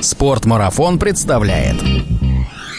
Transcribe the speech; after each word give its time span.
Спортмарафон 0.00 0.98
представляет. 0.98 1.76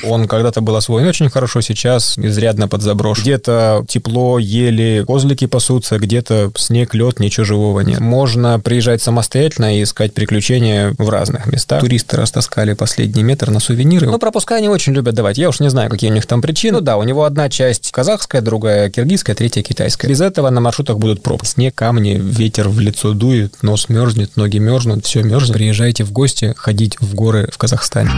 Он 0.04 0.28
когда-то 0.28 0.62
был 0.62 0.76
освоен 0.76 1.08
очень 1.08 1.30
хорошо, 1.30 1.62
сейчас 1.62 2.18
изрядно 2.18 2.68
подзаброшен. 2.68 3.24
Где-то 3.24 3.86
тепло, 3.88 4.40
ели, 4.40 5.04
козлики 5.06 5.46
пасутся, 5.48 5.98
где-то 5.98 6.52
снег, 6.56 6.94
лед, 6.94 7.20
ничего 7.20 7.46
живого 7.46 7.82
нет. 7.82 8.00
Можно 8.00 8.60
приезжать 8.60 9.02
самостоятельно 9.02 9.78
и 9.78 9.84
искать 9.84 10.14
приключения 10.14 10.94
в 10.98 11.10
разных 11.10 11.48
местах. 11.48 11.82
Туристы 11.82 12.18
растаскали 12.18 12.74
последний 12.74 13.24
метр 13.24 13.52
на 13.52 13.60
сувениры. 13.60 14.08
Но 14.08 14.20
пропуска 14.20 14.56
они 14.56 14.70
очень 14.70 14.94
любят 14.94 15.16
давать. 15.16 15.38
Я 15.38 15.50
уж 15.50 15.60
не 15.60 15.70
знаю, 15.70 15.90
какие 15.90 16.10
у 16.10 16.14
них 16.14 16.26
там 16.26 16.42
причины. 16.42 16.78
Ну 16.78 16.82
да, 16.82 16.98
у 16.98 17.04
него 17.04 17.24
одна 17.24 17.50
часть 17.50 17.92
казахская, 17.92 18.42
другая 18.42 18.90
киргизская, 18.90 19.36
третья 19.36 19.62
китайская. 19.62 20.08
Без 20.08 20.22
этого 20.22 20.50
на 20.50 20.62
маршрутах 20.62 20.98
будут 20.98 21.22
пробки. 21.22 21.48
Снег, 21.48 21.76
камни, 21.76 22.18
ветер 22.20 22.70
в 22.70 22.80
лицо 22.80 23.14
дует, 23.14 23.62
нос 23.62 23.90
мерзнет, 23.90 24.38
ноги 24.38 24.58
мерзнут, 24.58 25.06
все 25.06 25.24
мерзнет. 25.24 25.54
Приезжайте 25.54 26.04
в 26.04 26.12
гости 26.12 26.54
ходить 26.58 27.00
в 27.00 27.14
горы 27.14 27.50
в 27.52 27.58
Казахстане. 27.58 28.12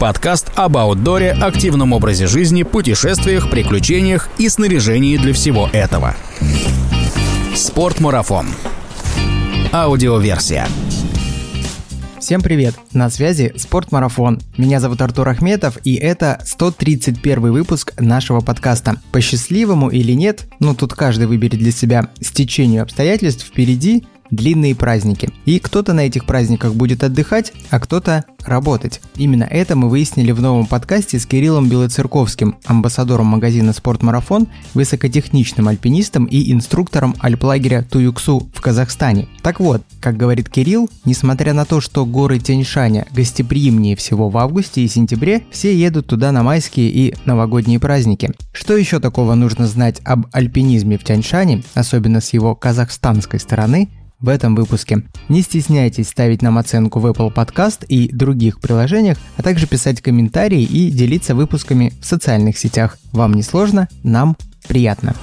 Подкаст 0.00 0.50
об 0.54 0.78
аутдоре, 0.78 1.30
активном 1.30 1.92
образе 1.92 2.26
жизни, 2.26 2.62
путешествиях, 2.62 3.50
приключениях 3.50 4.30
и 4.38 4.48
снаряжении 4.48 5.18
для 5.18 5.34
всего 5.34 5.68
этого. 5.74 6.16
Спортмарафон. 7.54 8.46
Аудиоверсия. 9.74 10.66
Всем 12.18 12.40
привет! 12.40 12.76
На 12.94 13.10
связи 13.10 13.52
Спортмарафон. 13.58 14.40
Меня 14.56 14.80
зовут 14.80 15.02
Артур 15.02 15.28
Ахметов, 15.28 15.76
и 15.84 15.96
это 15.96 16.40
131 16.46 17.52
выпуск 17.52 17.92
нашего 18.00 18.40
подкаста. 18.40 18.96
По 19.12 19.20
счастливому 19.20 19.90
или 19.90 20.12
нет, 20.12 20.46
ну 20.60 20.74
тут 20.74 20.94
каждый 20.94 21.26
выберет 21.26 21.58
для 21.58 21.72
себя, 21.72 22.08
стечению 22.22 22.84
обстоятельств 22.84 23.44
впереди 23.44 24.06
длинные 24.30 24.74
праздники. 24.74 25.30
И 25.44 25.58
кто-то 25.58 25.92
на 25.92 26.00
этих 26.00 26.24
праздниках 26.24 26.74
будет 26.74 27.04
отдыхать, 27.04 27.52
а 27.70 27.80
кто-то 27.80 28.24
работать. 28.44 29.00
Именно 29.16 29.44
это 29.44 29.76
мы 29.76 29.88
выяснили 29.88 30.32
в 30.32 30.40
новом 30.40 30.66
подкасте 30.66 31.18
с 31.18 31.26
Кириллом 31.26 31.68
Белоцерковским, 31.68 32.56
амбассадором 32.64 33.26
магазина 33.26 33.72
«Спортмарафон», 33.72 34.48
высокотехничным 34.74 35.68
альпинистом 35.68 36.24
и 36.24 36.52
инструктором 36.52 37.14
альплагеря 37.18 37.82
Туюксу 37.82 38.48
в 38.54 38.60
Казахстане. 38.60 39.28
Так 39.42 39.60
вот, 39.60 39.82
как 40.00 40.16
говорит 40.16 40.48
Кирилл, 40.48 40.88
несмотря 41.04 41.52
на 41.52 41.64
то, 41.64 41.80
что 41.80 42.06
горы 42.06 42.38
Тяньшаня 42.38 43.06
гостеприимнее 43.12 43.96
всего 43.96 44.28
в 44.28 44.38
августе 44.38 44.82
и 44.82 44.88
сентябре, 44.88 45.42
все 45.50 45.76
едут 45.76 46.06
туда 46.06 46.32
на 46.32 46.42
майские 46.42 46.88
и 46.90 47.14
новогодние 47.24 47.78
праздники. 47.78 48.32
Что 48.52 48.76
еще 48.76 49.00
такого 49.00 49.34
нужно 49.34 49.66
знать 49.66 50.00
об 50.04 50.26
альпинизме 50.32 50.98
в 50.98 51.04
Тяньшане, 51.04 51.62
особенно 51.74 52.20
с 52.20 52.32
его 52.32 52.54
казахстанской 52.54 53.40
стороны, 53.40 53.88
в 54.20 54.28
этом 54.28 54.54
выпуске. 54.54 55.02
Не 55.28 55.42
стесняйтесь 55.42 56.08
ставить 56.08 56.42
нам 56.42 56.58
оценку 56.58 57.00
в 57.00 57.06
Apple 57.06 57.32
Podcast 57.32 57.86
и 57.86 58.10
других 58.12 58.60
приложениях, 58.60 59.18
а 59.36 59.42
также 59.42 59.66
писать 59.66 60.00
комментарии 60.00 60.62
и 60.62 60.90
делиться 60.90 61.34
выпусками 61.34 61.92
в 62.00 62.06
социальных 62.06 62.58
сетях. 62.58 62.98
Вам 63.12 63.34
не 63.34 63.42
сложно, 63.42 63.88
нам 64.02 64.36
приятно. 64.68 65.14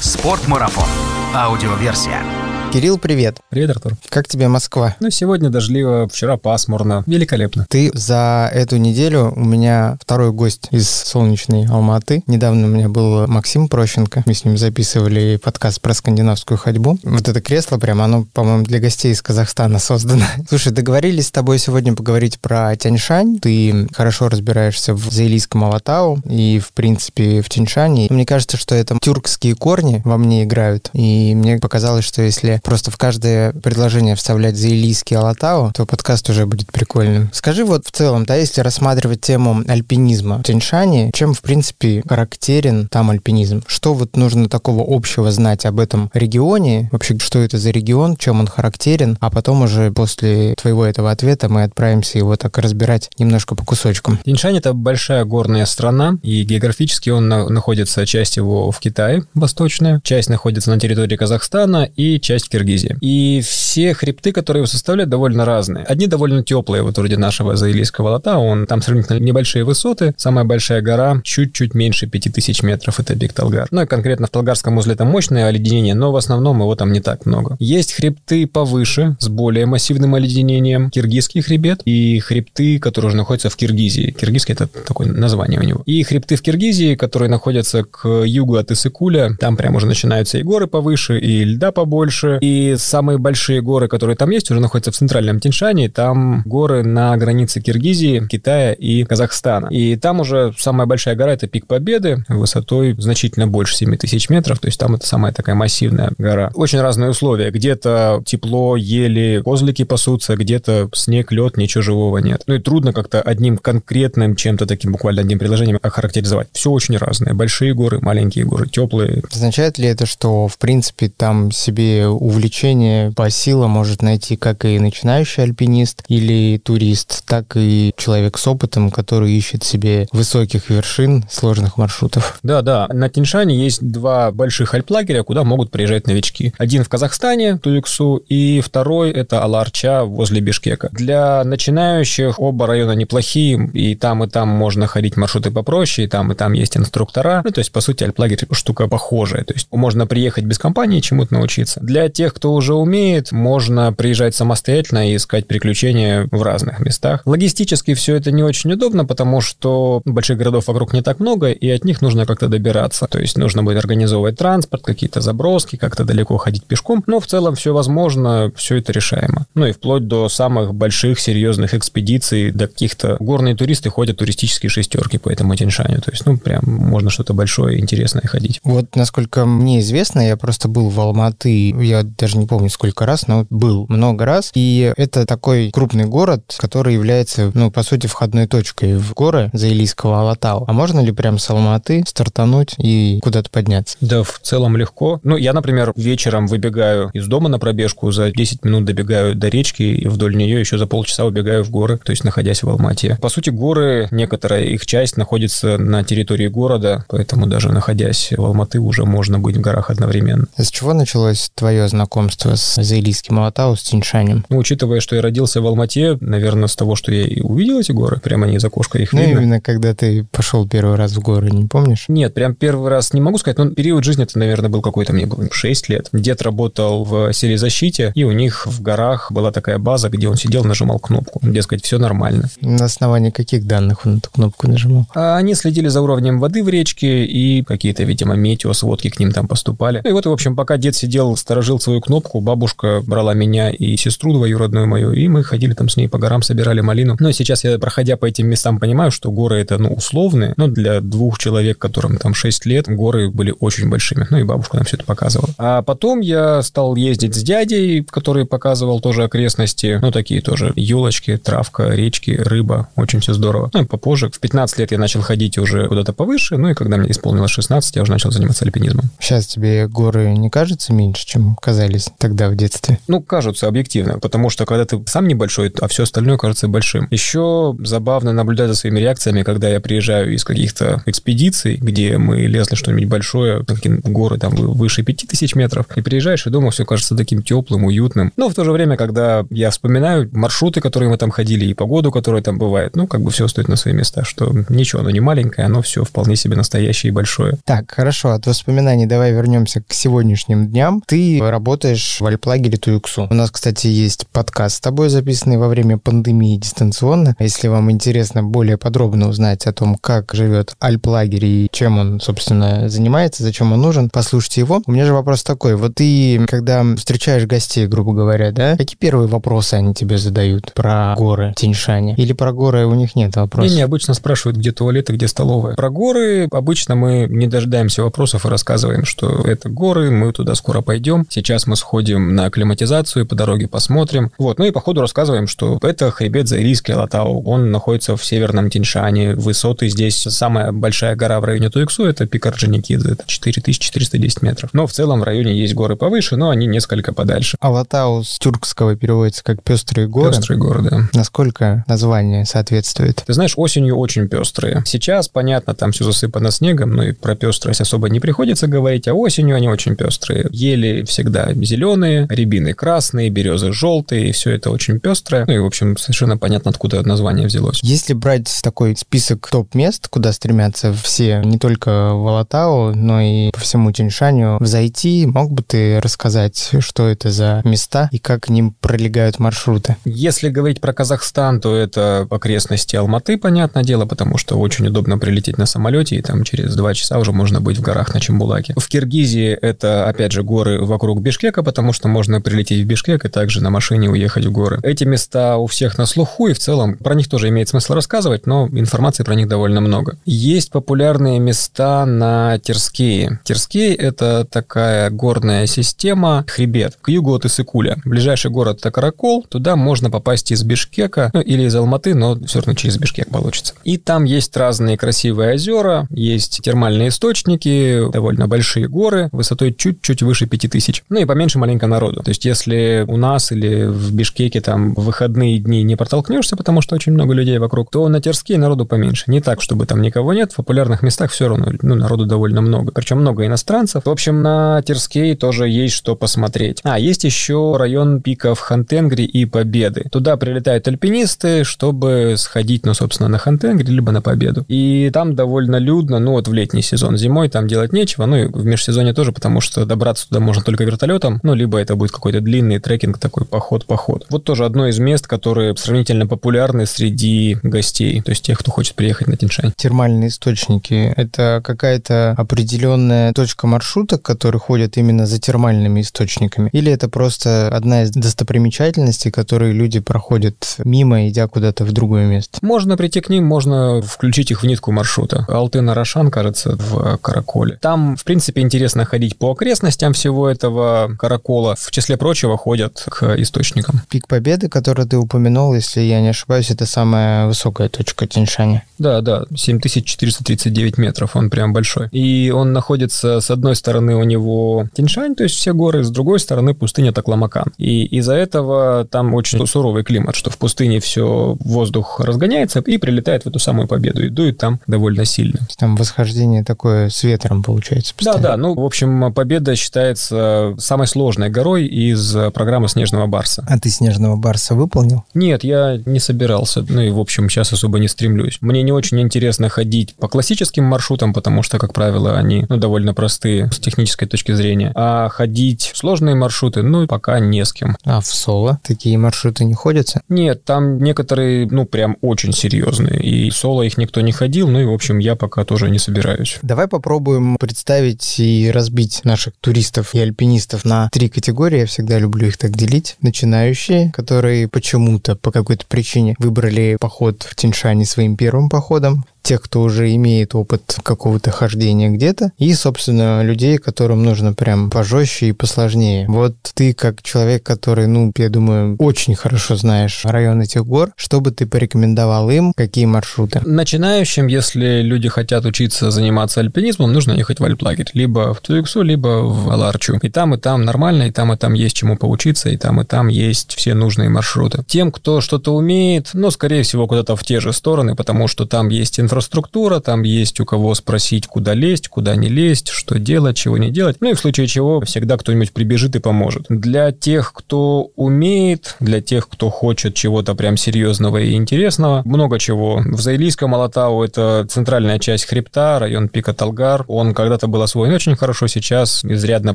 Спортмарафон. 0.00 0.88
Аудиоверсия. 1.34 2.43
Кирилл, 2.74 2.98
привет. 2.98 3.38
Привет, 3.50 3.70
Артур. 3.70 3.92
Как 4.08 4.26
тебе 4.26 4.48
Москва? 4.48 4.96
Ну, 4.98 5.08
сегодня 5.08 5.48
дождливо, 5.48 6.08
вчера 6.08 6.36
пасмурно. 6.36 7.04
Великолепно. 7.06 7.66
Ты 7.70 7.92
за 7.94 8.50
эту 8.52 8.78
неделю 8.78 9.32
у 9.36 9.44
меня 9.44 9.96
второй 10.00 10.32
гость 10.32 10.66
из 10.72 10.90
солнечной 10.90 11.68
Алматы. 11.68 12.24
Недавно 12.26 12.66
у 12.66 12.70
меня 12.70 12.88
был 12.88 13.28
Максим 13.28 13.68
Прощенко. 13.68 14.24
Мы 14.26 14.34
с 14.34 14.44
ним 14.44 14.58
записывали 14.58 15.38
подкаст 15.40 15.80
про 15.80 15.94
скандинавскую 15.94 16.58
ходьбу. 16.58 16.98
Вот 17.04 17.28
это 17.28 17.40
кресло 17.40 17.78
прям, 17.78 18.02
оно, 18.02 18.26
по-моему, 18.32 18.64
для 18.64 18.80
гостей 18.80 19.12
из 19.12 19.22
Казахстана 19.22 19.78
создано. 19.78 20.24
Слушай, 20.48 20.72
договорились 20.72 21.28
с 21.28 21.30
тобой 21.30 21.60
сегодня 21.60 21.94
поговорить 21.94 22.40
про 22.40 22.74
Тяньшань. 22.74 23.38
Ты 23.38 23.86
хорошо 23.92 24.28
разбираешься 24.28 24.94
в 24.94 25.12
заилийском 25.12 25.62
Алатау 25.62 26.18
и, 26.28 26.58
в 26.58 26.72
принципе, 26.72 27.40
в 27.40 27.48
Тяньшане. 27.48 28.08
Мне 28.10 28.26
кажется, 28.26 28.56
что 28.56 28.74
это 28.74 28.98
тюркские 29.00 29.54
корни 29.54 30.02
во 30.04 30.18
мне 30.18 30.42
играют. 30.42 30.90
И 30.92 31.36
мне 31.36 31.58
показалось, 31.58 32.04
что 32.04 32.20
если 32.20 32.63
просто 32.64 32.90
в 32.90 32.96
каждое 32.96 33.52
предложение 33.52 34.16
вставлять 34.16 34.56
заилийский 34.56 35.16
Алатау, 35.16 35.70
то 35.72 35.86
подкаст 35.86 36.28
уже 36.30 36.46
будет 36.46 36.72
прикольным. 36.72 37.30
Скажи 37.32 37.64
вот 37.64 37.86
в 37.86 37.92
целом, 37.92 38.24
да, 38.24 38.34
если 38.34 38.62
рассматривать 38.62 39.20
тему 39.20 39.62
альпинизма 39.68 40.38
в 40.38 40.42
Тяньшане, 40.42 41.10
чем, 41.14 41.34
в 41.34 41.42
принципе, 41.42 42.02
характерен 42.08 42.88
там 42.88 43.10
альпинизм? 43.10 43.62
Что 43.66 43.94
вот 43.94 44.16
нужно 44.16 44.48
такого 44.48 44.84
общего 44.86 45.30
знать 45.30 45.66
об 45.66 45.78
этом 45.78 46.10
регионе? 46.14 46.88
Вообще, 46.90 47.18
что 47.18 47.38
это 47.40 47.58
за 47.58 47.70
регион, 47.70 48.16
чем 48.16 48.40
он 48.40 48.46
характерен? 48.46 49.18
А 49.20 49.30
потом 49.30 49.62
уже 49.62 49.92
после 49.92 50.54
твоего 50.54 50.84
этого 50.84 51.10
ответа 51.10 51.48
мы 51.48 51.64
отправимся 51.64 52.18
его 52.18 52.36
так 52.36 52.56
разбирать 52.58 53.10
немножко 53.18 53.54
по 53.54 53.64
кусочкам. 53.64 54.18
Тяньшань— 54.24 54.56
это 54.58 54.72
большая 54.72 55.24
горная 55.24 55.66
страна, 55.66 56.16
и 56.22 56.42
географически 56.44 57.10
он 57.10 57.28
на- 57.28 57.48
находится, 57.48 58.06
часть 58.06 58.36
его 58.36 58.70
в 58.70 58.80
Китае, 58.80 59.24
восточная, 59.34 60.00
часть 60.02 60.30
находится 60.30 60.70
на 60.70 60.80
территории 60.80 61.16
Казахстана 61.16 61.88
и 61.96 62.18
часть 62.20 62.48
Киргизии. 62.54 62.96
И 63.00 63.42
все 63.44 63.94
хребты, 63.94 64.30
которые 64.30 64.60
его 64.60 64.66
составляют, 64.66 65.10
довольно 65.10 65.44
разные. 65.44 65.84
Одни 65.86 66.06
довольно 66.06 66.44
теплые, 66.44 66.84
вот 66.84 66.96
вроде 66.96 67.16
нашего 67.16 67.56
заилийского 67.56 68.10
лота, 68.10 68.38
он 68.38 68.66
там 68.66 68.80
сравнительно 68.80 69.18
небольшие 69.18 69.64
высоты, 69.64 70.14
самая 70.16 70.44
большая 70.44 70.80
гора 70.80 71.20
чуть-чуть 71.24 71.74
меньше 71.74 72.06
5000 72.06 72.62
метров, 72.62 73.00
это 73.00 73.16
Биг 73.16 73.32
Талгар. 73.32 73.66
Ну 73.72 73.82
и 73.82 73.86
конкретно 73.86 74.28
в 74.28 74.30
Талгарском 74.30 74.78
узле 74.78 74.94
там 74.94 75.08
мощное 75.08 75.46
оледенение, 75.46 75.94
но 75.94 76.12
в 76.12 76.16
основном 76.16 76.60
его 76.60 76.76
там 76.76 76.92
не 76.92 77.00
так 77.00 77.26
много. 77.26 77.56
Есть 77.58 77.92
хребты 77.94 78.46
повыше, 78.46 79.16
с 79.18 79.28
более 79.28 79.66
массивным 79.66 80.14
оледенением, 80.14 80.90
киргизский 80.90 81.40
хребет, 81.40 81.82
и 81.84 82.20
хребты, 82.20 82.78
которые 82.78 83.08
уже 83.08 83.16
находятся 83.16 83.50
в 83.50 83.56
Киргизии. 83.56 84.12
Киргизский 84.12 84.54
это 84.54 84.68
такое 84.68 85.08
название 85.08 85.58
у 85.58 85.64
него. 85.64 85.82
И 85.86 86.02
хребты 86.04 86.36
в 86.36 86.42
Киргизии, 86.42 86.94
которые 86.94 87.28
находятся 87.28 87.82
к 87.82 88.08
югу 88.24 88.56
от 88.56 88.70
Исыкуля, 88.70 89.36
там 89.40 89.56
прям 89.56 89.74
уже 89.74 89.86
начинаются 89.86 90.38
и 90.38 90.44
горы 90.44 90.68
повыше, 90.68 91.18
и 91.18 91.44
льда 91.44 91.72
побольше, 91.72 92.33
и 92.40 92.76
самые 92.78 93.18
большие 93.18 93.62
горы, 93.62 93.88
которые 93.88 94.16
там 94.16 94.30
есть, 94.30 94.50
уже 94.50 94.60
находятся 94.60 94.90
в 94.90 94.94
центральном 94.96 95.40
Тиньшане. 95.40 95.88
Там 95.88 96.42
горы 96.44 96.82
на 96.84 97.16
границе 97.16 97.60
Киргизии, 97.60 98.26
Китая 98.28 98.72
и 98.72 99.04
Казахстана. 99.04 99.68
И 99.68 99.96
там 99.96 100.20
уже 100.20 100.54
самая 100.58 100.86
большая 100.86 101.14
гора— 101.14 101.32
это 101.34 101.46
Пик 101.46 101.66
Победы, 101.66 102.24
высотой 102.28 102.94
значительно 102.98 103.46
больше 103.46 103.76
7 103.76 103.96
тысяч 103.96 104.28
метров. 104.28 104.58
То 104.58 104.66
есть 104.66 104.78
там 104.78 104.94
это 104.94 105.06
самая 105.06 105.32
такая 105.32 105.54
массивная 105.54 106.12
гора. 106.18 106.50
Очень 106.54 106.80
разные 106.80 107.10
условия. 107.10 107.50
Где-то 107.50 108.22
тепло, 108.24 108.76
ели, 108.76 109.42
козлики 109.44 109.84
пасутся, 109.84 110.36
где-то 110.36 110.88
снег, 110.94 111.32
лед, 111.32 111.56
ничего 111.56 111.82
живого 111.82 112.18
нет. 112.18 112.42
Ну 112.46 112.54
и 112.54 112.58
трудно 112.58 112.92
как-то 112.92 113.20
одним 113.20 113.58
конкретным 113.58 114.36
чем-то 114.36 114.66
таким, 114.66 114.92
буквально 114.92 115.22
одним 115.22 115.38
предложением 115.38 115.78
охарактеризовать. 115.82 116.48
Все 116.52 116.70
очень 116.70 116.96
разное. 116.96 117.34
Большие 117.34 117.74
горы, 117.74 118.00
маленькие 118.00 118.44
горы, 118.44 118.68
теплые. 118.68 119.22
Означает 119.32 119.78
ли 119.78 119.86
это, 119.86 120.06
что, 120.06 120.48
в 120.48 120.58
принципе, 120.58 121.08
там 121.08 121.50
себе 121.50 122.06
увлечение 122.24 123.12
по 123.12 123.28
силам 123.28 123.72
может 123.72 124.00
найти 124.00 124.36
как 124.36 124.64
и 124.64 124.78
начинающий 124.78 125.42
альпинист 125.42 126.04
или 126.08 126.56
турист, 126.56 127.22
так 127.26 127.54
и 127.54 127.92
человек 127.98 128.38
с 128.38 128.46
опытом, 128.46 128.90
который 128.90 129.30
ищет 129.30 129.62
себе 129.62 130.08
высоких 130.10 130.70
вершин, 130.70 131.26
сложных 131.30 131.76
маршрутов? 131.76 132.38
Да, 132.42 132.62
да. 132.62 132.88
На 132.88 133.10
Тиньшане 133.10 133.62
есть 133.62 133.86
два 133.86 134.32
больших 134.32 134.72
альплагеря, 134.72 135.22
куда 135.22 135.44
могут 135.44 135.70
приезжать 135.70 136.06
новички. 136.06 136.54
Один 136.56 136.82
в 136.82 136.88
Казахстане, 136.88 137.58
Туюксу, 137.58 138.16
и 138.26 138.62
второй 138.62 139.10
это 139.10 139.42
Аларча 139.42 140.04
возле 140.04 140.40
Бишкека. 140.40 140.88
Для 140.92 141.44
начинающих 141.44 142.40
оба 142.40 142.66
района 142.66 142.92
неплохие, 142.92 143.68
и 143.74 143.94
там, 143.96 144.24
и 144.24 144.28
там 144.28 144.48
можно 144.48 144.86
ходить 144.86 145.18
маршруты 145.18 145.50
попроще, 145.50 146.06
и 146.06 146.10
там, 146.10 146.32
и 146.32 146.34
там 146.34 146.54
есть 146.54 146.78
инструктора. 146.78 147.42
Ну, 147.44 147.50
то 147.50 147.58
есть, 147.58 147.70
по 147.70 147.82
сути, 147.82 148.02
альплагерь 148.04 148.46
штука 148.52 148.88
похожая. 148.88 149.44
То 149.44 149.52
есть, 149.52 149.68
можно 149.70 150.06
приехать 150.06 150.44
без 150.44 150.58
компании, 150.58 151.00
чему-то 151.00 151.34
научиться. 151.34 151.80
Для 151.80 152.13
тех, 152.14 152.32
кто 152.32 152.54
уже 152.54 152.74
умеет, 152.74 153.32
можно 153.32 153.92
приезжать 153.92 154.34
самостоятельно 154.34 155.10
и 155.10 155.16
искать 155.16 155.46
приключения 155.46 156.28
в 156.30 156.42
разных 156.42 156.80
местах. 156.80 157.22
Логистически 157.26 157.94
все 157.94 158.14
это 158.14 158.30
не 158.30 158.42
очень 158.42 158.72
удобно, 158.72 159.04
потому 159.04 159.40
что 159.40 160.00
больших 160.04 160.38
городов 160.38 160.68
вокруг 160.68 160.92
не 160.92 161.02
так 161.02 161.20
много, 161.20 161.50
и 161.50 161.68
от 161.68 161.84
них 161.84 162.00
нужно 162.00 162.24
как-то 162.24 162.48
добираться. 162.48 163.06
То 163.06 163.18
есть 163.18 163.36
нужно 163.36 163.62
будет 163.62 163.78
организовывать 163.78 164.38
транспорт, 164.38 164.82
какие-то 164.84 165.20
заброски, 165.20 165.76
как-то 165.76 166.04
далеко 166.04 166.36
ходить 166.38 166.64
пешком. 166.64 167.02
Но 167.06 167.20
в 167.20 167.26
целом 167.26 167.54
все 167.54 167.74
возможно, 167.74 168.52
все 168.56 168.76
это 168.76 168.92
решаемо. 168.92 169.46
Ну 169.54 169.66
и 169.66 169.72
вплоть 169.72 170.06
до 170.06 170.28
самых 170.28 170.74
больших, 170.74 171.18
серьезных 171.18 171.74
экспедиций, 171.74 172.52
до 172.52 172.68
каких-то 172.68 173.16
горные 173.18 173.56
туристы 173.56 173.90
ходят 173.90 174.18
туристические 174.18 174.70
шестерки 174.70 175.18
по 175.18 175.28
этому 175.28 175.56
Тяньшаню. 175.56 176.00
То 176.00 176.10
есть, 176.12 176.24
ну, 176.26 176.38
прям 176.38 176.62
можно 176.64 177.10
что-то 177.10 177.34
большое, 177.34 177.80
интересное 177.80 178.26
ходить. 178.26 178.60
Вот, 178.62 178.94
насколько 178.94 179.44
мне 179.44 179.80
известно, 179.80 180.20
я 180.20 180.36
просто 180.36 180.68
был 180.68 180.88
в 180.88 181.00
Алматы, 181.00 181.70
я 181.70 182.03
даже 182.18 182.38
не 182.38 182.46
помню 182.46 182.70
сколько 182.70 183.06
раз, 183.06 183.26
но 183.26 183.46
был 183.50 183.86
много 183.88 184.24
раз. 184.24 184.50
И 184.54 184.92
это 184.96 185.26
такой 185.26 185.70
крупный 185.70 186.04
город, 186.04 186.56
который 186.58 186.94
является, 186.94 187.50
ну, 187.54 187.70
по 187.70 187.82
сути, 187.82 188.06
входной 188.06 188.46
точкой 188.46 188.96
в 188.96 189.14
горы 189.14 189.50
Заилийского 189.52 190.20
Алатау. 190.20 190.64
А 190.66 190.72
можно 190.72 191.00
ли 191.00 191.12
прям 191.12 191.38
с 191.38 191.50
Алматы 191.50 192.04
стартануть 192.06 192.74
и 192.78 193.20
куда-то 193.22 193.50
подняться? 193.50 193.96
Да, 194.00 194.22
в 194.22 194.40
целом 194.42 194.76
легко. 194.76 195.20
Ну, 195.22 195.36
я, 195.36 195.52
например, 195.52 195.92
вечером 195.96 196.46
выбегаю 196.46 197.10
из 197.12 197.26
дома 197.26 197.48
на 197.48 197.58
пробежку, 197.58 198.10
за 198.10 198.30
10 198.30 198.64
минут 198.64 198.84
добегаю 198.84 199.34
до 199.34 199.48
речки 199.48 199.82
и 199.82 200.08
вдоль 200.08 200.36
нее 200.36 200.60
еще 200.60 200.78
за 200.78 200.86
полчаса 200.86 201.24
убегаю 201.24 201.64
в 201.64 201.70
горы, 201.70 201.98
то 202.02 202.10
есть 202.10 202.24
находясь 202.24 202.62
в 202.62 202.68
Алмате. 202.68 203.18
По 203.20 203.28
сути, 203.28 203.50
горы, 203.50 204.08
некоторая 204.10 204.64
их 204.64 204.86
часть 204.86 205.16
находится 205.16 205.78
на 205.78 206.04
территории 206.04 206.48
города, 206.48 207.04
поэтому 207.08 207.46
даже 207.46 207.72
находясь 207.72 208.32
в 208.36 208.44
Алматы 208.44 208.80
уже 208.80 209.04
можно 209.04 209.38
быть 209.38 209.56
в 209.56 209.60
горах 209.60 209.90
одновременно. 209.90 210.46
С 210.56 210.70
чего 210.70 210.92
началось 210.92 211.50
твое 211.54 211.84
знакомство 211.94 212.56
с 212.56 212.74
Заилийским 212.82 213.38
Алатау, 213.38 213.76
с 213.76 213.82
Тиньшанем? 213.82 214.44
Ну, 214.48 214.58
учитывая, 214.58 215.00
что 215.00 215.16
я 215.16 215.22
родился 215.22 215.60
в 215.60 215.66
Алмате, 215.66 216.18
наверное, 216.20 216.66
с 216.66 216.76
того, 216.76 216.96
что 216.96 217.12
я 217.12 217.22
и 217.22 217.40
увидел 217.40 217.78
эти 217.78 217.92
горы, 217.92 218.18
прямо 218.20 218.46
не 218.46 218.56
из 218.56 218.64
окошка 218.64 218.98
их 218.98 219.12
ну, 219.12 219.20
видно. 219.20 219.38
именно 219.38 219.60
когда 219.60 219.94
ты 219.94 220.26
пошел 220.30 220.68
первый 220.68 220.96
раз 220.96 221.12
в 221.12 221.20
горы, 221.20 221.50
не 221.50 221.66
помнишь? 221.66 222.06
Нет, 222.08 222.34
прям 222.34 222.54
первый 222.54 222.90
раз 222.90 223.12
не 223.12 223.20
могу 223.20 223.38
сказать, 223.38 223.58
но 223.58 223.70
период 223.70 224.04
жизни 224.04 224.24
это, 224.24 224.38
наверное, 224.38 224.68
был 224.68 224.82
какой-то, 224.82 225.12
мне 225.12 225.26
было 225.26 225.48
6 225.50 225.88
лет. 225.88 226.08
Дед 226.12 226.42
работал 226.42 227.04
в 227.04 227.32
селе 227.32 227.56
защите, 227.56 228.12
и 228.14 228.24
у 228.24 228.32
них 228.32 228.66
в 228.66 228.82
горах 228.82 229.30
была 229.30 229.52
такая 229.52 229.78
база, 229.78 230.08
где 230.08 230.28
он 230.28 230.36
сидел, 230.36 230.64
нажимал 230.64 230.98
кнопку. 230.98 231.40
Дескать, 231.42 231.84
все 231.84 231.98
нормально. 231.98 232.50
На 232.60 232.86
основании 232.86 233.30
каких 233.30 233.66
данных 233.66 234.04
он 234.04 234.18
эту 234.18 234.30
кнопку 234.30 234.68
нажимал? 234.68 235.06
А 235.14 235.36
они 235.36 235.54
следили 235.54 235.88
за 235.88 236.00
уровнем 236.02 236.40
воды 236.40 236.64
в 236.64 236.68
речке, 236.68 237.24
и 237.24 237.62
какие-то, 237.62 238.02
видимо, 238.02 238.34
метеосводки 238.34 239.08
к 239.10 239.18
ним 239.20 239.32
там 239.32 239.46
поступали. 239.46 240.00
Ну 240.02 240.10
и 240.10 240.12
вот, 240.12 240.26
в 240.26 240.32
общем, 240.32 240.56
пока 240.56 240.76
дед 240.76 240.96
сидел, 240.96 241.36
сторожил 241.36 241.78
свою 241.84 242.00
кнопку, 242.00 242.40
бабушка 242.40 243.02
брала 243.06 243.34
меня 243.34 243.70
и 243.70 243.96
сестру 243.96 244.32
двоюродную 244.32 244.86
мою, 244.86 245.12
и 245.12 245.28
мы 245.28 245.44
ходили 245.44 245.74
там 245.74 245.88
с 245.88 245.96
ней 245.96 246.08
по 246.08 246.18
горам, 246.18 246.42
собирали 246.42 246.80
малину. 246.80 247.16
Ну 247.20 247.28
и 247.28 247.32
сейчас 247.32 247.64
я, 247.64 247.78
проходя 247.78 248.16
по 248.16 248.26
этим 248.26 248.48
местам, 248.48 248.78
понимаю, 248.78 249.10
что 249.10 249.30
горы 249.30 249.60
это, 249.60 249.78
ну, 249.78 249.90
условные, 249.90 250.54
но 250.56 250.66
для 250.66 251.00
двух 251.00 251.38
человек, 251.38 251.78
которым 251.78 252.16
там 252.16 252.34
6 252.34 252.66
лет, 252.66 252.86
горы 252.88 253.30
были 253.30 253.54
очень 253.60 253.88
большими. 253.88 254.26
Ну 254.30 254.38
и 254.38 254.42
бабушка 254.42 254.76
нам 254.76 254.84
все 254.84 254.96
это 254.96 255.04
показывала. 255.04 255.50
А 255.58 255.82
потом 255.82 256.20
я 256.20 256.62
стал 256.62 256.96
ездить 256.96 257.34
с 257.34 257.42
дядей, 257.42 258.02
который 258.02 258.46
показывал 258.46 259.00
тоже 259.00 259.24
окрестности, 259.24 259.98
ну, 260.00 260.10
такие 260.10 260.40
тоже 260.40 260.72
елочки, 260.76 261.36
травка, 261.36 261.90
речки, 261.90 262.30
рыба, 262.32 262.88
очень 262.96 263.20
все 263.20 263.34
здорово. 263.34 263.70
Ну 263.72 263.82
и 263.82 263.86
попозже, 263.86 264.30
в 264.30 264.38
15 264.40 264.78
лет 264.78 264.92
я 264.92 264.98
начал 264.98 265.20
ходить 265.20 265.58
уже 265.58 265.88
куда-то 265.88 266.12
повыше, 266.12 266.56
ну 266.56 266.70
и 266.70 266.74
когда 266.74 266.96
мне 266.96 267.10
исполнилось 267.10 267.50
16, 267.50 267.96
я 267.96 268.02
уже 268.02 268.12
начал 268.12 268.30
заниматься 268.30 268.64
альпинизмом. 268.64 269.10
Сейчас 269.20 269.46
тебе 269.46 269.86
горы 269.88 270.32
не 270.32 270.50
кажутся 270.50 270.92
меньше, 270.92 271.26
чем 271.26 271.56
казались 271.74 272.08
тогда 272.18 272.48
в 272.48 272.56
детстве? 272.56 272.98
Ну, 273.08 273.20
кажутся 273.20 273.66
объективно, 273.66 274.18
потому 274.20 274.48
что 274.48 274.64
когда 274.64 274.84
ты 274.84 275.02
сам 275.06 275.26
небольшой, 275.26 275.72
а 275.80 275.88
все 275.88 276.04
остальное 276.04 276.38
кажется 276.38 276.68
большим. 276.68 277.08
Еще 277.10 277.74
забавно 277.80 278.32
наблюдать 278.32 278.68
за 278.68 278.74
своими 278.74 279.00
реакциями, 279.00 279.42
когда 279.42 279.68
я 279.68 279.80
приезжаю 279.80 280.32
из 280.32 280.44
каких-то 280.44 281.02
экспедиций, 281.06 281.76
где 281.76 282.16
мы 282.16 282.42
лезли 282.42 282.76
что-нибудь 282.76 283.06
большое, 283.06 283.64
какие 283.64 283.92
горы 284.04 284.38
там 284.38 284.54
выше 284.54 285.02
5000 285.02 285.54
метров, 285.56 285.86
и 285.96 286.00
приезжаешь, 286.00 286.46
и 286.46 286.50
дома 286.50 286.70
все 286.70 286.84
кажется 286.84 287.16
таким 287.16 287.42
теплым, 287.42 287.84
уютным. 287.84 288.32
Но 288.36 288.48
в 288.48 288.54
то 288.54 288.64
же 288.64 288.70
время, 288.70 288.96
когда 288.96 289.44
я 289.50 289.70
вспоминаю 289.70 290.28
маршруты, 290.32 290.80
которые 290.80 291.10
мы 291.10 291.18
там 291.18 291.30
ходили, 291.30 291.66
и 291.66 291.74
погоду, 291.74 292.12
которая 292.12 292.42
там 292.42 292.58
бывает, 292.58 292.94
ну, 292.94 293.06
как 293.06 293.20
бы 293.20 293.30
все 293.30 293.48
стоит 293.48 293.68
на 293.68 293.76
свои 293.76 293.94
места, 293.94 294.24
что 294.24 294.52
ничего, 294.68 295.00
оно 295.00 295.10
не 295.10 295.20
маленькое, 295.20 295.66
оно 295.66 295.82
все 295.82 296.04
вполне 296.04 296.36
себе 296.36 296.56
настоящее 296.56 297.10
и 297.10 297.12
большое. 297.12 297.58
Так, 297.64 297.90
хорошо, 297.90 298.30
от 298.30 298.46
воспоминаний 298.46 299.06
давай 299.06 299.32
вернемся 299.32 299.80
к 299.80 299.92
сегодняшним 299.92 300.68
дням. 300.68 301.02
Ты 301.06 301.40
работаешь 301.64 302.18
в 302.20 302.26
альплагере 302.26 302.76
Туюксу. 302.76 303.26
У 303.30 303.34
нас, 303.34 303.50
кстати, 303.50 303.86
есть 303.86 304.26
подкаст 304.30 304.76
с 304.76 304.80
тобой, 304.80 305.08
записанный 305.08 305.56
во 305.56 305.68
время 305.68 305.96
пандемии 305.96 306.58
дистанционно. 306.58 307.34
Если 307.38 307.68
вам 307.68 307.90
интересно 307.90 308.42
более 308.42 308.76
подробно 308.76 309.30
узнать 309.30 309.66
о 309.66 309.72
том, 309.72 309.94
как 309.94 310.34
живет 310.34 310.74
альплагерь 310.78 311.46
и 311.46 311.68
чем 311.72 311.96
он, 311.98 312.20
собственно, 312.20 312.90
занимается, 312.90 313.42
зачем 313.42 313.72
он 313.72 313.80
нужен, 313.80 314.10
послушайте 314.12 314.60
его. 314.60 314.82
У 314.86 314.92
меня 314.92 315.06
же 315.06 315.14
вопрос 315.14 315.42
такой. 315.42 315.74
Вот 315.74 315.94
ты, 315.94 316.44
когда 316.46 316.84
встречаешь 316.96 317.46
гостей, 317.46 317.86
грубо 317.86 318.12
говоря, 318.12 318.52
да, 318.52 318.76
какие 318.76 318.98
первые 318.98 319.26
вопросы 319.26 319.72
они 319.72 319.94
тебе 319.94 320.18
задают 320.18 320.74
про 320.74 321.14
горы 321.16 321.54
Тиньшани? 321.56 322.14
Или 322.18 322.34
про 322.34 322.52
горы 322.52 322.84
у 322.84 322.92
них 322.92 323.16
нет 323.16 323.36
вопросов? 323.36 323.74
Не, 323.74 323.80
обычно 323.80 324.12
спрашивают, 324.12 324.58
где 324.58 324.70
туалет 324.70 325.08
и 325.08 325.14
где 325.14 325.28
столовая. 325.28 325.76
Про 325.76 325.88
горы 325.88 326.46
обычно 326.52 326.94
мы 326.94 327.26
не 327.26 327.46
дожидаемся 327.46 328.02
вопросов 328.02 328.44
и 328.44 328.48
рассказываем, 328.50 329.06
что 329.06 329.40
это 329.46 329.70
горы, 329.70 330.10
мы 330.10 330.30
туда 330.34 330.54
скоро 330.56 330.82
пойдем. 330.82 331.24
Сейчас 331.30 331.53
мы 331.66 331.76
сходим 331.76 332.34
на 332.34 332.46
акклиматизацию, 332.46 333.26
по 333.26 333.34
дороге 333.34 333.68
посмотрим. 333.68 334.32
Вот, 334.38 334.58
ну 334.58 334.64
и 334.64 334.70
по 334.70 334.80
ходу 334.80 335.00
рассказываем, 335.00 335.46
что 335.46 335.78
это 335.82 336.10
хребет 336.10 336.48
Заирийский 336.48 336.92
Алатау. 336.92 337.42
Он 337.44 337.70
находится 337.70 338.16
в 338.16 338.24
северном 338.24 338.70
Тиньшане. 338.70 339.34
Высоты 339.34 339.88
здесь 339.88 340.16
самая 340.16 340.72
большая 340.72 341.16
гора 341.16 341.40
в 341.40 341.44
районе 341.44 341.70
Туиксу, 341.70 342.04
это 342.04 342.26
пик 342.26 342.46
Орджоникидзе, 342.46 343.12
это 343.12 343.24
4410 343.26 344.42
метров. 344.42 344.70
Но 344.72 344.86
в 344.86 344.92
целом 344.92 345.20
в 345.20 345.24
районе 345.24 345.58
есть 345.58 345.74
горы 345.74 345.96
повыше, 345.96 346.36
но 346.36 346.50
они 346.50 346.66
несколько 346.66 347.12
подальше. 347.12 347.56
Алатау 347.60 348.24
с 348.24 348.38
тюркского 348.38 348.96
переводится 348.96 349.42
как 349.44 349.62
пестрые 349.62 350.08
горы. 350.08 350.30
Пестрые 350.30 350.58
горы, 350.58 350.82
да. 350.82 351.08
Насколько 351.12 351.84
название 351.88 352.44
соответствует? 352.44 353.22
Ты 353.26 353.32
знаешь, 353.32 353.54
осенью 353.56 353.96
очень 353.96 354.28
пестрые. 354.28 354.82
Сейчас, 354.86 355.28
понятно, 355.28 355.74
там 355.74 355.92
все 355.92 356.04
засыпано 356.04 356.50
снегом, 356.50 356.94
но 356.94 357.04
и 357.04 357.12
про 357.12 357.34
пестрость 357.34 357.80
особо 357.80 358.08
не 358.08 358.20
приходится 358.20 358.66
говорить, 358.66 359.08
а 359.08 359.14
осенью 359.14 359.56
они 359.56 359.68
очень 359.68 359.96
пестрые. 359.96 360.48
Ели 360.50 361.02
всегда 361.04 361.33
зеленые, 361.34 362.26
рябины 362.30 362.74
красные, 362.74 363.30
березы 363.30 363.72
желтые, 363.72 364.28
и 364.28 364.32
все 364.32 364.50
это 364.52 364.70
очень 364.70 365.00
пестрое. 365.00 365.44
Ну 365.46 365.52
и, 365.52 365.58
в 365.58 365.66
общем, 365.66 365.96
совершенно 365.96 366.36
понятно, 366.36 366.70
откуда 366.70 367.02
название 367.02 367.46
взялось. 367.46 367.80
Если 367.82 368.12
брать 368.12 368.48
такой 368.62 368.96
список 368.96 369.48
топ-мест, 369.50 370.08
куда 370.08 370.32
стремятся 370.32 370.92
все, 370.92 371.42
не 371.44 371.58
только 371.58 372.14
в 372.14 372.26
Алатау, 372.28 372.94
но 372.94 373.20
и 373.20 373.50
по 373.50 373.60
всему 373.60 373.92
Тиньшаню, 373.92 374.58
взойти, 374.60 375.26
мог 375.26 375.52
бы 375.52 375.62
ты 375.62 376.00
рассказать, 376.00 376.70
что 376.78 377.08
это 377.08 377.30
за 377.30 377.62
места 377.64 378.08
и 378.12 378.18
как 378.18 378.44
к 378.44 378.48
ним 378.48 378.74
пролегают 378.80 379.38
маршруты? 379.38 379.96
Если 380.04 380.48
говорить 380.48 380.80
про 380.80 380.92
Казахстан, 380.92 381.60
то 381.60 381.74
это 381.74 382.26
окрестности 382.30 382.96
Алматы, 382.96 383.38
понятное 383.38 383.84
дело, 383.84 384.06
потому 384.06 384.38
что 384.38 384.58
очень 384.58 384.86
удобно 384.86 385.18
прилететь 385.18 385.58
на 385.58 385.66
самолете, 385.66 386.16
и 386.16 386.22
там 386.22 386.44
через 386.44 386.74
два 386.74 386.94
часа 386.94 387.18
уже 387.18 387.32
можно 387.32 387.60
быть 387.60 387.78
в 387.78 387.80
горах 387.80 388.14
на 388.14 388.20
Чембулаке. 388.20 388.74
В 388.76 388.88
Киргизии 388.88 389.50
это, 389.50 390.08
опять 390.08 390.32
же, 390.32 390.42
горы 390.42 390.84
вокруг 390.84 391.20
Бишкека, 391.24 391.62
потому 391.62 391.92
что 391.92 392.06
можно 392.06 392.40
прилететь 392.40 392.84
в 392.84 392.86
Бишкек 392.86 393.24
и 393.24 393.28
также 393.28 393.62
на 393.62 393.70
машине 393.70 394.10
уехать 394.10 394.44
в 394.44 394.52
горы. 394.52 394.78
Эти 394.82 395.04
места 395.04 395.56
у 395.56 395.66
всех 395.66 395.98
на 395.98 396.06
слуху, 396.06 396.48
и 396.48 396.52
в 396.52 396.58
целом 396.58 396.96
про 396.98 397.14
них 397.14 397.28
тоже 397.28 397.48
имеет 397.48 397.68
смысл 397.68 397.94
рассказывать, 397.94 398.46
но 398.46 398.68
информации 398.68 399.24
про 399.24 399.34
них 399.34 399.48
довольно 399.48 399.80
много. 399.80 400.18
Есть 400.26 400.70
популярные 400.70 401.40
места 401.40 402.04
на 402.04 402.58
Терскее. 402.58 403.40
Терскей— 403.44 403.94
это 403.94 404.46
такая 404.48 405.10
горная 405.10 405.66
система, 405.66 406.44
хребет, 406.46 406.98
к 407.00 407.08
югу 407.08 407.34
от 407.34 407.46
Исыкуля. 407.46 407.96
Ближайший 408.04 408.50
город— 408.50 408.78
это 408.80 408.90
Каракол, 408.90 409.44
туда 409.48 409.76
можно 409.76 410.10
попасть 410.10 410.52
из 410.52 410.62
Бишкека, 410.62 411.30
ну 411.32 411.40
или 411.40 411.62
из 411.62 411.74
Алматы, 411.74 412.14
но 412.14 412.38
все 412.44 412.58
равно 412.58 412.74
через 412.74 412.98
Бишкек 412.98 413.30
получится. 413.30 413.74
И 413.84 413.96
там 413.96 414.24
есть 414.24 414.54
разные 414.56 414.98
красивые 414.98 415.54
озера, 415.54 416.06
есть 416.10 416.60
термальные 416.62 417.08
источники, 417.08 418.10
довольно 418.12 418.46
большие 418.46 418.88
горы, 418.88 419.30
высотой 419.32 419.72
чуть-чуть 419.72 420.22
выше 420.22 420.46
5000. 420.46 421.04
Ну 421.14 421.20
и 421.20 421.26
поменьше 421.26 421.60
маленько 421.60 421.86
народу. 421.86 422.24
То 422.24 422.30
есть 422.30 422.44
если 422.44 423.04
у 423.06 423.16
нас 423.16 423.52
или 423.52 423.84
в 423.84 424.12
Бишкеке 424.12 424.60
там 424.60 424.94
выходные 424.94 425.60
дни 425.60 425.84
не 425.84 425.94
протолкнешься, 425.94 426.56
потому 426.56 426.80
что 426.80 426.96
очень 426.96 427.12
много 427.12 427.34
людей 427.34 427.58
вокруг, 427.58 427.88
то 427.88 428.08
на 428.08 428.20
Терске 428.20 428.58
народу 428.58 428.84
поменьше. 428.84 429.22
Не 429.28 429.40
так, 429.40 429.62
чтобы 429.62 429.86
там 429.86 430.02
никого 430.02 430.32
нет, 430.32 430.50
в 430.50 430.56
популярных 430.56 431.02
местах 431.02 431.30
все 431.30 431.46
равно 431.46 431.68
ну, 431.82 431.94
народу 431.94 432.26
довольно 432.26 432.62
много. 432.62 432.90
Причем 432.90 433.18
много 433.18 433.46
иностранцев. 433.46 434.06
В 434.06 434.10
общем, 434.10 434.42
на 434.42 434.82
Терскей 434.82 435.36
тоже 435.36 435.68
есть 435.68 435.94
что 435.94 436.16
посмотреть. 436.16 436.80
А, 436.82 436.98
есть 436.98 437.22
еще 437.22 437.76
район 437.78 438.20
пиков 438.20 438.58
Хантенгри 438.58 439.22
и 439.22 439.44
Победы. 439.44 440.08
Туда 440.10 440.36
прилетают 440.36 440.88
альпинисты, 440.88 441.62
чтобы 441.62 442.34
сходить, 442.38 442.84
ну, 442.84 442.92
собственно, 442.92 443.28
на 443.28 443.38
Хантенгри, 443.38 443.86
либо 443.86 444.10
на 444.10 444.20
Победу. 444.20 444.64
И 444.66 445.12
там 445.14 445.36
довольно 445.36 445.76
людно, 445.76 446.18
ну, 446.18 446.32
вот 446.32 446.48
в 446.48 446.52
летний 446.52 446.82
сезон. 446.82 447.16
Зимой 447.16 447.48
там 447.48 447.68
делать 447.68 447.92
нечего, 447.92 448.26
ну, 448.26 448.36
и 448.36 448.46
в 448.46 448.64
межсезонье 448.64 449.14
тоже, 449.14 449.30
потому 449.30 449.60
что 449.60 449.86
добраться 449.86 450.26
туда 450.26 450.40
можно 450.40 450.64
только 450.64 450.82
вертолетом, 450.82 451.03
ну, 451.42 451.54
либо 451.54 451.78
это 451.78 451.96
будет 451.96 452.10
какой-то 452.10 452.40
длинный 452.40 452.78
трекинг, 452.78 453.18
такой 453.18 453.44
поход-поход. 453.44 454.26
Вот 454.30 454.44
тоже 454.44 454.64
одно 454.64 454.88
из 454.88 454.98
мест, 454.98 455.26
которые 455.26 455.76
сравнительно 455.76 456.26
популярны 456.26 456.86
среди 456.86 457.58
гостей, 457.62 458.20
то 458.22 458.30
есть 458.30 458.44
тех, 458.44 458.58
кто 458.58 458.70
хочет 458.70 458.94
приехать 458.94 459.28
на 459.28 459.36
Тиньшань. 459.36 459.72
Термальные 459.76 460.28
источники— 460.28 461.12
это 461.16 461.60
какая-то 461.64 462.34
определенная 462.36 463.32
точка 463.32 463.66
маршрута, 463.66 464.18
которые 464.18 464.60
ходят 464.60 464.96
именно 464.96 465.26
за 465.26 465.38
термальными 465.38 466.00
источниками? 466.00 466.70
Или 466.72 466.92
это 466.92 467.08
просто 467.08 467.68
одна 467.68 468.02
из 468.02 468.10
достопримечательностей, 468.10 469.30
которые 469.30 469.72
люди 469.72 470.00
проходят 470.00 470.76
мимо, 470.84 471.28
идя 471.28 471.48
куда-то 471.48 471.84
в 471.84 471.92
другое 471.92 472.26
место? 472.26 472.58
Можно 472.62 472.96
прийти 472.96 473.20
к 473.20 473.28
ним, 473.28 473.44
можно 473.44 474.00
включить 474.02 474.50
их 474.50 474.62
в 474.62 474.66
нитку 474.66 474.92
маршрута. 474.92 475.44
Алтын-Арашан, 475.48 476.30
кажется, 476.30 476.76
в 476.76 477.18
Караколе. 477.18 477.78
Там, 477.80 478.16
в 478.16 478.24
принципе, 478.24 478.60
интересно 478.60 479.04
ходить 479.04 479.36
по 479.38 479.52
окрестностям 479.52 480.12
всего 480.12 480.48
этого 480.48 480.93
этого 480.94 481.16
каракола, 481.16 481.74
в 481.78 481.90
числе 481.90 482.16
прочего, 482.16 482.56
ходят 482.56 483.04
к 483.08 483.34
источникам. 483.40 484.00
Пик 484.08 484.28
Победы, 484.28 484.68
который 484.68 485.06
ты 485.06 485.16
упомянул, 485.16 485.74
если 485.74 486.00
я 486.00 486.20
не 486.20 486.28
ошибаюсь, 486.28 486.70
это 486.70 486.86
самая 486.86 487.46
высокая 487.46 487.88
точка 487.88 488.26
Тиньшаня. 488.26 488.84
Да, 488.98 489.20
да, 489.20 489.44
7439 489.54 490.98
метров, 490.98 491.36
он 491.36 491.50
прям 491.50 491.72
большой. 491.72 492.08
И 492.10 492.52
он 492.54 492.72
находится, 492.72 493.40
с 493.40 493.50
одной 493.50 493.76
стороны, 493.76 494.14
у 494.14 494.22
него 494.22 494.88
Тиньшань, 494.94 495.34
то 495.34 495.44
есть 495.44 495.56
все 495.56 495.72
горы, 495.74 496.04
с 496.04 496.10
другой 496.10 496.40
стороны 496.40 496.74
пустыня 496.74 497.12
Такламакан. 497.12 497.72
И 497.78 498.04
из-за 498.18 498.34
этого 498.34 499.06
там 499.10 499.34
очень 499.34 499.64
суровый 499.66 500.04
климат, 500.04 500.36
что 500.36 500.50
в 500.50 500.58
пустыне 500.58 501.00
все, 501.00 501.56
воздух 501.60 502.20
разгоняется 502.20 502.80
и 502.80 502.98
прилетает 502.98 503.44
в 503.44 503.48
эту 503.48 503.58
самую 503.58 503.88
победу, 503.88 504.24
и 504.24 504.28
дует 504.28 504.58
там 504.58 504.80
довольно 504.86 505.24
сильно. 505.24 505.60
Там 505.78 505.96
восхождение 505.96 506.64
такое 506.64 507.08
с 507.08 507.22
ветром 507.22 507.62
получается. 507.62 508.14
Постоянно. 508.14 508.42
Да, 508.42 508.48
да, 508.50 508.56
ну, 508.56 508.74
в 508.74 508.84
общем, 508.84 509.32
Победа 509.32 509.74
считается 509.76 510.74
самой 510.84 511.06
сложной 511.06 511.50
горой 511.50 511.86
из 511.86 512.36
программы 512.52 512.88
«Снежного 512.88 513.26
барса». 513.26 513.64
А 513.68 513.78
ты 513.78 513.90
«Снежного 513.90 514.36
барса» 514.36 514.74
выполнил? 514.74 515.24
Нет, 515.34 515.64
я 515.64 516.00
не 516.06 516.20
собирался, 516.20 516.84
ну 516.88 517.00
и, 517.00 517.10
в 517.10 517.18
общем, 517.18 517.48
сейчас 517.48 517.72
особо 517.72 517.98
не 517.98 518.08
стремлюсь. 518.08 518.58
Мне 518.60 518.82
не 518.82 518.92
очень 518.92 519.20
интересно 519.20 519.68
ходить 519.68 520.14
по 520.14 520.28
классическим 520.28 520.84
маршрутам, 520.84 521.32
потому 521.32 521.62
что, 521.62 521.78
как 521.78 521.92
правило, 521.92 522.36
они 522.36 522.66
ну, 522.68 522.76
довольно 522.76 523.14
простые 523.14 523.70
с 523.72 523.78
технической 523.78 524.28
точки 524.28 524.52
зрения. 524.52 524.92
А 524.94 525.28
ходить 525.28 525.90
в 525.94 525.96
сложные 525.96 526.34
маршруты, 526.34 526.82
ну, 526.82 527.06
пока 527.06 527.40
не 527.40 527.64
с 527.64 527.72
кем. 527.72 527.96
А 528.04 528.20
в 528.20 528.26
соло 528.26 528.80
такие 528.82 529.16
маршруты 529.18 529.64
не 529.64 529.74
ходятся? 529.74 530.22
Нет, 530.28 530.64
там 530.64 530.98
некоторые, 531.02 531.66
ну, 531.70 531.86
прям 531.86 532.16
очень 532.20 532.52
серьезные. 532.52 533.22
И 533.22 533.50
соло 533.50 533.82
их 533.82 533.96
никто 533.98 534.20
не 534.20 534.32
ходил, 534.32 534.68
ну 534.68 534.80
и, 534.80 534.84
в 534.84 534.92
общем, 534.92 535.18
я 535.18 535.36
пока 535.36 535.64
тоже 535.64 535.90
не 535.90 535.98
собираюсь. 535.98 536.58
Давай 536.62 536.88
попробуем 536.88 537.56
представить 537.56 538.38
и 538.38 538.70
разбить 538.70 539.24
наших 539.24 539.54
туристов 539.60 540.14
и 540.14 540.18
альпинистов 540.18 540.73
на 540.82 541.08
три 541.12 541.28
категории. 541.28 541.80
Я 541.80 541.86
всегда 541.86 542.18
люблю 542.18 542.48
их 542.48 542.56
так 542.56 542.72
делить. 542.72 543.16
Начинающие, 543.20 544.10
которые 544.12 544.66
почему-то 544.66 545.36
по 545.36 545.52
какой-то 545.52 545.86
причине 545.86 546.34
выбрали 546.38 546.96
поход 547.00 547.42
в 547.42 547.54
Тиньшане 547.54 548.04
своим 548.06 548.36
первым 548.36 548.68
походом 548.68 549.24
тех, 549.44 549.62
кто 549.62 549.82
уже 549.82 550.12
имеет 550.14 550.54
опыт 550.54 550.96
какого-то 551.02 551.50
хождения 551.50 552.10
где-то, 552.10 552.52
и, 552.58 552.72
собственно, 552.74 553.42
людей, 553.42 553.78
которым 553.78 554.24
нужно 554.24 554.54
прям 554.54 554.90
пожестче 554.90 555.48
и 555.48 555.52
посложнее. 555.52 556.26
Вот 556.28 556.56
ты, 556.74 556.94
как 556.94 557.22
человек, 557.22 557.62
который, 557.62 558.06
ну, 558.06 558.32
я 558.36 558.48
думаю, 558.48 558.96
очень 558.98 559.34
хорошо 559.34 559.76
знаешь 559.76 560.22
район 560.24 560.62
этих 560.62 560.84
гор, 560.84 561.12
что 561.16 561.40
бы 561.40 561.50
ты 561.50 561.66
порекомендовал 561.66 562.50
им, 562.50 562.72
какие 562.74 563.04
маршруты? 563.04 563.60
Начинающим, 563.64 564.46
если 564.46 565.02
люди 565.02 565.28
хотят 565.28 565.64
учиться 565.66 566.10
заниматься 566.10 566.60
альпинизмом, 566.60 567.12
нужно 567.12 567.32
ехать 567.32 567.60
в 567.60 567.64
альплагерь, 567.64 568.10
либо 568.14 568.54
в 568.54 568.60
Туюксу, 568.60 569.02
либо 569.02 569.42
в 569.42 569.70
Аларчу. 569.70 570.18
И 570.22 570.30
там, 570.30 570.54
и 570.54 570.58
там 570.58 570.84
нормально, 570.84 571.24
и 571.24 571.30
там, 571.30 571.52
и 571.52 571.56
там 571.56 571.74
есть 571.74 571.96
чему 571.96 572.16
поучиться, 572.16 572.70
и 572.70 572.76
там, 572.76 573.00
и 573.02 573.04
там 573.04 573.28
есть 573.28 573.74
все 573.74 573.94
нужные 573.94 574.30
маршруты. 574.30 574.82
Тем, 574.86 575.12
кто 575.12 575.40
что-то 575.40 575.74
умеет, 575.74 576.30
ну, 576.32 576.50
скорее 576.50 576.82
всего, 576.82 577.06
куда-то 577.06 577.36
в 577.36 577.44
те 577.44 577.60
же 577.60 577.72
стороны, 577.72 578.14
потому 578.16 578.48
что 578.48 578.64
там 578.66 578.88
есть 578.88 579.20
инфраструктура, 579.20 579.33
инфраструктура, 579.34 579.98
там 579.98 580.22
есть 580.22 580.60
у 580.60 580.64
кого 580.64 580.94
спросить, 580.94 581.48
куда 581.48 581.74
лезть, 581.74 582.08
куда 582.08 582.36
не 582.36 582.48
лезть, 582.48 582.88
что 582.88 583.18
делать, 583.18 583.56
чего 583.56 583.78
не 583.78 583.90
делать. 583.90 584.18
Ну 584.20 584.30
и 584.30 584.34
в 584.34 584.38
случае 584.38 584.68
чего 584.68 585.00
всегда 585.00 585.36
кто-нибудь 585.36 585.72
прибежит 585.72 586.14
и 586.14 586.20
поможет. 586.20 586.66
Для 586.68 587.10
тех, 587.10 587.52
кто 587.52 588.10
умеет, 588.14 588.96
для 589.00 589.20
тех, 589.20 589.48
кто 589.48 589.70
хочет 589.70 590.14
чего-то 590.14 590.54
прям 590.54 590.76
серьезного 590.76 591.38
и 591.38 591.54
интересного, 591.54 592.22
много 592.24 592.60
чего. 592.60 593.02
В 593.04 593.20
Заилийском 593.20 593.74
Алатау 593.74 594.22
это 594.22 594.66
центральная 594.68 595.18
часть 595.18 595.46
хребта, 595.46 595.98
район 595.98 596.28
пика 596.28 596.54
Талгар. 596.54 597.04
Он 597.08 597.34
когда-то 597.34 597.66
был 597.66 597.82
освоен 597.82 598.14
очень 598.14 598.36
хорошо, 598.36 598.68
сейчас 598.68 599.24
изрядно 599.24 599.74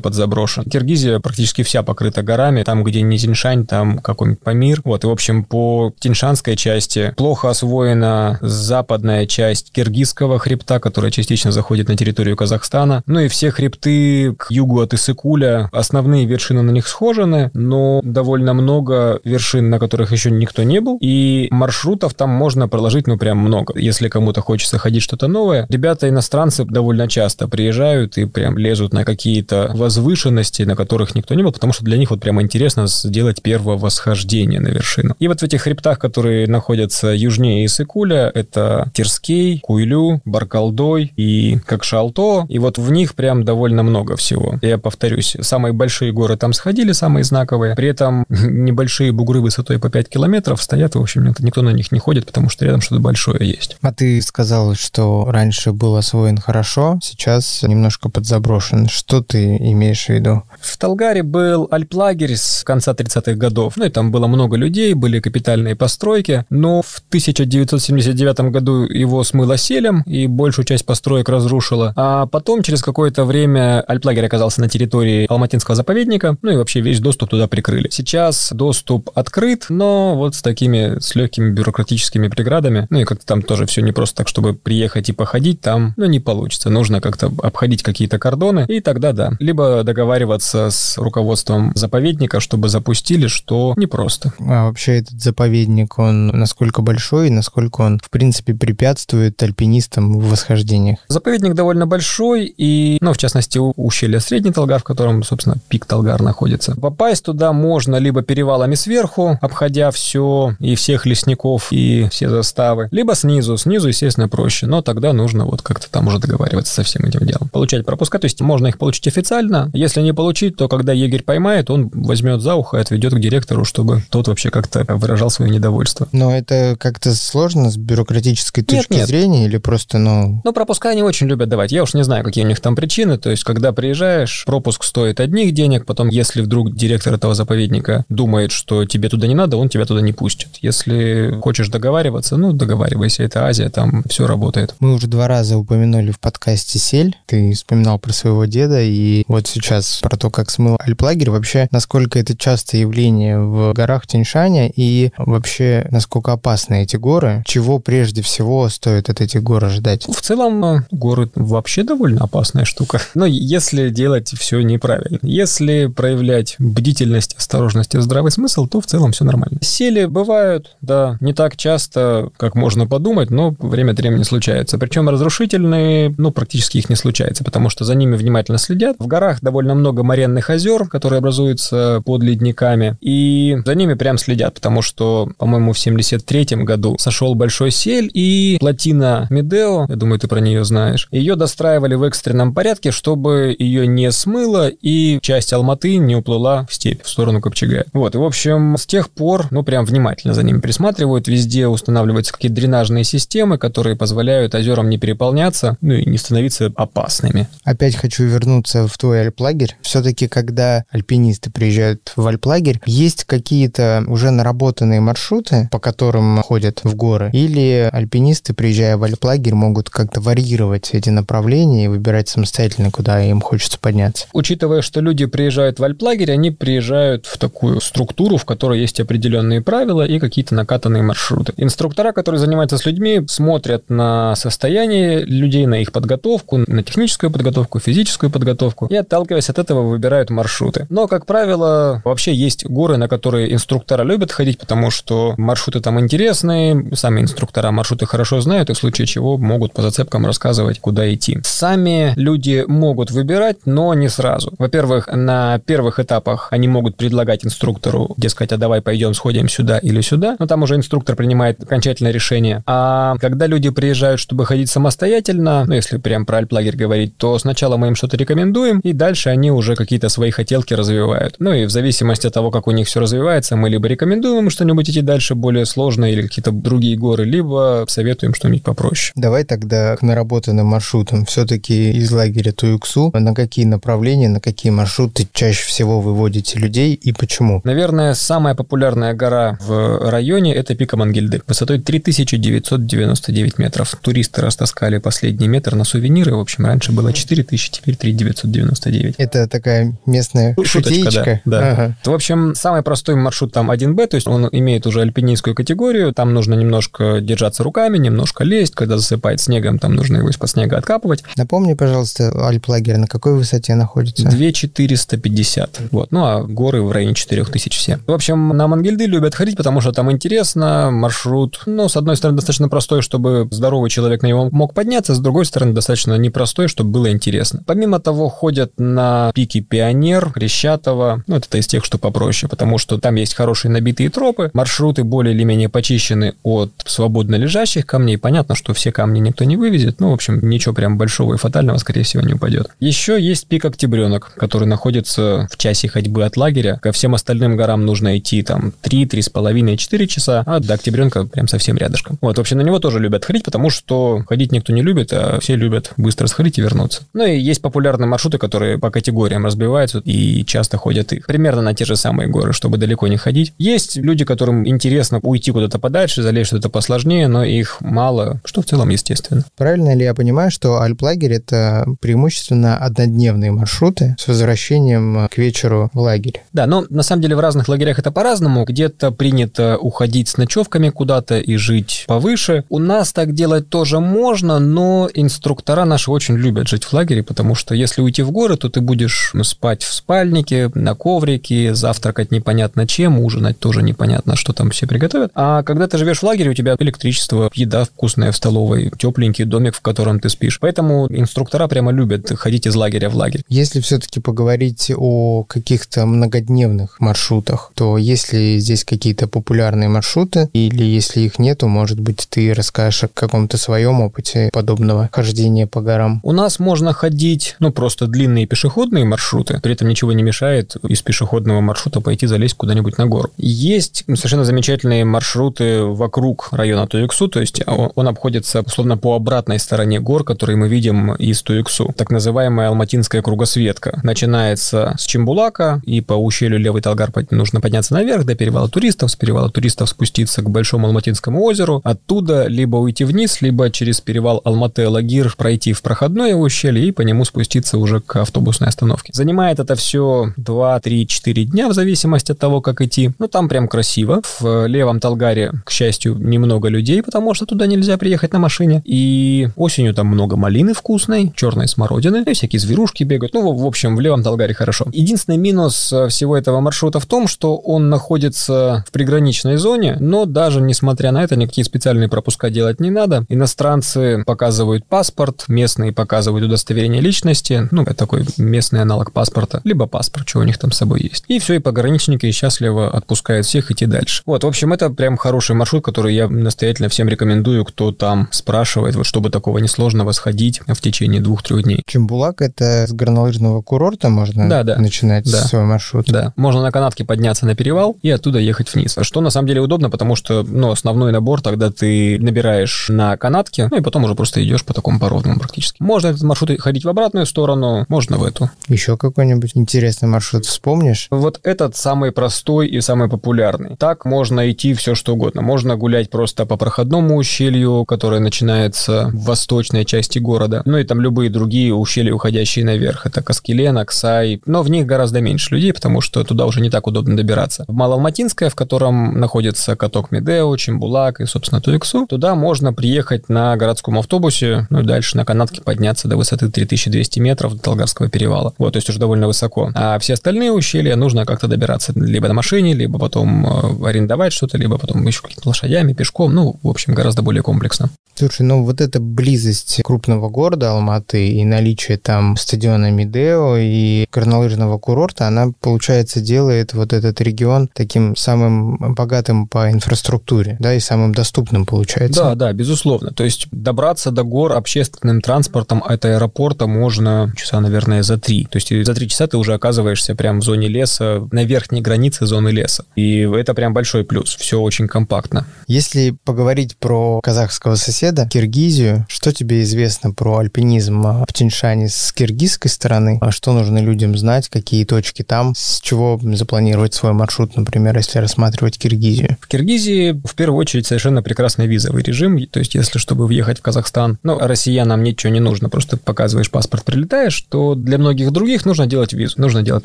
подзаброшен. 0.00 0.64
Киргизия 0.64 1.18
практически 1.20 1.62
вся 1.62 1.82
покрыта 1.82 2.22
горами. 2.22 2.62
Там, 2.62 2.82
где 2.82 3.02
не 3.02 3.18
Тиньшань, 3.18 3.66
там 3.66 3.98
какой-нибудь 3.98 4.42
Памир. 4.42 4.80
Вот, 4.84 5.04
и, 5.04 5.06
в 5.06 5.10
общем, 5.10 5.44
по 5.44 5.92
Тиньшанской 5.98 6.56
части 6.56 7.12
плохо 7.16 7.50
освоена 7.50 8.38
западная 8.40 9.26
часть 9.26 9.49
часть 9.50 9.72
Киргизского 9.72 10.38
хребта, 10.38 10.78
которая 10.78 11.10
частично 11.10 11.50
заходит 11.50 11.88
на 11.88 11.96
территорию 11.96 12.36
Казахстана. 12.36 13.02
Ну 13.06 13.18
и 13.18 13.26
все 13.26 13.50
хребты 13.50 14.32
к 14.34 14.46
югу 14.50 14.80
от 14.80 14.94
Исыкуля. 14.94 15.68
Основные 15.72 16.24
вершины 16.24 16.62
на 16.62 16.70
них 16.70 16.86
схожены, 16.86 17.50
но 17.52 18.00
довольно 18.04 18.54
много 18.54 19.20
вершин, 19.24 19.68
на 19.68 19.80
которых 19.80 20.12
еще 20.12 20.30
никто 20.30 20.62
не 20.62 20.80
был. 20.80 20.98
И 21.00 21.48
маршрутов 21.50 22.14
там 22.14 22.30
можно 22.30 22.68
проложить, 22.68 23.08
ну, 23.08 23.18
прям 23.18 23.38
много. 23.38 23.76
Если 23.76 24.08
кому-то 24.08 24.40
хочется 24.40 24.78
ходить 24.78 25.02
что-то 25.02 25.26
новое. 25.26 25.66
Ребята 25.68 26.08
иностранцы 26.08 26.64
довольно 26.64 27.08
часто 27.08 27.48
приезжают 27.48 28.18
и 28.18 28.26
прям 28.26 28.56
лезут 28.56 28.92
на 28.92 29.04
какие-то 29.04 29.72
возвышенности, 29.74 30.62
на 30.62 30.76
которых 30.76 31.16
никто 31.16 31.34
не 31.34 31.42
был, 31.42 31.50
потому 31.50 31.72
что 31.72 31.84
для 31.84 31.98
них 31.98 32.10
вот 32.10 32.20
прям 32.20 32.40
интересно 32.40 32.86
сделать 32.86 33.42
первое 33.42 33.76
восхождение 33.76 34.60
на 34.60 34.68
вершину. 34.68 35.16
И 35.18 35.26
вот 35.26 35.40
в 35.40 35.42
этих 35.42 35.62
хребтах, 35.62 35.98
которые 35.98 36.46
находятся 36.46 37.08
южнее 37.08 37.66
Исыкуля, 37.66 38.30
это 38.32 38.92
Терские, 38.94 39.39
Алексей, 39.40 39.60
Куйлю, 39.60 40.20
Баркалдой 40.24 41.12
и 41.16 41.58
как 41.66 41.84
Шалто. 41.84 42.46
И 42.48 42.58
вот 42.58 42.78
в 42.78 42.90
них 42.90 43.14
прям 43.14 43.44
довольно 43.44 43.82
много 43.82 44.16
всего. 44.16 44.58
Я 44.62 44.78
повторюсь, 44.78 45.36
самые 45.40 45.72
большие 45.72 46.12
горы 46.12 46.36
там 46.36 46.52
сходили, 46.52 46.92
самые 46.92 47.24
знаковые. 47.24 47.74
При 47.74 47.88
этом 47.88 48.24
небольшие 48.28 49.12
бугры 49.12 49.40
высотой 49.40 49.78
по 49.78 49.88
5 49.88 50.08
километров 50.08 50.62
стоят, 50.62 50.94
в 50.94 51.00
общем, 51.00 51.34
никто 51.38 51.62
на 51.62 51.70
них 51.70 51.92
не 51.92 51.98
ходит, 51.98 52.26
потому 52.26 52.48
что 52.48 52.64
рядом 52.64 52.80
что-то 52.80 53.00
большое 53.00 53.48
есть. 53.48 53.76
А 53.80 53.92
ты 53.92 54.20
сказал, 54.20 54.74
что 54.74 55.26
раньше 55.30 55.72
был 55.72 55.96
освоен 55.96 56.38
хорошо, 56.38 56.98
сейчас 57.02 57.62
немножко 57.62 58.08
подзаброшен. 58.08 58.88
Что 58.88 59.22
ты 59.22 59.56
имеешь 59.56 60.06
в 60.06 60.10
виду? 60.10 60.42
В 60.60 60.76
Талгаре 60.76 61.22
был 61.22 61.68
альплагерь 61.70 62.36
с 62.36 62.62
конца 62.64 62.92
30-х 62.92 63.34
годов. 63.34 63.74
Ну 63.76 63.84
и 63.86 63.90
там 63.90 64.10
было 64.10 64.26
много 64.26 64.56
людей, 64.56 64.94
были 64.94 65.20
капитальные 65.20 65.76
постройки. 65.76 66.44
Но 66.50 66.82
в 66.82 67.02
1979 67.08 68.40
году 68.50 68.84
его 68.84 69.24
смыло 69.30 69.56
селем 69.56 70.02
и 70.02 70.26
большую 70.26 70.64
часть 70.64 70.84
построек 70.84 71.28
разрушило. 71.28 71.92
А 71.96 72.26
потом, 72.26 72.62
через 72.62 72.82
какое-то 72.82 73.24
время, 73.24 73.80
альплагерь 73.82 74.26
оказался 74.26 74.60
на 74.60 74.68
территории 74.68 75.26
Алматинского 75.28 75.74
заповедника, 75.74 76.36
ну 76.42 76.50
и 76.50 76.56
вообще 76.56 76.80
весь 76.80 77.00
доступ 77.00 77.30
туда 77.30 77.46
прикрыли. 77.46 77.88
Сейчас 77.90 78.52
доступ 78.52 79.10
открыт, 79.14 79.66
но 79.68 80.16
вот 80.16 80.34
с 80.34 80.42
такими, 80.42 80.98
с 80.98 81.14
легкими 81.14 81.50
бюрократическими 81.50 82.28
преградами, 82.28 82.86
ну 82.90 83.00
и 83.00 83.04
как-то 83.04 83.26
там 83.26 83.42
тоже 83.42 83.66
все 83.66 83.82
не 83.82 83.92
просто 83.92 84.16
так, 84.16 84.28
чтобы 84.28 84.54
приехать 84.54 85.08
и 85.08 85.12
походить 85.12 85.60
там, 85.60 85.94
ну 85.96 86.06
не 86.06 86.20
получится. 86.20 86.70
Нужно 86.70 87.00
как-то 87.00 87.32
обходить 87.42 87.82
какие-то 87.82 88.18
кордоны, 88.18 88.66
и 88.68 88.80
тогда 88.80 89.12
да. 89.12 89.32
Либо 89.38 89.82
договариваться 89.84 90.70
с 90.70 90.98
руководством 90.98 91.72
заповедника, 91.74 92.40
чтобы 92.40 92.68
запустили, 92.68 93.26
что 93.26 93.74
непросто. 93.76 94.32
А 94.40 94.66
вообще 94.66 94.98
этот 94.98 95.20
заповедник, 95.20 95.98
он 95.98 96.28
насколько 96.28 96.82
большой, 96.82 97.30
насколько 97.30 97.82
он, 97.82 98.00
в 98.02 98.10
принципе, 98.10 98.54
препятствует 98.54 99.09
препятствует 99.10 99.42
альпинистам 99.42 100.18
в 100.18 100.30
восхождениях? 100.30 100.98
Заповедник 101.08 101.54
довольно 101.54 101.86
большой, 101.86 102.52
и, 102.56 102.98
ну, 103.00 103.12
в 103.12 103.18
частности, 103.18 103.58
ущелье 103.58 104.20
Средний 104.20 104.52
Талгар, 104.52 104.80
в 104.80 104.84
котором, 104.84 105.22
собственно, 105.22 105.56
пик 105.68 105.86
Талгар 105.86 106.22
находится. 106.22 106.74
Попасть 106.76 107.24
туда 107.24 107.52
можно 107.52 107.96
либо 107.96 108.22
перевалами 108.22 108.74
сверху, 108.74 109.38
обходя 109.40 109.90
все, 109.90 110.54
и 110.60 110.74
всех 110.74 111.06
лесников, 111.06 111.68
и 111.70 112.08
все 112.10 112.28
заставы, 112.28 112.88
либо 112.90 113.14
снизу. 113.14 113.56
Снизу, 113.56 113.88
естественно, 113.88 114.28
проще, 114.28 114.66
но 114.66 114.82
тогда 114.82 115.12
нужно 115.12 115.44
вот 115.44 115.62
как-то 115.62 115.90
там 115.90 116.06
уже 116.06 116.18
договариваться 116.18 116.72
со 116.72 116.82
всем 116.82 117.04
этим 117.04 117.26
делом. 117.26 117.48
Получать 117.48 117.84
пропуска, 117.84 118.18
то 118.18 118.26
есть 118.26 118.40
можно 118.40 118.68
их 118.68 118.78
получить 118.78 119.06
официально. 119.08 119.70
Если 119.72 120.00
не 120.00 120.14
получить, 120.14 120.56
то 120.56 120.68
когда 120.68 120.92
егерь 120.92 121.22
поймает, 121.22 121.70
он 121.70 121.90
возьмет 121.92 122.40
за 122.40 122.54
ухо 122.54 122.78
и 122.78 122.80
отведет 122.80 123.14
к 123.14 123.18
директору, 123.18 123.64
чтобы 123.64 124.02
тот 124.10 124.28
вообще 124.28 124.50
как-то 124.50 124.84
выражал 124.88 125.30
свое 125.30 125.50
недовольство. 125.50 126.08
Но 126.12 126.36
это 126.36 126.76
как-то 126.78 127.14
сложно 127.14 127.70
с 127.70 127.76
бюрократической 127.76 128.62
точки 128.62 128.92
нет, 128.92 128.99
нет. 128.99 128.99
Зрения 129.06 129.46
или 129.46 129.58
просто, 129.58 129.98
ну... 129.98 130.40
Ну, 130.44 130.52
пропуска 130.52 130.90
они 130.90 131.02
очень 131.02 131.26
любят 131.26 131.48
давать. 131.48 131.72
Я 131.72 131.82
уж 131.82 131.94
не 131.94 132.04
знаю, 132.04 132.24
какие 132.24 132.44
у 132.44 132.48
них 132.48 132.60
там 132.60 132.76
причины. 132.76 133.18
То 133.18 133.30
есть, 133.30 133.44
когда 133.44 133.72
приезжаешь, 133.72 134.44
пропуск 134.46 134.84
стоит 134.84 135.20
одних 135.20 135.52
денег, 135.52 135.86
потом, 135.86 136.08
если 136.08 136.42
вдруг 136.42 136.74
директор 136.74 137.14
этого 137.14 137.34
заповедника 137.34 138.04
думает, 138.08 138.52
что 138.52 138.84
тебе 138.84 139.08
туда 139.08 139.26
не 139.26 139.34
надо, 139.34 139.56
он 139.56 139.68
тебя 139.68 139.84
туда 139.84 140.00
не 140.00 140.12
пустит. 140.12 140.48
Если 140.60 141.38
хочешь 141.40 141.68
договариваться, 141.68 142.36
ну, 142.36 142.52
договаривайся. 142.52 143.22
Это 143.22 143.46
Азия, 143.46 143.68
там 143.70 144.02
все 144.08 144.26
работает. 144.26 144.74
Мы 144.80 144.94
уже 144.94 145.06
два 145.06 145.28
раза 145.28 145.56
упомянули 145.56 146.10
в 146.10 146.20
подкасте 146.20 146.78
«Сель». 146.78 147.16
Ты 147.26 147.52
вспоминал 147.52 147.98
про 147.98 148.12
своего 148.12 148.44
деда, 148.44 148.80
и 148.80 149.24
вот 149.28 149.46
сейчас 149.46 150.00
про 150.02 150.16
то, 150.16 150.30
как 150.30 150.50
смыл 150.50 150.76
альплагерь. 150.78 151.30
Вообще, 151.30 151.68
насколько 151.70 152.18
это 152.18 152.36
частое 152.36 152.82
явление 152.82 153.38
в 153.38 153.72
горах 153.72 154.06
Тиньшаня, 154.06 154.70
и 154.74 155.12
вообще, 155.18 155.86
насколько 155.90 156.32
опасны 156.32 156.82
эти 156.82 156.96
горы, 156.96 157.42
чего 157.46 157.78
прежде 157.78 158.22
всего 158.22 158.68
стоит 158.68 158.89
от 158.98 159.20
этих 159.20 159.42
гор 159.42 159.64
ожидать? 159.64 160.06
В 160.06 160.20
целом, 160.20 160.64
э, 160.64 160.82
горы 160.90 161.30
вообще 161.34 161.82
довольно 161.82 162.24
опасная 162.24 162.64
штука. 162.64 163.00
Но 163.14 163.26
если 163.26 163.90
делать 163.90 164.32
все 164.36 164.60
неправильно. 164.60 165.18
Если 165.22 165.86
проявлять 165.86 166.56
бдительность, 166.58 167.34
осторожность 167.36 167.94
и 167.94 168.00
здравый 168.00 168.30
смысл, 168.30 168.66
то 168.66 168.80
в 168.80 168.86
целом 168.86 169.12
все 169.12 169.24
нормально. 169.24 169.58
Сели 169.62 170.04
бывают, 170.04 170.76
да, 170.80 171.16
не 171.20 171.32
так 171.32 171.56
часто, 171.56 172.30
как 172.36 172.54
можно 172.54 172.86
подумать, 172.86 173.30
но 173.30 173.54
время 173.58 173.92
от 173.92 173.98
времени 173.98 174.22
случается. 174.22 174.78
Причем 174.78 175.08
разрушительные, 175.08 176.14
ну, 176.16 176.30
практически 176.30 176.78
их 176.78 176.88
не 176.88 176.96
случается, 176.96 177.44
потому 177.44 177.70
что 177.70 177.84
за 177.84 177.94
ними 177.94 178.16
внимательно 178.16 178.58
следят. 178.58 178.96
В 178.98 179.06
горах 179.06 179.40
довольно 179.40 179.74
много 179.74 180.02
моренных 180.02 180.50
озер, 180.50 180.88
которые 180.88 181.18
образуются 181.18 182.02
под 182.04 182.22
ледниками, 182.22 182.96
и 183.00 183.56
за 183.64 183.74
ними 183.74 183.94
прям 183.94 184.18
следят, 184.18 184.54
потому 184.54 184.82
что, 184.82 185.30
по-моему, 185.38 185.72
в 185.72 185.78
73 185.78 186.64
году 186.64 186.96
сошел 186.98 187.34
большой 187.34 187.70
сель, 187.70 188.10
и 188.12 188.56
плотина 188.60 188.79
Медео, 188.86 189.86
я 189.88 189.96
думаю, 189.96 190.18
ты 190.18 190.28
про 190.28 190.40
нее 190.40 190.64
знаешь, 190.64 191.08
ее 191.10 191.36
достраивали 191.36 191.94
в 191.94 192.02
экстренном 192.02 192.54
порядке, 192.54 192.90
чтобы 192.90 193.54
ее 193.58 193.86
не 193.86 194.10
смыло, 194.12 194.68
и 194.68 195.18
часть 195.22 195.52
Алматы 195.52 195.96
не 195.96 196.16
уплыла 196.16 196.66
в 196.68 196.74
степь, 196.74 197.02
в 197.02 197.08
сторону 197.08 197.40
Копчегая. 197.40 197.86
Вот, 197.92 198.14
и, 198.14 198.18
в 198.18 198.24
общем, 198.24 198.76
с 198.76 198.86
тех 198.86 199.10
пор, 199.10 199.46
ну, 199.50 199.62
прям 199.62 199.84
внимательно 199.84 200.34
за 200.34 200.42
ними 200.42 200.60
присматривают, 200.60 201.28
везде 201.28 201.66
устанавливаются 201.66 202.32
какие-то 202.32 202.56
дренажные 202.56 203.04
системы, 203.04 203.58
которые 203.58 203.96
позволяют 203.96 204.54
озерам 204.54 204.88
не 204.88 204.98
переполняться, 204.98 205.76
ну, 205.80 205.94
и 205.94 206.08
не 206.08 206.18
становиться 206.18 206.72
опасными. 206.76 207.48
Опять 207.64 207.96
хочу 207.96 208.24
вернуться 208.24 208.86
в 208.86 208.96
твой 208.98 209.22
альплагерь. 209.22 209.76
Все-таки, 209.82 210.28
когда 210.28 210.84
альпинисты 210.90 211.50
приезжают 211.50 212.12
в 212.16 212.26
альплагерь, 212.26 212.80
есть 212.86 213.24
какие-то 213.24 214.04
уже 214.06 214.30
наработанные 214.30 215.00
маршруты, 215.00 215.68
по 215.70 215.78
которым 215.78 216.42
ходят 216.42 216.80
в 216.84 216.94
горы? 216.94 217.30
Или 217.32 217.88
альпинисты, 217.92 218.54
приезжая 218.70 218.96
в 218.96 219.02
альплагерь, 219.02 219.54
могут 219.54 219.90
как-то 219.90 220.20
варьировать 220.20 220.90
эти 220.92 221.10
направления 221.10 221.86
и 221.86 221.88
выбирать 221.88 222.28
самостоятельно, 222.28 222.92
куда 222.92 223.20
им 223.20 223.40
хочется 223.40 223.80
подняться? 223.80 224.26
Учитывая, 224.32 224.80
что 224.80 225.00
люди 225.00 225.26
приезжают 225.26 225.80
в 225.80 225.82
альплагерь, 225.82 226.30
они 226.30 226.52
приезжают 226.52 227.26
в 227.26 227.36
такую 227.36 227.80
структуру, 227.80 228.36
в 228.36 228.44
которой 228.44 228.78
есть 228.80 229.00
определенные 229.00 229.60
правила 229.60 230.06
и 230.06 230.20
какие-то 230.20 230.54
накатанные 230.54 231.02
маршруты. 231.02 231.52
Инструктора, 231.56 232.12
которые 232.12 232.38
занимаются 232.38 232.78
с 232.78 232.86
людьми, 232.86 233.22
смотрят 233.26 233.90
на 233.90 234.36
состояние 234.36 235.24
людей, 235.24 235.66
на 235.66 235.80
их 235.82 235.90
подготовку, 235.90 236.58
на 236.58 236.84
техническую 236.84 237.32
подготовку, 237.32 237.80
физическую 237.80 238.30
подготовку, 238.30 238.86
и 238.86 238.94
отталкиваясь 238.94 239.50
от 239.50 239.58
этого 239.58 239.82
выбирают 239.82 240.30
маршруты. 240.30 240.86
Но, 240.90 241.08
как 241.08 241.26
правило, 241.26 242.02
вообще 242.04 242.32
есть 242.32 242.66
горы, 242.66 242.98
на 242.98 243.08
которые 243.08 243.52
инструктора 243.52 244.04
любят 244.04 244.30
ходить, 244.30 244.60
потому 244.60 244.92
что 244.92 245.34
маршруты 245.38 245.80
там 245.80 245.98
интересные, 245.98 246.94
сами 246.94 247.22
инструктора 247.22 247.72
маршруты 247.72 248.06
хорошо 248.06 248.40
знают, 248.40 248.59
и 248.68 248.74
в 248.74 248.76
случае 248.76 249.06
чего 249.06 249.38
могут 249.38 249.72
по 249.72 249.82
зацепкам 249.82 250.26
рассказывать, 250.26 250.80
куда 250.80 251.12
идти. 251.14 251.38
Сами 251.44 252.12
люди 252.16 252.64
могут 252.66 253.10
выбирать, 253.10 253.58
но 253.64 253.94
не 253.94 254.08
сразу. 254.08 254.52
Во-первых, 254.58 255.08
на 255.10 255.58
первых 255.60 255.98
этапах 255.98 256.48
они 256.50 256.68
могут 256.68 256.96
предлагать 256.96 257.46
инструктору, 257.46 258.14
дескать, 258.16 258.52
а 258.52 258.58
давай 258.58 258.82
пойдем 258.82 259.14
сходим 259.14 259.48
сюда 259.48 259.78
или 259.78 260.00
сюда, 260.00 260.36
но 260.38 260.46
там 260.46 260.62
уже 260.62 260.76
инструктор 260.76 261.16
принимает 261.16 261.62
окончательное 261.62 262.12
решение. 262.12 262.62
А 262.66 263.16
когда 263.20 263.46
люди 263.46 263.70
приезжают, 263.70 264.20
чтобы 264.20 264.44
ходить 264.44 264.68
самостоятельно, 264.68 265.64
ну, 265.66 265.74
если 265.74 265.96
прям 265.98 266.26
про 266.26 266.38
альплагерь 266.38 266.76
говорить, 266.76 267.16
то 267.16 267.38
сначала 267.38 267.76
мы 267.76 267.88
им 267.88 267.94
что-то 267.94 268.16
рекомендуем, 268.16 268.80
и 268.80 268.92
дальше 268.92 269.30
они 269.30 269.50
уже 269.50 269.76
какие-то 269.76 270.08
свои 270.08 270.30
хотелки 270.30 270.74
развивают. 270.74 271.36
Ну 271.38 271.52
и 271.52 271.64
в 271.64 271.70
зависимости 271.70 272.26
от 272.26 272.34
того, 272.34 272.50
как 272.50 272.66
у 272.66 272.70
них 272.72 272.88
все 272.88 273.00
развивается, 273.00 273.56
мы 273.56 273.68
либо 273.68 273.86
рекомендуем 273.86 274.44
им 274.44 274.50
что-нибудь 274.50 274.88
идти 274.90 275.02
дальше 275.02 275.34
более 275.34 275.66
сложно 275.66 276.10
или 276.10 276.22
какие-то 276.22 276.50
другие 276.50 276.96
горы, 276.96 277.24
либо 277.24 277.84
советуем 277.88 278.34
что-нибудь 278.50 278.64
попроще. 278.64 279.12
Давай 279.16 279.44
тогда 279.44 279.96
к 279.96 280.02
наработанным 280.02 280.66
маршрутам. 280.66 281.24
Все-таки 281.24 281.92
из 281.92 282.10
лагеря 282.10 282.52
Туюксу 282.52 283.10
на 283.14 283.34
какие 283.34 283.64
направления, 283.64 284.28
на 284.28 284.40
какие 284.40 284.72
маршруты 284.72 285.26
чаще 285.32 285.66
всего 285.66 286.00
выводите 286.00 286.58
людей 286.58 286.94
и 286.94 287.12
почему? 287.12 287.60
Наверное, 287.64 288.14
самая 288.14 288.54
популярная 288.54 289.14
гора 289.14 289.58
в 289.60 290.10
районе– 290.10 290.54
это 290.56 290.74
пика 290.74 290.96
Мангильды, 290.96 291.42
высотой 291.46 291.78
3999 291.78 293.58
метров. 293.58 293.94
Туристы 294.02 294.42
растаскали 294.42 294.98
последний 294.98 295.48
метр 295.48 295.74
на 295.74 295.84
сувениры. 295.84 296.34
В 296.34 296.40
общем, 296.40 296.66
раньше 296.66 296.92
было 296.92 297.12
4000, 297.12 297.70
теперь 297.70 297.96
3999. 297.96 299.14
Это 299.18 299.46
такая 299.48 299.94
местная 300.06 300.54
Шуточка, 300.64 300.90
шутеечка? 300.90 301.40
да. 301.44 301.60
да. 301.60 301.70
Ага. 301.70 301.96
В 302.04 302.14
общем, 302.14 302.54
самый 302.54 302.82
простой 302.82 303.14
маршрут 303.14 303.52
там 303.52 303.70
1Б, 303.70 304.06
то 304.06 304.16
есть 304.16 304.26
он 304.26 304.48
имеет 304.52 304.86
уже 304.86 305.00
альпинистскую 305.02 305.54
категорию, 305.54 306.12
там 306.12 306.34
нужно 306.34 306.54
немножко 306.54 307.20
держаться 307.20 307.62
руками, 307.62 307.98
немножко 307.98 308.39
лезть, 308.44 308.74
когда 308.74 308.98
засыпает 308.98 309.40
снегом, 309.40 309.78
там 309.78 309.94
нужно 309.94 310.18
его 310.18 310.30
из-под 310.30 310.50
снега 310.50 310.78
откапывать. 310.78 311.24
Напомни, 311.36 311.74
пожалуйста, 311.74 312.30
альплагерь 312.46 312.96
на 312.96 313.06
какой 313.06 313.34
высоте 313.34 313.74
находится? 313.74 314.28
2450. 314.28 315.80
Вот. 315.90 316.12
Ну, 316.12 316.24
а 316.24 316.42
горы 316.42 316.82
в 316.82 316.92
районе 316.92 317.14
4000 317.14 317.76
все. 317.76 317.98
В 318.06 318.12
общем, 318.12 318.48
на 318.48 318.68
Мангильды 318.68 319.06
любят 319.06 319.34
ходить, 319.34 319.56
потому 319.56 319.80
что 319.80 319.92
там 319.92 320.10
интересно, 320.10 320.90
маршрут, 320.90 321.62
ну, 321.66 321.88
с 321.88 321.96
одной 321.96 322.16
стороны, 322.16 322.36
достаточно 322.36 322.68
простой, 322.68 323.02
чтобы 323.02 323.48
здоровый 323.50 323.90
человек 323.90 324.22
на 324.22 324.26
него 324.26 324.48
мог 324.50 324.74
подняться, 324.74 325.14
с 325.14 325.18
другой 325.18 325.44
стороны, 325.44 325.72
достаточно 325.72 326.14
непростой, 326.14 326.68
чтобы 326.68 326.90
было 326.90 327.10
интересно. 327.10 327.62
Помимо 327.66 328.00
того, 328.00 328.28
ходят 328.28 328.72
на 328.78 329.32
пике 329.34 329.60
Пионер, 329.60 330.32
Крещатова, 330.32 331.24
ну, 331.26 331.36
это 331.36 331.58
из 331.58 331.66
тех, 331.66 331.84
что 331.84 331.98
попроще, 331.98 332.48
потому 332.48 332.78
что 332.78 332.98
там 332.98 333.14
есть 333.16 333.34
хорошие 333.34 333.70
набитые 333.70 334.10
тропы, 334.10 334.50
маршруты 334.52 335.04
более 335.04 335.34
или 335.34 335.44
менее 335.44 335.68
почищены 335.68 336.34
от 336.42 336.70
свободно 336.84 337.36
лежащих 337.36 337.86
камней. 337.86 338.18
Понятно, 338.20 338.54
что 338.54 338.74
все 338.74 338.92
камни 338.92 339.18
никто 339.18 339.44
не 339.44 339.56
вывезет, 339.56 340.00
ну, 340.00 340.10
в 340.10 340.14
общем, 340.14 340.40
ничего 340.48 340.74
прям 340.74 340.98
большого 340.98 341.34
и 341.34 341.38
фатального, 341.38 341.78
скорее 341.78 342.02
всего, 342.02 342.22
не 342.22 342.34
упадет. 342.34 342.68
Еще 342.80 343.20
есть 343.20 343.46
пик 343.46 343.64
Октябренок, 343.64 344.32
который 344.36 344.66
находится 344.66 345.48
в 345.50 345.56
часе 345.56 345.88
ходьбы 345.88 346.24
от 346.24 346.36
лагеря. 346.36 346.78
Ко 346.82 346.92
всем 346.92 347.14
остальным 347.14 347.56
горам 347.56 347.84
нужно 347.84 348.18
идти 348.18 348.42
там 348.42 348.72
3, 348.82 349.06
3,5, 349.06 349.76
4 349.76 350.06
часа, 350.06 350.42
а 350.46 350.60
до 350.60 350.74
Октябренка 350.74 351.24
прям 351.24 351.48
совсем 351.48 351.76
рядышком. 351.76 352.18
Вот, 352.20 352.38
вообще 352.38 352.54
на 352.54 352.62
него 352.62 352.78
тоже 352.78 352.98
любят 352.98 353.24
ходить, 353.24 353.44
потому 353.44 353.70
что 353.70 354.24
ходить 354.28 354.52
никто 354.52 354.72
не 354.72 354.82
любит, 354.82 355.12
а 355.12 355.38
все 355.40 355.56
любят 355.56 355.92
быстро 355.96 356.26
сходить 356.26 356.58
и 356.58 356.62
вернуться. 356.62 357.02
Ну 357.14 357.24
и 357.26 357.38
есть 357.38 357.62
популярные 357.62 358.06
маршруты, 358.06 358.38
которые 358.38 358.78
по 358.78 358.90
категориям 358.90 359.46
разбиваются 359.46 360.00
и 360.04 360.44
часто 360.44 360.76
ходят 360.76 361.12
их. 361.12 361.26
Примерно 361.26 361.62
на 361.62 361.74
те 361.74 361.84
же 361.84 361.96
самые 361.96 362.28
горы, 362.28 362.52
чтобы 362.52 362.78
далеко 362.78 363.08
не 363.08 363.16
ходить. 363.16 363.52
Есть 363.58 363.96
люди, 363.96 364.24
которым 364.24 364.66
интересно 364.66 365.20
уйти 365.22 365.52
куда-то 365.52 365.78
подальше, 365.78 366.22
залезть 366.22 366.48
что-то 366.48 366.68
посложнее, 366.68 367.28
но 367.28 367.44
их 367.44 367.80
мало, 368.10 368.40
что 368.44 368.62
в 368.62 368.66
целом 368.66 368.88
естественно. 368.88 369.44
Правильно 369.56 369.94
ли 369.94 370.04
я 370.04 370.14
понимаю, 370.14 370.50
что 370.50 370.80
альплагерь— 370.80 371.32
это 371.34 371.86
преимущественно 372.00 372.76
однодневные 372.76 373.52
маршруты 373.52 374.16
с 374.18 374.26
возвращением 374.26 375.28
к 375.30 375.38
вечеру 375.38 375.90
в 375.92 376.00
лагерь? 376.00 376.42
Да, 376.52 376.66
но 376.66 376.84
на 376.90 377.02
самом 377.02 377.22
деле 377.22 377.36
в 377.36 377.40
разных 377.40 377.68
лагерях 377.68 377.98
это 377.98 378.10
по-разному. 378.10 378.64
Где-то 378.64 379.12
принято 379.12 379.78
уходить 379.78 380.28
с 380.28 380.36
ночевками 380.36 380.90
куда-то 380.90 381.38
и 381.38 381.56
жить 381.56 382.04
повыше. 382.08 382.64
У 382.68 382.78
нас 382.78 383.12
так 383.12 383.32
делать 383.32 383.68
тоже 383.68 384.00
можно, 384.00 384.58
но 384.58 385.08
инструктора 385.14 385.84
наши 385.84 386.10
очень 386.10 386.34
любят 386.36 386.68
жить 386.68 386.84
в 386.84 386.92
лагере, 386.92 387.22
потому 387.22 387.54
что 387.54 387.74
если 387.74 388.02
уйти 388.02 388.22
в 388.22 388.32
горы, 388.32 388.56
то 388.56 388.68
ты 388.68 388.80
будешь 388.80 389.30
ну, 389.34 389.44
спать 389.44 389.82
в 389.82 389.92
спальнике, 389.92 390.70
на 390.74 390.94
коврике, 390.94 391.74
завтракать 391.74 392.32
непонятно 392.32 392.86
чем, 392.86 393.20
ужинать 393.20 393.60
тоже 393.60 393.82
непонятно, 393.82 394.34
что 394.34 394.52
там 394.52 394.70
все 394.70 394.86
приготовят. 394.86 395.30
А 395.34 395.62
когда 395.62 395.86
ты 395.86 395.98
живешь 395.98 396.18
в 396.18 396.24
лагере, 396.24 396.50
у 396.50 396.54
тебя 396.54 396.74
электричество, 396.80 397.50
еда 397.54 397.84
вкусная 398.00 398.32
в 398.32 398.36
столовой, 398.36 398.90
тепленький 398.96 399.44
домик, 399.44 399.74
в 399.74 399.82
котором 399.82 400.20
ты 400.20 400.30
спишь. 400.30 400.58
Поэтому 400.58 401.06
инструктора 401.10 401.68
прямо 401.68 401.92
любят 401.92 402.30
ходить 402.34 402.66
из 402.66 402.74
лагеря 402.74 403.10
в 403.10 403.14
лагерь. 403.14 403.42
Если 403.50 403.80
все-таки 403.80 404.20
поговорить 404.20 404.90
о 404.96 405.44
каких-то 405.44 406.06
многодневных 406.06 406.98
маршрутах, 406.98 407.72
то 407.74 407.98
есть 407.98 408.32
ли 408.32 408.58
здесь 408.58 408.86
какие-то 408.86 409.28
популярные 409.28 409.90
маршруты, 409.90 410.48
или 410.54 410.82
если 410.82 411.20
их 411.20 411.38
нету, 411.38 411.68
может 411.68 412.00
быть, 412.00 412.26
ты 412.30 412.54
расскажешь 412.54 413.04
о 413.04 413.08
каком-то 413.08 413.58
своем 413.58 414.00
опыте 414.00 414.48
подобного 414.50 415.10
хождения 415.12 415.66
по 415.66 415.82
горам? 415.82 416.20
У 416.22 416.32
нас 416.32 416.58
можно 416.58 416.94
ходить, 416.94 417.56
ну, 417.58 417.70
просто 417.70 418.06
длинные 418.06 418.46
пешеходные 418.46 419.04
маршруты, 419.04 419.60
при 419.62 419.74
этом 419.74 419.88
ничего 419.88 420.12
не 420.14 420.22
мешает 420.22 420.74
из 420.88 421.02
пешеходного 421.02 421.60
маршрута 421.60 422.00
пойти 422.00 422.26
залезть 422.26 422.54
куда-нибудь 422.54 422.96
на 422.96 423.04
гору. 423.04 423.28
Есть 423.36 424.04
совершенно 424.06 424.46
замечательные 424.46 425.04
маршруты 425.04 425.82
вокруг 425.82 426.48
района 426.52 426.86
Туюксу, 426.86 427.28
то 427.28 427.40
есть 427.40 427.60
он, 427.94 428.08
обходится, 428.08 428.62
условно, 428.62 428.96
по 428.96 429.14
обратной 429.14 429.58
стороне 429.58 430.00
гор, 430.00 430.24
которые 430.24 430.56
мы 430.56 430.68
видим 430.68 431.14
из 431.14 431.42
Туюксу. 431.42 431.92
Так 431.96 432.10
называемая 432.10 432.68
Алматинская 432.68 433.22
кругосветка. 433.22 434.00
Начинается 434.02 434.94
с 434.98 435.02
Чембулака, 435.02 435.80
и 435.84 436.00
по 436.00 436.14
ущелью 436.14 436.58
Левый 436.58 436.82
Талгар 436.82 437.10
нужно 437.30 437.60
подняться 437.60 437.94
наверх 437.94 438.24
до 438.24 438.34
перевала 438.34 438.68
туристов, 438.68 439.10
с 439.10 439.16
перевала 439.16 439.50
туристов 439.50 439.88
спуститься 439.88 440.42
к 440.42 440.50
Большому 440.50 440.86
Алматинскому 440.86 441.42
озеру, 441.42 441.80
оттуда 441.84 442.46
либо 442.46 442.76
уйти 442.76 443.04
вниз, 443.04 443.40
либо 443.40 443.70
через 443.70 444.00
перевал 444.00 444.40
Алматы-Лагир 444.44 445.34
пройти 445.36 445.72
в 445.72 445.82
проходное 445.82 446.34
ущелье 446.34 446.88
и 446.88 446.92
по 446.92 447.02
нему 447.02 447.24
спуститься 447.24 447.78
уже 447.78 448.00
к 448.00 448.16
автобусной 448.16 448.68
остановке. 448.68 449.12
Занимает 449.14 449.58
это 449.58 449.74
все 449.74 450.32
2, 450.36 450.80
3, 450.80 451.06
4 451.06 451.44
дня 451.44 451.68
в 451.68 451.74
зависимости 451.74 452.32
от 452.32 452.38
того, 452.38 452.60
как 452.60 452.80
идти. 452.80 453.10
Ну, 453.18 453.28
там 453.28 453.48
прям 453.48 453.68
красиво. 453.68 454.22
В 454.40 454.66
Левом 454.66 455.00
Талгаре, 455.00 455.52
к 455.64 455.70
счастью, 455.70 456.16
немного 456.18 456.68
людей, 456.68 457.02
потому 457.02 457.34
что 457.34 457.46
туда 457.46 457.66
нельзя 457.66 457.79
приехать 457.98 458.32
на 458.32 458.38
машине. 458.38 458.82
И 458.84 459.48
осенью 459.56 459.94
там 459.94 460.06
много 460.06 460.36
малины 460.36 460.74
вкусной, 460.74 461.32
черной 461.34 461.68
смородины, 461.68 462.24
и 462.26 462.32
всякие 462.34 462.60
зверушки 462.60 463.04
бегают. 463.04 463.34
Ну, 463.34 463.52
в 463.52 463.66
общем, 463.66 463.96
в 463.96 464.00
Левом 464.00 464.22
Талгаре 464.22 464.54
хорошо. 464.54 464.86
Единственный 464.92 465.38
минус 465.38 465.92
э, 465.92 466.08
всего 466.08 466.36
этого 466.36 466.60
маршрута 466.60 467.00
в 467.00 467.06
том, 467.06 467.28
что 467.28 467.56
он 467.56 467.88
находится 467.88 468.84
в 468.86 468.92
приграничной 468.92 469.56
зоне, 469.56 469.96
но 470.00 470.24
даже 470.24 470.60
несмотря 470.60 471.12
на 471.12 471.22
это, 471.22 471.36
никакие 471.36 471.64
специальные 471.64 472.08
пропуска 472.08 472.50
делать 472.50 472.80
не 472.80 472.90
надо. 472.90 473.24
Иностранцы 473.28 474.22
показывают 474.26 474.84
паспорт, 474.86 475.44
местные 475.48 475.92
показывают 475.92 476.44
удостоверение 476.44 477.00
личности, 477.00 477.68
ну, 477.70 477.82
это 477.82 477.94
такой 477.94 478.24
местный 478.38 478.82
аналог 478.82 479.12
паспорта, 479.12 479.60
либо 479.64 479.86
паспорт, 479.86 480.28
что 480.28 480.40
у 480.40 480.42
них 480.42 480.58
там 480.58 480.72
с 480.72 480.78
собой 480.78 481.00
есть. 481.02 481.24
И 481.28 481.38
все, 481.38 481.54
и 481.54 481.58
пограничники 481.58 482.30
счастливо 482.30 482.90
отпускают 482.90 483.46
всех 483.46 483.70
идти 483.70 483.86
дальше. 483.86 484.22
Вот, 484.26 484.44
в 484.44 484.46
общем, 484.46 484.72
это 484.72 484.90
прям 484.90 485.16
хороший 485.16 485.56
маршрут, 485.56 485.84
который 485.84 486.14
я 486.14 486.28
настоятельно 486.28 486.88
всем 486.88 487.08
рекомендую, 487.08 487.64
кто 487.70 487.92
там 487.92 488.28
спрашивает, 488.32 488.96
вот 488.96 489.06
чтобы 489.06 489.30
такого 489.30 489.58
несложного 489.58 490.12
сходить 490.12 490.60
в 490.66 490.80
течение 490.80 491.20
двух-трех 491.20 491.62
дней. 491.62 491.82
Чембулак— 491.86 492.40
это 492.42 492.86
с 492.88 492.92
горнолыжного 492.92 493.62
курорта 493.62 494.08
можно 494.08 494.48
да, 494.48 494.64
да. 494.64 494.76
начинать 494.76 495.30
да. 495.30 495.38
свой 495.38 495.62
маршрут? 495.62 496.06
Да. 496.10 496.32
Можно 496.36 496.62
на 496.62 496.72
канатке 496.72 497.04
подняться 497.04 497.46
на 497.46 497.54
перевал 497.54 497.96
и 498.02 498.10
оттуда 498.10 498.38
ехать 498.38 498.74
вниз. 498.74 498.96
Что 499.00 499.20
на 499.20 499.30
самом 499.30 499.46
деле 499.48 499.60
удобно, 499.60 499.88
потому 499.88 500.16
что, 500.16 500.42
ну, 500.42 500.70
основной 500.70 501.12
набор 501.12 501.40
тогда 501.42 501.70
ты 501.70 502.18
набираешь 502.20 502.88
на 502.88 503.16
канатке, 503.16 503.68
ну 503.70 503.76
и 503.78 503.80
потом 503.80 504.04
уже 504.04 504.14
просто 504.14 504.42
идешь 504.44 504.64
по 504.64 504.74
такому 504.74 504.98
породному 504.98 505.38
практически. 505.38 505.80
Можно 505.82 506.08
этот 506.08 506.22
маршрут 506.22 506.60
ходить 506.60 506.84
в 506.84 506.88
обратную 506.88 507.26
сторону, 507.26 507.86
можно 507.88 508.18
в 508.18 508.24
эту. 508.24 508.50
Еще 508.66 508.96
какой-нибудь 508.96 509.52
интересный 509.54 510.08
маршрут 510.08 510.44
вспомнишь? 510.44 511.06
Вот 511.10 511.38
этот 511.44 511.76
самый 511.76 512.10
простой 512.10 512.66
и 512.68 512.80
самый 512.80 513.08
популярный. 513.08 513.76
Так 513.76 514.04
можно 514.04 514.50
идти 514.50 514.74
все 514.74 514.94
что 514.94 515.14
угодно. 515.14 515.42
Можно 515.42 515.76
гулять 515.76 516.10
просто 516.10 516.46
по 516.46 516.56
проходному 516.56 517.16
ущелью, 517.16 517.59
которое 517.86 518.20
начинается 518.20 519.10
в 519.12 519.24
восточной 519.24 519.84
части 519.84 520.18
города. 520.18 520.62
Ну 520.64 520.78
и 520.78 520.84
там 520.84 521.00
любые 521.00 521.30
другие 521.30 521.74
ущелья, 521.74 522.12
уходящие 522.12 522.64
наверх. 522.64 523.06
Это 523.06 523.22
Каскелен, 523.22 523.78
Аксай. 523.78 524.40
Но 524.46 524.62
в 524.62 524.70
них 524.70 524.86
гораздо 524.86 525.20
меньше 525.20 525.54
людей, 525.54 525.72
потому 525.72 526.00
что 526.00 526.24
туда 526.24 526.46
уже 526.46 526.60
не 526.60 526.70
так 526.70 526.86
удобно 526.86 527.16
добираться. 527.16 527.64
В 527.68 527.72
Малоалматинское, 527.72 528.50
в 528.50 528.54
котором 528.54 529.18
находится 529.18 529.76
каток 529.76 530.10
Медео, 530.10 530.56
Чембулак 530.56 531.20
и, 531.20 531.26
собственно, 531.26 531.60
Туиксу, 531.60 532.06
туда 532.06 532.34
можно 532.34 532.72
приехать 532.72 533.28
на 533.28 533.56
городском 533.56 533.98
автобусе, 533.98 534.66
ну 534.70 534.80
и 534.80 534.84
дальше 534.84 535.16
на 535.16 535.24
канатке 535.24 535.62
подняться 535.62 536.08
до 536.08 536.16
высоты 536.16 536.48
3200 536.48 537.20
метров 537.20 537.54
до 537.54 537.62
Толгарского 537.62 538.08
перевала. 538.08 538.54
Вот, 538.58 538.72
то 538.72 538.76
есть 538.78 538.88
уже 538.88 538.98
довольно 538.98 539.26
высоко. 539.26 539.70
А 539.74 539.98
все 539.98 540.14
остальные 540.14 540.52
ущелья 540.52 540.96
нужно 540.96 541.24
как-то 541.24 541.48
добираться 541.48 541.92
либо 541.94 542.28
на 542.28 542.34
машине, 542.34 542.74
либо 542.74 542.98
потом 542.98 543.46
э, 543.46 543.88
арендовать 543.88 544.32
что-то, 544.32 544.58
либо 544.58 544.78
потом 544.78 545.06
еще 545.06 545.22
какими-то 545.22 545.48
лошадями, 545.48 545.92
пешком. 545.92 546.34
Ну, 546.34 546.56
в 546.62 546.68
общем, 546.68 546.94
гораздо 546.94 547.22
более 547.22 547.42
комплексно. 547.50 547.90
Слушай, 548.20 548.42
ну 548.42 548.64
вот 548.64 548.82
эта 548.82 549.00
близость 549.00 549.80
крупного 549.82 550.28
города 550.28 550.72
Алматы 550.72 551.28
и 551.28 551.42
наличие 551.42 551.96
там 551.96 552.36
стадиона 552.36 552.90
Медео 552.90 553.56
и 553.56 554.06
горнолыжного 554.12 554.76
курорта, 554.78 555.26
она, 555.26 555.52
получается, 555.58 556.20
делает 556.20 556.74
вот 556.74 556.92
этот 556.92 557.18
регион 557.22 557.70
таким 557.72 558.14
самым 558.16 558.94
богатым 558.94 559.48
по 559.48 559.70
инфраструктуре, 559.70 560.58
да, 560.60 560.74
и 560.74 560.80
самым 560.80 561.14
доступным, 561.14 561.64
получается. 561.64 562.22
Да, 562.22 562.34
да, 562.34 562.52
безусловно. 562.52 563.10
То 563.12 563.24
есть 563.24 563.46
добраться 563.52 564.10
до 564.10 564.22
гор 564.22 564.52
общественным 564.52 565.22
транспортом 565.22 565.82
от 565.82 566.04
аэропорта 566.04 566.66
можно 566.66 567.32
часа, 567.38 567.60
наверное, 567.60 568.02
за 568.02 568.18
три. 568.18 568.44
То 568.50 568.56
есть 568.56 568.68
за 568.84 568.94
три 568.94 569.08
часа 569.08 569.28
ты 569.28 569.38
уже 569.38 569.54
оказываешься 569.54 570.14
прямо 570.14 570.40
в 570.40 570.44
зоне 570.44 570.68
леса, 570.68 571.26
на 571.32 571.44
верхней 571.44 571.80
границе 571.80 572.26
зоны 572.26 572.50
леса. 572.50 572.84
И 572.96 573.20
это 573.20 573.54
прям 573.54 573.72
большой 573.72 574.04
плюс. 574.04 574.36
Все 574.36 574.60
очень 574.60 574.88
компактно. 574.88 575.46
Если 575.66 576.14
поговорить 576.24 576.76
про 576.76 577.20
казахского 577.40 577.76
соседа, 577.76 578.28
Киргизию, 578.28 579.06
что 579.08 579.32
тебе 579.32 579.62
известно 579.62 580.12
про 580.12 580.38
альпинизм 580.38 581.00
в 581.00 581.32
Тиньшане 581.32 581.88
с 581.88 582.12
киргизской 582.12 582.70
стороны? 582.70 583.18
А 583.22 583.30
что 583.30 583.54
нужно 583.54 583.78
людям 583.78 584.14
знать? 584.18 584.50
Какие 584.50 584.84
точки 584.84 585.22
там? 585.22 585.54
С 585.56 585.80
чего 585.80 586.20
запланировать 586.22 586.92
свой 586.92 587.14
маршрут, 587.14 587.56
например, 587.56 587.96
если 587.96 588.18
рассматривать 588.18 588.76
Киргизию? 588.76 589.38
В 589.40 589.48
Киргизии 589.48 590.20
в 590.22 590.34
первую 590.34 590.58
очередь 590.58 590.86
совершенно 590.86 591.22
прекрасный 591.22 591.66
визовый 591.66 592.02
режим. 592.02 592.46
То 592.46 592.58
есть 592.58 592.74
если 592.74 592.98
чтобы 592.98 593.26
въехать 593.26 593.60
в 593.60 593.62
Казахстан, 593.62 594.18
ну, 594.22 594.38
россиянам 594.38 595.02
ничего 595.02 595.32
не 595.32 595.40
нужно, 595.40 595.70
просто 595.70 595.96
показываешь 595.96 596.50
паспорт, 596.50 596.84
прилетаешь, 596.84 597.40
то 597.48 597.74
для 597.74 597.96
многих 597.96 598.32
других 598.32 598.66
нужно 598.66 598.86
делать 598.86 599.14
визу. 599.14 599.40
Нужно 599.40 599.62
делать 599.62 599.84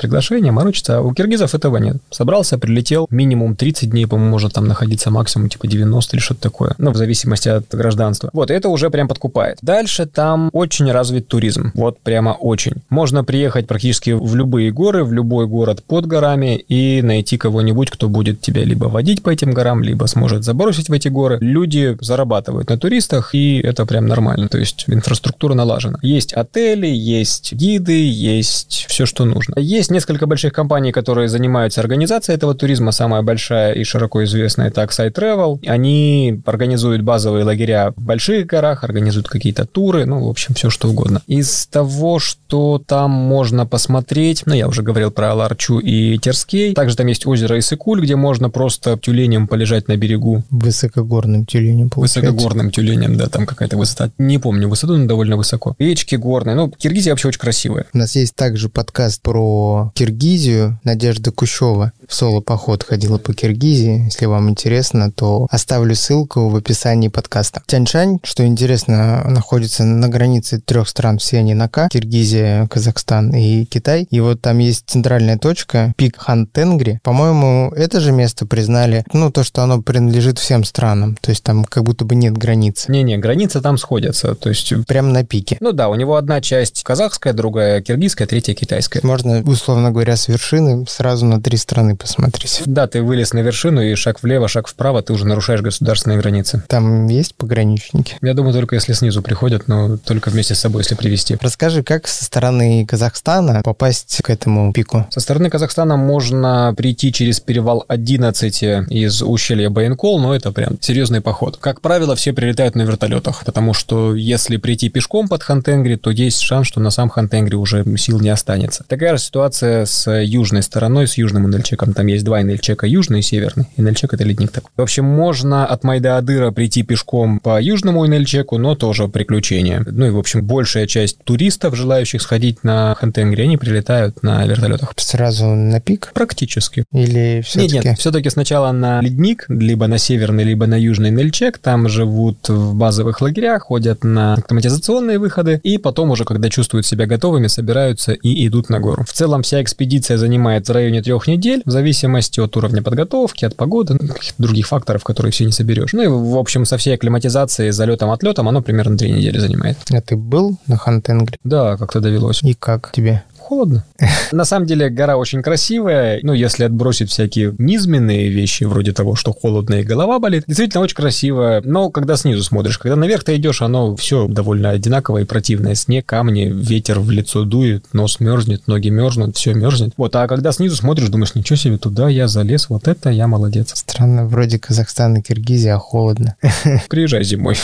приглашение, 0.00 0.52
морочиться. 0.52 0.98
А 0.98 1.00
у 1.00 1.14
киргизов 1.14 1.54
этого 1.54 1.78
нет. 1.78 1.96
Собрался, 2.10 2.58
прилетел, 2.58 3.06
минимум 3.10 3.56
30 3.56 3.88
дней, 3.88 4.06
по-моему, 4.06 4.32
может 4.32 4.52
там 4.52 4.66
находиться 4.66 5.10
максимум 5.10 5.48
типа 5.48 5.66
90 5.66 6.16
или 6.16 6.22
что-то 6.22 6.42
такое. 6.42 6.74
Ну, 6.76 6.90
в 6.90 6.96
зависимости 6.96 7.35
от 7.44 7.68
гражданства. 7.70 8.30
Вот, 8.32 8.52
это 8.52 8.68
уже 8.68 8.88
прям 8.90 9.08
подкупает. 9.08 9.58
Дальше 9.62 10.06
там 10.06 10.50
очень 10.52 10.90
развит 10.92 11.26
туризм. 11.26 11.72
Вот 11.74 11.98
прямо 11.98 12.30
очень. 12.30 12.74
Можно 12.88 13.24
приехать 13.24 13.66
практически 13.66 14.10
в 14.10 14.36
любые 14.36 14.70
горы, 14.70 15.04
в 15.04 15.12
любой 15.12 15.46
город 15.46 15.82
под 15.84 16.06
горами 16.06 16.56
и 16.56 17.02
найти 17.02 17.36
кого-нибудь, 17.36 17.90
кто 17.90 18.08
будет 18.08 18.40
тебя 18.40 18.64
либо 18.64 18.86
водить 18.86 19.22
по 19.22 19.30
этим 19.30 19.52
горам, 19.52 19.82
либо 19.82 20.06
сможет 20.06 20.44
забросить 20.44 20.88
в 20.88 20.92
эти 20.92 21.08
горы. 21.08 21.38
Люди 21.40 21.96
зарабатывают 22.00 22.68
на 22.70 22.78
туристах, 22.78 23.34
и 23.34 23.58
это 23.58 23.86
прям 23.86 24.06
нормально. 24.06 24.48
То 24.48 24.58
есть 24.58 24.84
инфраструктура 24.86 25.54
налажена. 25.54 25.98
Есть 26.02 26.32
отели, 26.32 26.86
есть 26.86 27.52
гиды, 27.52 28.08
есть 28.08 28.86
все, 28.88 29.06
что 29.06 29.24
нужно. 29.24 29.58
Есть 29.58 29.90
несколько 29.90 30.26
больших 30.26 30.52
компаний, 30.52 30.92
которые 30.92 31.28
занимаются 31.28 31.80
организацией 31.80 32.36
этого 32.36 32.54
туризма. 32.54 32.92
Самая 32.92 33.22
большая 33.22 33.72
и 33.72 33.84
широко 33.84 34.24
известная 34.24 34.68
это 34.68 34.82
Oxide 34.82 35.12
Travel. 35.12 35.60
Они 35.66 36.40
организуют 36.44 37.02
базовые 37.26 37.44
лагеря 37.44 37.92
в 37.96 38.00
больших 38.00 38.46
горах, 38.46 38.84
организуют 38.84 39.28
какие-то 39.28 39.66
туры, 39.66 40.06
ну, 40.06 40.24
в 40.24 40.28
общем, 40.28 40.54
все 40.54 40.70
что 40.70 40.88
угодно. 40.88 41.22
Из 41.26 41.66
того, 41.66 42.20
что 42.20 42.80
там 42.86 43.10
можно 43.10 43.66
посмотреть, 43.66 44.44
ну, 44.46 44.54
я 44.54 44.68
уже 44.68 44.82
говорил 44.82 45.10
про 45.10 45.32
Аларчу 45.32 45.80
и 45.80 46.18
Терскей. 46.18 46.72
Также 46.74 46.96
там 46.96 47.08
есть 47.08 47.26
озеро 47.26 47.58
Исыкуль, 47.58 48.00
где 48.00 48.14
можно 48.14 48.48
просто 48.48 48.96
тюленем 48.96 49.48
полежать 49.48 49.88
на 49.88 49.96
берегу. 49.96 50.44
Высокогорным 50.50 51.46
тюленем, 51.46 51.90
получается. 51.90 52.20
Высокогорным 52.20 52.70
тюленем, 52.70 53.16
да, 53.16 53.26
там 53.26 53.44
какая-то 53.44 53.76
высота. 53.76 54.10
Не 54.18 54.38
помню 54.38 54.68
высоту, 54.68 54.96
но 54.96 55.06
довольно 55.06 55.36
высоко. 55.36 55.74
Речки 55.80 56.14
горные. 56.14 56.54
Ну, 56.54 56.70
Киргизия 56.70 57.12
вообще 57.12 57.28
очень 57.28 57.40
красивая. 57.40 57.86
У 57.92 57.98
нас 57.98 58.14
есть 58.14 58.36
также 58.36 58.68
подкаст 58.68 59.20
про 59.20 59.90
Киргизию. 59.94 60.78
Надежда 60.84 61.32
Кущева 61.32 61.90
в 62.06 62.14
соло-поход 62.14 62.84
ходила 62.84 63.18
по 63.18 63.34
Киргизии. 63.34 64.04
Если 64.04 64.26
вам 64.26 64.48
интересно, 64.48 65.10
то 65.10 65.48
оставлю 65.50 65.96
ссылку 65.96 66.48
в 66.48 66.54
описании 66.54 67.08
подкаста. 67.16 67.62
Тяньшань, 67.66 68.18
что 68.22 68.44
интересно, 68.44 69.24
находится 69.24 69.84
на 69.84 70.10
границе 70.10 70.60
трех 70.60 70.86
стран, 70.86 71.16
все 71.16 71.38
они 71.38 71.54
на 71.54 71.66
К. 71.66 71.88
Киргизия, 71.88 72.66
Казахстан 72.66 73.34
и 73.34 73.64
Китай. 73.64 74.06
И 74.10 74.20
вот 74.20 74.42
там 74.42 74.58
есть 74.58 74.84
центральная 74.86 75.38
точка, 75.38 75.94
пик 75.96 76.18
Хан 76.18 76.46
Тенгри. 76.46 77.00
По-моему, 77.02 77.72
это 77.74 78.00
же 78.00 78.12
место 78.12 78.44
признали, 78.44 79.02
ну, 79.14 79.32
то, 79.32 79.44
что 79.44 79.62
оно 79.62 79.80
принадлежит 79.80 80.38
всем 80.38 80.62
странам. 80.62 81.16
То 81.22 81.30
есть 81.30 81.42
там 81.42 81.64
как 81.64 81.84
будто 81.84 82.04
бы 82.04 82.14
нет 82.14 82.36
границ. 82.36 82.84
Не-не, 82.88 83.16
границы 83.16 83.62
там 83.62 83.78
сходятся. 83.78 84.34
То 84.34 84.50
есть... 84.50 84.74
Прямо 84.86 85.08
на 85.08 85.24
пике. 85.24 85.56
Ну 85.60 85.72
да, 85.72 85.88
у 85.88 85.94
него 85.94 86.16
одна 86.16 86.42
часть 86.42 86.82
казахская, 86.82 87.32
другая 87.32 87.80
киргизская, 87.80 88.28
третья 88.28 88.52
китайская. 88.52 89.00
Можно, 89.02 89.40
условно 89.40 89.90
говоря, 89.90 90.16
с 90.16 90.28
вершины 90.28 90.84
сразу 90.86 91.24
на 91.24 91.40
три 91.40 91.56
страны 91.56 91.96
посмотреть. 91.96 92.60
Да, 92.66 92.86
ты 92.86 93.00
вылез 93.00 93.32
на 93.32 93.38
вершину, 93.38 93.80
и 93.80 93.94
шаг 93.94 94.22
влево, 94.22 94.48
шаг 94.48 94.68
вправо, 94.68 95.02
ты 95.02 95.14
уже 95.14 95.26
нарушаешь 95.26 95.62
государственные 95.62 96.18
границы. 96.18 96.62
Там 96.68 97.05
есть 97.08 97.34
пограничники? 97.34 98.16
Я 98.22 98.34
думаю, 98.34 98.52
только 98.52 98.74
если 98.74 98.92
снизу 98.92 99.22
приходят, 99.22 99.68
но 99.68 99.96
только 99.96 100.30
вместе 100.30 100.54
с 100.54 100.60
собой, 100.60 100.82
если 100.82 100.94
привезти. 100.94 101.36
Расскажи, 101.40 101.82
как 101.82 102.06
со 102.08 102.24
стороны 102.24 102.84
Казахстана 102.86 103.62
попасть 103.64 104.20
к 104.22 104.30
этому 104.30 104.72
пику? 104.72 105.06
Со 105.10 105.20
стороны 105.20 105.50
Казахстана 105.50 105.96
можно 105.96 106.74
прийти 106.76 107.12
через 107.12 107.40
перевал 107.40 107.84
11 107.88 108.62
из 108.90 109.22
ущелья 109.22 109.70
Байенкол, 109.70 110.18
но 110.18 110.34
это 110.34 110.52
прям 110.52 110.76
серьезный 110.80 111.20
поход. 111.20 111.56
Как 111.58 111.80
правило, 111.80 112.16
все 112.16 112.32
прилетают 112.32 112.74
на 112.74 112.82
вертолетах, 112.82 113.44
потому 113.44 113.74
что 113.74 114.14
если 114.14 114.56
прийти 114.56 114.88
пешком 114.88 115.28
под 115.28 115.42
Хантенгри, 115.42 115.96
то 115.96 116.10
есть 116.10 116.40
шанс, 116.40 116.66
что 116.66 116.80
на 116.80 116.90
сам 116.90 117.08
Хантенгри 117.08 117.56
уже 117.56 117.84
сил 117.96 118.20
не 118.20 118.30
останется. 118.30 118.84
Такая 118.88 119.16
же 119.16 119.22
ситуация 119.22 119.86
с 119.86 120.10
южной 120.10 120.62
стороной, 120.62 121.06
с 121.06 121.18
южным 121.18 121.46
Инельчеком. 121.46 121.92
Там 121.92 122.06
есть 122.06 122.24
два 122.24 122.42
Инельчека, 122.42 122.86
южный 122.86 123.20
и 123.20 123.22
северный. 123.22 123.68
Инельчек— 123.76 124.12
это 124.14 124.24
ледник 124.24 124.50
такой. 124.52 124.70
В 124.76 124.82
общем, 124.82 125.04
можно 125.04 125.66
от 125.66 125.84
Майда-Адыра 125.84 126.50
прийти 126.50 126.82
пешком 126.82 126.95
по 127.04 127.60
южному 127.60 128.06
Инельчеку, 128.06 128.58
но 128.58 128.74
тоже 128.74 129.08
приключение. 129.08 129.84
Ну 129.86 130.06
и, 130.06 130.10
в 130.10 130.18
общем, 130.18 130.44
большая 130.44 130.86
часть 130.86 131.18
туристов, 131.24 131.76
желающих 131.76 132.22
сходить 132.22 132.64
на 132.64 132.94
Хантенгри, 132.94 133.42
они 133.42 133.56
прилетают 133.56 134.22
на 134.22 134.44
вертолетах. 134.46 134.92
Сразу 134.96 135.46
на 135.46 135.80
пик? 135.80 136.10
Практически. 136.14 136.84
Или 136.92 137.42
все-таки? 137.44 137.74
Нет, 137.74 137.84
нет, 137.84 137.98
все-таки 137.98 138.30
сначала 138.30 138.72
на 138.72 139.00
ледник, 139.00 139.46
либо 139.48 139.86
на 139.86 139.98
северный, 139.98 140.44
либо 140.44 140.66
на 140.66 140.78
южный 140.78 141.10
Нельчек. 141.10 141.58
Там 141.58 141.88
живут 141.88 142.48
в 142.48 142.74
базовых 142.74 143.20
лагерях, 143.20 143.64
ходят 143.64 144.04
на 144.04 144.34
автоматизационные 144.34 145.18
выходы, 145.18 145.60
и 145.62 145.78
потом 145.78 146.10
уже, 146.10 146.24
когда 146.24 146.48
чувствуют 146.48 146.86
себя 146.86 147.06
готовыми, 147.06 147.46
собираются 147.46 148.12
и 148.12 148.46
идут 148.46 148.70
на 148.70 148.80
гору. 148.80 149.04
В 149.06 149.12
целом 149.12 149.42
вся 149.42 149.62
экспедиция 149.62 150.18
занимает 150.18 150.68
в 150.68 150.72
районе 150.72 151.02
трех 151.02 151.26
недель, 151.26 151.62
в 151.64 151.70
зависимости 151.70 152.40
от 152.40 152.56
уровня 152.56 152.82
подготовки, 152.82 153.44
от 153.44 153.56
погоды, 153.56 153.96
ну, 154.00 154.08
каких-то 154.08 154.42
других 154.42 154.66
факторов, 154.66 155.04
которые 155.04 155.32
все 155.32 155.44
не 155.44 155.52
соберешь. 155.52 155.92
Ну 155.92 156.02
и, 156.02 156.06
в 156.06 156.36
общем, 156.36 156.64
со 156.64 156.76
всей 156.86 156.94
акклиматизацией, 156.94 157.72
залетом, 157.72 158.12
отлетом, 158.12 158.48
оно 158.48 158.62
примерно 158.62 158.96
три 158.96 159.10
недели 159.10 159.38
занимает. 159.38 159.76
А 159.90 160.00
ты 160.00 160.14
был 160.14 160.56
на 160.68 160.76
Хантенгре? 160.76 161.36
Да, 161.42 161.76
как-то 161.76 161.98
довелось. 161.98 162.44
И 162.44 162.54
как 162.54 162.92
тебе? 162.92 163.24
Холодно. 163.46 163.84
На 164.32 164.44
самом 164.44 164.66
деле 164.66 164.90
гора 164.90 165.16
очень 165.16 165.40
красивая, 165.40 166.18
ну, 166.22 166.32
если 166.32 166.64
отбросить 166.64 167.10
всякие 167.10 167.54
низменные 167.58 168.28
вещи, 168.28 168.64
вроде 168.64 168.92
того, 168.92 169.14
что 169.14 169.32
холодно 169.32 169.74
и 169.74 169.84
голова 169.84 170.18
болит, 170.18 170.44
действительно 170.48 170.82
очень 170.82 170.96
красиво, 170.96 171.60
но 171.64 171.90
когда 171.90 172.16
снизу 172.16 172.42
смотришь, 172.42 172.78
когда 172.78 172.96
наверх 172.96 173.22
ты 173.22 173.36
идешь, 173.36 173.62
оно 173.62 173.94
все 173.94 174.26
довольно 174.26 174.70
одинаковое 174.70 175.22
и 175.22 175.26
противное. 175.26 175.76
Снег, 175.76 176.06
камни, 176.06 176.50
ветер 176.52 176.98
в 176.98 177.10
лицо 177.10 177.44
дует, 177.44 177.84
нос 177.92 178.18
мерзнет, 178.18 178.66
ноги 178.66 178.88
мерзнут, 178.88 179.36
все 179.36 179.54
мерзнет. 179.54 179.94
Вот, 179.96 180.16
а 180.16 180.26
когда 180.26 180.50
снизу 180.50 180.74
смотришь, 180.74 181.08
думаешь, 181.08 181.34
ничего 181.36 181.56
себе, 181.56 181.78
туда 181.78 182.08
я 182.08 182.26
залез, 182.26 182.68
вот 182.68 182.88
это 182.88 183.10
я 183.10 183.28
молодец. 183.28 183.72
Странно, 183.74 184.26
вроде 184.26 184.58
Казахстан 184.58 185.18
и 185.18 185.22
Киргизия, 185.22 185.76
а 185.76 185.78
холодно. 185.78 186.34
Приезжай 186.88 187.22
зимой. 187.22 187.56